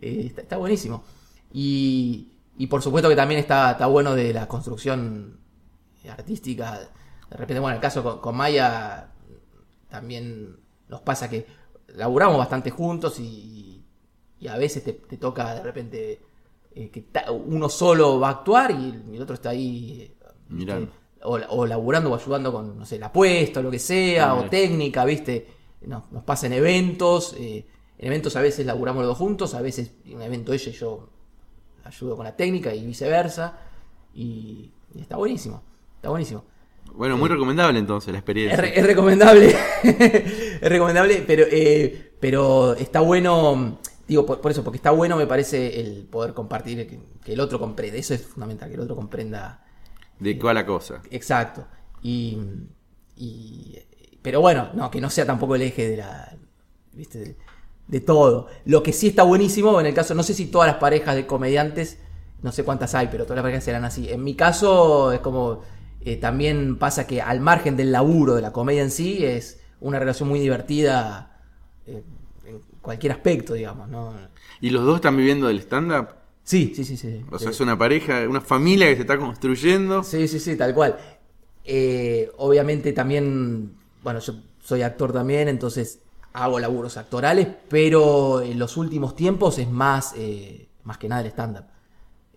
eh, 0.00 0.26
está, 0.26 0.42
está 0.42 0.56
buenísimo. 0.56 1.04
Y, 1.52 2.31
y 2.58 2.66
por 2.66 2.82
supuesto 2.82 3.08
que 3.08 3.16
también 3.16 3.40
está, 3.40 3.72
está 3.72 3.86
bueno 3.86 4.14
de 4.14 4.32
la 4.32 4.46
construcción 4.48 5.38
artística. 6.08 6.80
De 7.30 7.36
repente, 7.36 7.60
bueno, 7.60 7.70
en 7.70 7.76
el 7.76 7.80
caso 7.80 8.02
con, 8.02 8.20
con 8.20 8.36
Maya 8.36 9.08
también 9.88 10.56
nos 10.88 11.00
pasa 11.00 11.28
que 11.28 11.46
laburamos 11.94 12.38
bastante 12.38 12.70
juntos 12.70 13.18
y, 13.20 13.82
y 14.40 14.48
a 14.48 14.56
veces 14.56 14.84
te, 14.84 14.92
te 14.94 15.16
toca 15.16 15.54
de 15.54 15.62
repente 15.62 16.20
eh, 16.74 16.90
que 16.90 17.02
ta- 17.02 17.30
uno 17.30 17.68
solo 17.68 18.18
va 18.20 18.28
a 18.28 18.32
actuar 18.32 18.70
y 18.72 19.14
el 19.14 19.22
otro 19.22 19.34
está 19.34 19.50
ahí 19.50 20.02
eh. 20.02 20.14
¿viste? 20.48 20.88
o, 21.24 21.34
o 21.48 21.66
laburando 21.66 22.10
o 22.10 22.14
ayudando 22.16 22.52
con, 22.52 22.78
no 22.78 22.84
sé, 22.86 22.98
la 22.98 23.06
apuesta 23.06 23.60
o 23.60 23.62
lo 23.62 23.70
que 23.70 23.78
sea, 23.78 24.34
o 24.34 24.44
técnica, 24.50 25.04
¿viste? 25.04 25.46
Nos, 25.82 26.10
nos 26.12 26.24
pasa 26.24 26.46
en 26.46 26.54
eventos, 26.54 27.34
eh, 27.38 27.66
en 27.98 28.06
eventos 28.06 28.34
a 28.36 28.40
veces 28.42 28.66
laburamos 28.66 29.02
los 29.02 29.10
dos 29.10 29.18
juntos, 29.18 29.54
a 29.54 29.62
veces 29.62 29.92
en 30.04 30.16
un 30.16 30.22
evento 30.22 30.52
ella 30.52 30.70
y 30.70 30.72
yo 30.72 31.08
ayudo 31.84 32.16
con 32.16 32.24
la 32.24 32.36
técnica 32.36 32.74
y 32.74 32.84
viceversa, 32.86 33.58
y, 34.14 34.70
y 34.94 35.00
está 35.00 35.16
buenísimo, 35.16 35.62
está 35.96 36.10
buenísimo. 36.10 36.44
Bueno, 36.94 37.16
muy 37.16 37.28
recomendable 37.28 37.78
entonces 37.78 38.12
la 38.12 38.18
Es, 38.44 38.58
experiencia. 38.58 38.60
re- 38.60 38.78
es 38.78 38.86
recomendable, 38.86 39.54
es 39.82 40.68
recomendable, 40.68 41.24
pero, 41.26 41.44
eh, 41.50 42.12
pero 42.20 42.74
está 42.74 43.00
bueno, 43.00 43.78
digo, 44.06 44.26
por, 44.26 44.40
por 44.40 44.50
eso, 44.50 44.62
porque 44.64 44.76
está 44.76 44.90
bueno 44.90 45.16
me 45.16 45.26
parece 45.26 45.80
el 45.80 46.04
poder 46.06 46.34
compartir, 46.34 46.86
que, 46.88 47.00
que 47.24 47.32
el 47.32 47.40
otro 47.40 47.58
comprenda, 47.58 47.98
eso 47.98 48.14
es 48.14 48.22
fundamental, 48.26 48.68
que 48.68 48.74
el 48.74 48.80
otro 48.80 48.96
comprenda 48.96 49.64
De 50.18 50.38
cuál 50.38 50.54
la 50.54 50.64
cosa. 50.64 51.02
Exacto. 51.10 51.66
Y, 52.02 52.38
y- 53.16 53.78
pero 54.22 54.40
bueno, 54.40 54.70
no, 54.74 54.90
que 54.90 55.00
no 55.00 55.10
sea 55.10 55.26
tampoco 55.26 55.56
el 55.56 55.62
eje 55.62 55.88
de 55.88 55.96
la. 55.96 56.36
¿Viste? 56.92 57.36
De, 57.86 58.00
todo. 58.00 58.46
Lo 58.64 58.82
que 58.82 58.92
sí 58.92 59.08
está 59.08 59.22
buenísimo, 59.24 59.78
en 59.80 59.86
el 59.86 59.94
caso, 59.94 60.14
no 60.14 60.22
sé 60.22 60.34
si 60.34 60.46
todas 60.46 60.66
las 60.68 60.76
parejas 60.76 61.14
de 61.14 61.26
comediantes, 61.26 61.98
no 62.42 62.50
sé 62.52 62.64
cuántas 62.64 62.94
hay, 62.94 63.08
pero 63.10 63.24
todas 63.24 63.36
las 63.36 63.42
parejas 63.42 63.64
serán 63.64 63.84
así. 63.84 64.08
En 64.10 64.24
mi 64.24 64.34
caso, 64.34 65.12
es 65.12 65.20
como. 65.20 65.62
eh, 66.00 66.16
también 66.16 66.76
pasa 66.78 67.06
que 67.06 67.20
al 67.22 67.40
margen 67.40 67.76
del 67.76 67.92
laburo 67.92 68.34
de 68.34 68.42
la 68.42 68.52
comedia 68.52 68.82
en 68.82 68.90
sí, 68.90 69.24
es 69.24 69.60
una 69.80 69.98
relación 69.98 70.28
muy 70.28 70.40
divertida 70.40 71.40
eh, 71.86 72.02
en 72.46 72.60
cualquier 72.80 73.12
aspecto, 73.12 73.54
digamos, 73.54 73.88
¿no? 73.88 74.14
¿Y 74.60 74.70
los 74.70 74.84
dos 74.84 74.96
están 74.96 75.16
viviendo 75.16 75.48
del 75.48 75.58
stand-up? 75.60 76.08
Sí, 76.44 76.72
sí, 76.74 76.84
sí, 76.84 76.96
sí. 76.96 77.24
O 77.30 77.38
sea, 77.38 77.50
Sí. 77.50 77.50
es 77.52 77.60
una 77.60 77.76
pareja, 77.78 78.28
una 78.28 78.40
familia 78.40 78.86
que 78.88 78.96
se 78.96 79.02
está 79.02 79.18
construyendo. 79.18 80.02
Sí, 80.02 80.26
sí, 80.28 80.40
sí, 80.40 80.56
tal 80.56 80.74
cual. 80.74 80.96
Eh, 81.64 82.30
obviamente 82.38 82.92
también, 82.92 83.74
bueno, 84.02 84.18
yo 84.20 84.34
soy 84.60 84.82
actor 84.82 85.12
también, 85.12 85.48
entonces 85.48 86.00
hago 86.34 86.58
laburos 86.58 86.96
actorales, 86.96 87.46
pero 87.68 88.40
en 88.42 88.58
los 88.58 88.76
últimos 88.76 89.14
tiempos 89.16 89.58
es 89.58 89.68
más, 89.70 90.14
eh, 90.16 90.68
más 90.84 90.98
que 90.98 91.08
nada 91.08 91.22
el 91.22 91.28
stand-up. 91.28 91.64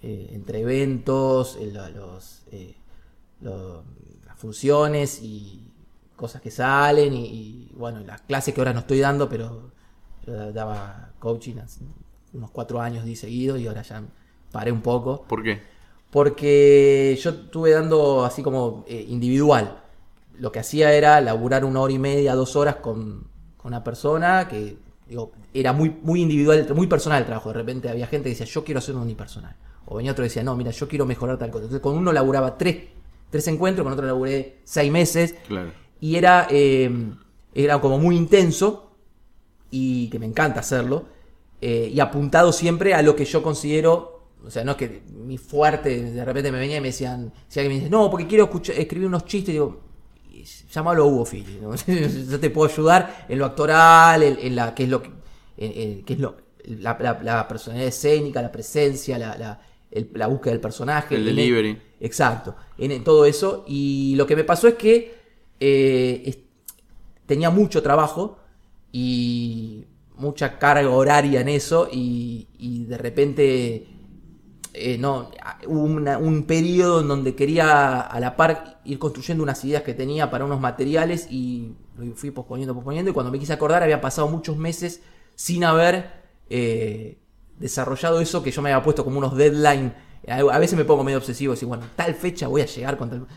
Eh, 0.02 0.30
entre 0.34 0.60
eventos, 0.62 1.58
eh, 1.60 1.72
lo- 1.74 1.90
los, 1.90 2.44
eh, 2.52 2.76
lo- 3.42 3.84
las 4.26 4.38
funciones 4.38 5.22
y 5.22 5.72
cosas 6.16 6.42
que 6.42 6.52
salen 6.52 7.14
y, 7.14 7.26
y, 7.26 7.72
bueno, 7.76 8.00
las 8.02 8.22
clases 8.22 8.54
que 8.54 8.62
ahora 8.62 8.74
no 8.74 8.80
estoy 8.82 9.00
dando, 9.00 9.28
pero 9.30 9.72
yo 10.26 10.52
daba 10.54 11.12
coaching 11.20 11.58
hace 11.58 11.82
unos 12.34 12.52
cuatro 12.52 12.82
años 12.82 13.06
di 13.06 13.16
seguido 13.16 13.58
y 13.58 13.68
ahora 13.68 13.82
ya 13.84 14.04
paré 14.52 14.72
un 14.72 14.82
poco 14.82 15.24
¿Por 15.28 15.44
qué? 15.44 15.62
porque 16.12 17.18
yo 17.22 17.30
estuve 17.32 17.72
dando 17.72 18.24
así 18.26 18.42
como 18.44 18.86
eh, 18.88 19.06
individual. 19.10 19.82
Lo 20.38 20.52
que 20.52 20.60
hacía 20.60 20.94
era 20.94 21.20
laburar 21.22 21.66
una 21.66 21.82
hora 21.82 21.94
y 21.94 22.00
media, 22.00 22.36
dos 22.36 22.56
horas 22.56 22.78
con, 22.78 23.28
una 23.66 23.84
persona 23.84 24.48
que 24.48 24.78
digo, 25.08 25.32
era 25.54 25.74
muy, 25.74 25.96
muy 26.02 26.22
individual, 26.22 26.66
muy 26.76 26.88
personal 26.88 27.20
el 27.20 27.26
trabajo. 27.26 27.50
De 27.50 27.56
repente 27.56 27.90
había 27.90 28.08
gente 28.08 28.26
que 28.26 28.30
decía, 28.32 28.46
yo 28.46 28.64
quiero 28.64 28.80
hacer 28.80 28.96
un 28.96 29.02
unipersonal. 29.02 29.56
O 29.88 29.96
venía 29.98 30.12
otro 30.14 30.24
que 30.24 30.30
decía, 30.30 30.44
no, 30.44 30.56
mira, 30.56 30.72
yo 30.72 30.88
quiero 30.88 31.06
mejorar 31.06 31.38
tal 31.38 31.52
cosa. 31.52 31.66
Entonces 31.66 31.82
con 31.82 31.98
uno 31.98 32.12
laburaba 32.12 32.58
tres, 32.58 32.78
tres 33.30 33.48
encuentros, 33.48 33.84
con 33.84 33.94
otro 33.94 34.06
laburé 34.06 34.60
seis 34.64 34.92
meses. 34.92 35.36
Claro. 35.48 35.72
Y 36.00 36.16
era, 36.16 36.48
eh, 36.50 36.90
era 37.54 37.80
como 37.80 38.00
muy 38.00 38.16
intenso 38.16 38.96
y 39.72 40.10
que 40.10 40.20
me 40.20 40.26
encanta 40.26 40.62
hacerlo. 40.62 41.06
eh, 41.62 41.90
y 41.92 42.00
apuntado 42.00 42.52
siempre 42.52 42.94
a 42.94 43.02
lo 43.02 43.16
que 43.16 43.26
yo 43.26 43.42
considero, 43.42 44.30
o 44.46 44.52
sea, 44.52 44.64
no 44.64 44.72
es 44.72 44.78
que 44.78 45.02
mi 45.26 45.38
fuerte, 45.38 46.12
de 46.12 46.24
repente 46.26 46.52
me 46.52 46.60
venía 46.60 46.78
y 46.78 46.82
me 46.82 46.88
decían, 46.90 47.32
si 47.48 47.60
alguien 47.60 47.78
me 47.78 47.80
dice, 47.80 47.90
no, 47.90 48.10
porque 48.12 48.28
quiero 48.28 48.44
escuchar- 48.46 48.78
escribir 48.78 49.08
unos 49.08 49.26
chistes, 49.26 49.54
digo, 49.54 49.82
llámalo 50.72 51.04
a 51.04 51.06
Hugo 51.08 51.26
Fili, 51.26 51.60
¿no? 51.62 51.76
yo 52.30 52.40
te 52.40 52.50
puedo 52.50 52.72
ayudar 52.72 53.26
en 53.28 53.40
lo 53.40 53.46
actoral, 53.46 54.24
en, 54.24 54.38
en 54.42 54.56
la, 54.56 54.74
que 54.74 54.84
es 54.84 54.90
lo 54.90 55.02
que, 55.02 55.10
en- 55.58 55.72
en- 55.76 56.04
que 56.06 56.14
es 56.14 56.20
lo, 56.20 56.36
la, 56.66 56.98
la- 57.00 57.20
la 57.24 57.48
personalidad 57.48 57.88
escénica, 57.88 58.42
la 58.42 58.52
presencia, 58.52 59.18
la, 59.18 59.38
la- 59.38 59.62
el- 59.92 60.06
búsqueda 60.28 60.52
del 60.52 60.62
personaje. 60.62 61.16
El 61.16 61.26
delivery. 61.26 61.78
Exacto, 62.00 62.56
en, 62.78 62.92
en 62.92 63.04
todo 63.04 63.26
eso. 63.26 63.64
Y 63.68 64.16
lo 64.18 64.26
que 64.28 64.36
me 64.36 64.44
pasó 64.44 64.68
es 64.68 64.76
que 64.76 65.16
eh, 65.60 66.24
es- 66.26 66.38
tenía 67.26 67.50
mucho 67.50 67.82
trabajo 67.82 68.38
y 68.92 69.84
mucha 70.18 70.58
carga 70.58 70.90
horaria 70.90 71.42
en 71.42 71.50
eso 71.50 71.90
y, 71.92 72.48
y 72.58 72.86
de 72.86 72.98
repente 72.98 73.88
eh, 74.78 74.98
no 74.98 75.32
un 75.68 76.44
periodo 76.44 77.00
en 77.00 77.08
donde 77.08 77.34
quería 77.34 78.02
a 78.02 78.20
la 78.20 78.36
par 78.36 78.82
ir 78.84 79.00
construyendo 79.00 79.42
unas 79.42 79.64
ideas 79.64 79.84
que 79.84 79.94
tenía 79.94 80.30
para 80.30 80.44
unos 80.44 80.60
materiales 80.60 81.28
y 81.30 81.76
lo 81.98 82.14
fui 82.16 82.32
posponiendo, 82.32 82.76
posponiendo 82.76 83.10
y 83.10 83.14
cuando 83.14 83.32
me 83.32 83.40
quise 83.40 83.54
acordar 83.54 83.84
había 83.84 84.02
pasado 84.02 84.28
muchos 84.28 84.58
meses 84.58 85.02
sin 85.36 85.64
haber 85.64 86.12
eh, 86.50 87.20
desarrollado 87.58 88.20
eso 88.20 88.44
que 88.44 88.52
yo 88.52 88.62
me 88.62 88.74
había 88.74 88.84
puesto 88.84 89.06
como 89.06 89.18
unos 89.18 89.38
deadline. 89.38 89.94
A 90.28 90.60
veces 90.60 90.78
me 90.78 90.84
pongo 90.84 91.04
medio 91.04 91.20
obsesivo, 91.20 91.54
y 91.60 91.66
bueno, 91.66 91.86
tal 91.96 92.16
fecha 92.16 92.48
voy 92.48 92.62
a 92.62 92.66
llegar 92.66 92.98
con 92.98 93.10
tal... 93.10 93.28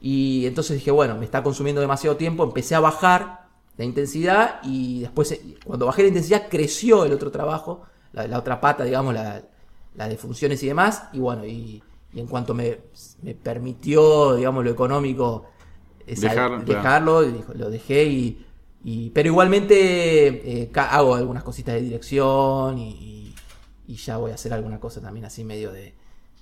Y 0.00 0.46
entonces 0.46 0.76
dije, 0.76 0.90
bueno, 0.90 1.16
me 1.16 1.24
está 1.24 1.42
consumiendo 1.42 1.80
demasiado 1.80 2.16
tiempo, 2.16 2.44
empecé 2.44 2.74
a 2.74 2.80
bajar 2.80 3.48
la 3.76 3.84
intensidad 3.84 4.60
y 4.62 5.00
después 5.00 5.32
eh, 5.32 5.56
cuando 5.64 5.86
bajé 5.86 6.02
la 6.02 6.08
intensidad 6.08 6.48
creció 6.48 7.04
el 7.04 7.12
otro 7.12 7.30
trabajo, 7.30 7.82
la, 8.12 8.28
la 8.28 8.38
otra 8.38 8.60
pata, 8.60 8.84
digamos, 8.84 9.14
la, 9.14 9.42
la 9.94 10.08
de 10.08 10.16
funciones 10.16 10.62
y 10.62 10.66
demás, 10.68 11.04
y 11.12 11.18
bueno, 11.20 11.44
y, 11.46 11.82
y 12.12 12.20
en 12.20 12.26
cuanto 12.26 12.54
me, 12.54 12.78
me 13.22 13.34
permitió, 13.34 14.34
digamos, 14.36 14.64
lo 14.64 14.70
económico, 14.70 15.46
Dejarlo, 16.66 17.22
claro. 17.24 17.54
lo 17.54 17.70
dejé 17.70 18.04
y... 18.04 18.46
y- 18.84 19.10
pero 19.10 19.28
igualmente 19.28 20.62
eh, 20.62 20.70
hago 20.74 21.14
algunas 21.14 21.42
cositas 21.42 21.74
de 21.74 21.80
dirección 21.82 22.78
y, 22.78 23.34
y- 23.88 23.94
ya 23.96 24.16
voy 24.18 24.30
a 24.30 24.34
hacer 24.34 24.52
alguna 24.52 24.78
cosa 24.80 25.00
también 25.00 25.24
así 25.26 25.44
medio 25.44 25.70
de, 25.72 25.94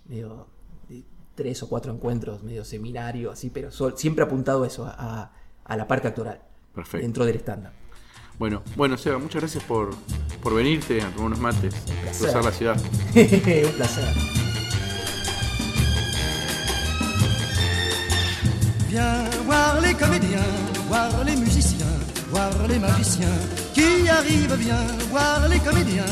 medio 0.06 0.46
de 0.88 1.04
tres 1.34 1.62
o 1.62 1.68
cuatro 1.68 1.92
encuentros, 1.92 2.42
medio 2.42 2.64
seminario, 2.64 3.30
así, 3.30 3.50
pero 3.50 3.70
sol- 3.70 3.94
siempre 3.96 4.24
apuntado 4.24 4.64
eso, 4.64 4.84
a, 4.86 5.32
a 5.64 5.76
la 5.76 5.86
parte 5.86 6.08
actoral, 6.08 6.40
Perfecto. 6.74 7.02
dentro 7.04 7.24
del 7.24 7.36
stand-up. 7.36 7.72
Bueno, 8.38 8.62
bueno, 8.76 8.96
Seba, 8.96 9.18
muchas 9.18 9.42
gracias 9.42 9.62
por, 9.64 9.90
por 10.42 10.54
venirte 10.54 11.00
a 11.00 11.08
tomar 11.10 11.26
unos 11.26 11.38
mates, 11.40 11.74
cruzar 12.18 12.44
la 12.44 12.52
ciudad. 12.52 12.76
Un 13.14 13.72
placer. 13.76 14.04
Viens 18.88 19.30
voir 19.46 19.80
les 19.80 19.94
comédiens, 19.94 20.40
voir 20.88 21.24
les 21.24 21.36
musiciens, 21.36 21.86
voir 22.30 22.50
les 22.68 22.78
magiciens 22.78 23.38
qui 23.72 24.08
arrivent. 24.08 24.54
Viens 24.58 24.86
voir 25.10 25.48
les 25.48 25.58
comédiens, 25.60 26.04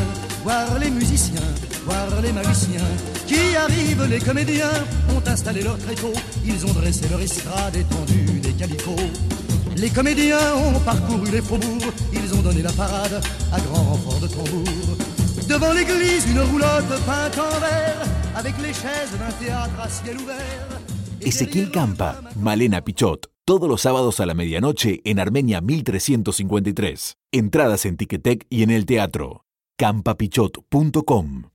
voir 0.45 0.79
les 0.79 0.91
musiciens, 0.91 1.41
voir 1.85 2.09
les 2.23 2.33
magiciens 2.33 2.89
qui 3.27 3.55
arrivent. 3.57 4.07
Les 4.09 4.21
comédiens? 4.21 4.71
Ont 5.15 5.29
installé 5.29 5.63
leur 5.63 5.77
tréteau, 5.79 6.13
ils 6.45 6.65
ont 6.65 6.73
dressé 6.73 7.07
leur 7.11 7.21
estrade 7.21 7.77
étendue 7.77 8.41
des 8.41 8.53
calicots. 8.53 8.97
Les 9.77 9.91
comédiens 9.91 10.55
ont 10.57 10.79
parcouru 10.81 11.31
les 11.31 11.41
faubourgs, 11.43 11.93
ont 12.41 12.43
donné 12.43 12.63
la 12.63 12.73
parade 12.73 13.23
à 13.53 13.61
grand 13.61 13.83
renfort 13.83 14.21
de 14.21 14.29
tambour. 14.29 14.65
Devant 15.49 15.73
l'église, 15.73 16.27
une 16.31 16.41
roulotte 16.41 16.89
peinte 17.07 17.39
en 17.39 17.61
vert, 17.61 18.03
avec 18.37 18.55
les 18.59 18.73
chaises 18.73 19.13
d'un 19.19 19.33
théâtre 19.45 19.81
à 19.83 19.89
ciel 19.89 20.17
ouvert. 20.19 20.69
Ezequiel 21.21 21.71
Campa, 21.71 22.21
Malena 22.37 22.81
Pichot, 22.81 23.21
todos 23.45 23.69
los 23.69 23.81
sábados 23.81 24.21
a 24.21 24.27
la 24.27 24.35
medianoche 24.35 25.01
en 25.05 25.19
Armenia 25.19 25.61
1353. 25.61 27.15
Entradas 27.33 27.85
en 27.85 27.97
Ticketek 27.97 28.47
y 28.49 28.63
en 28.63 28.71
el 28.71 28.87
teatro. 28.87 29.45
campapichot.com 29.77 31.45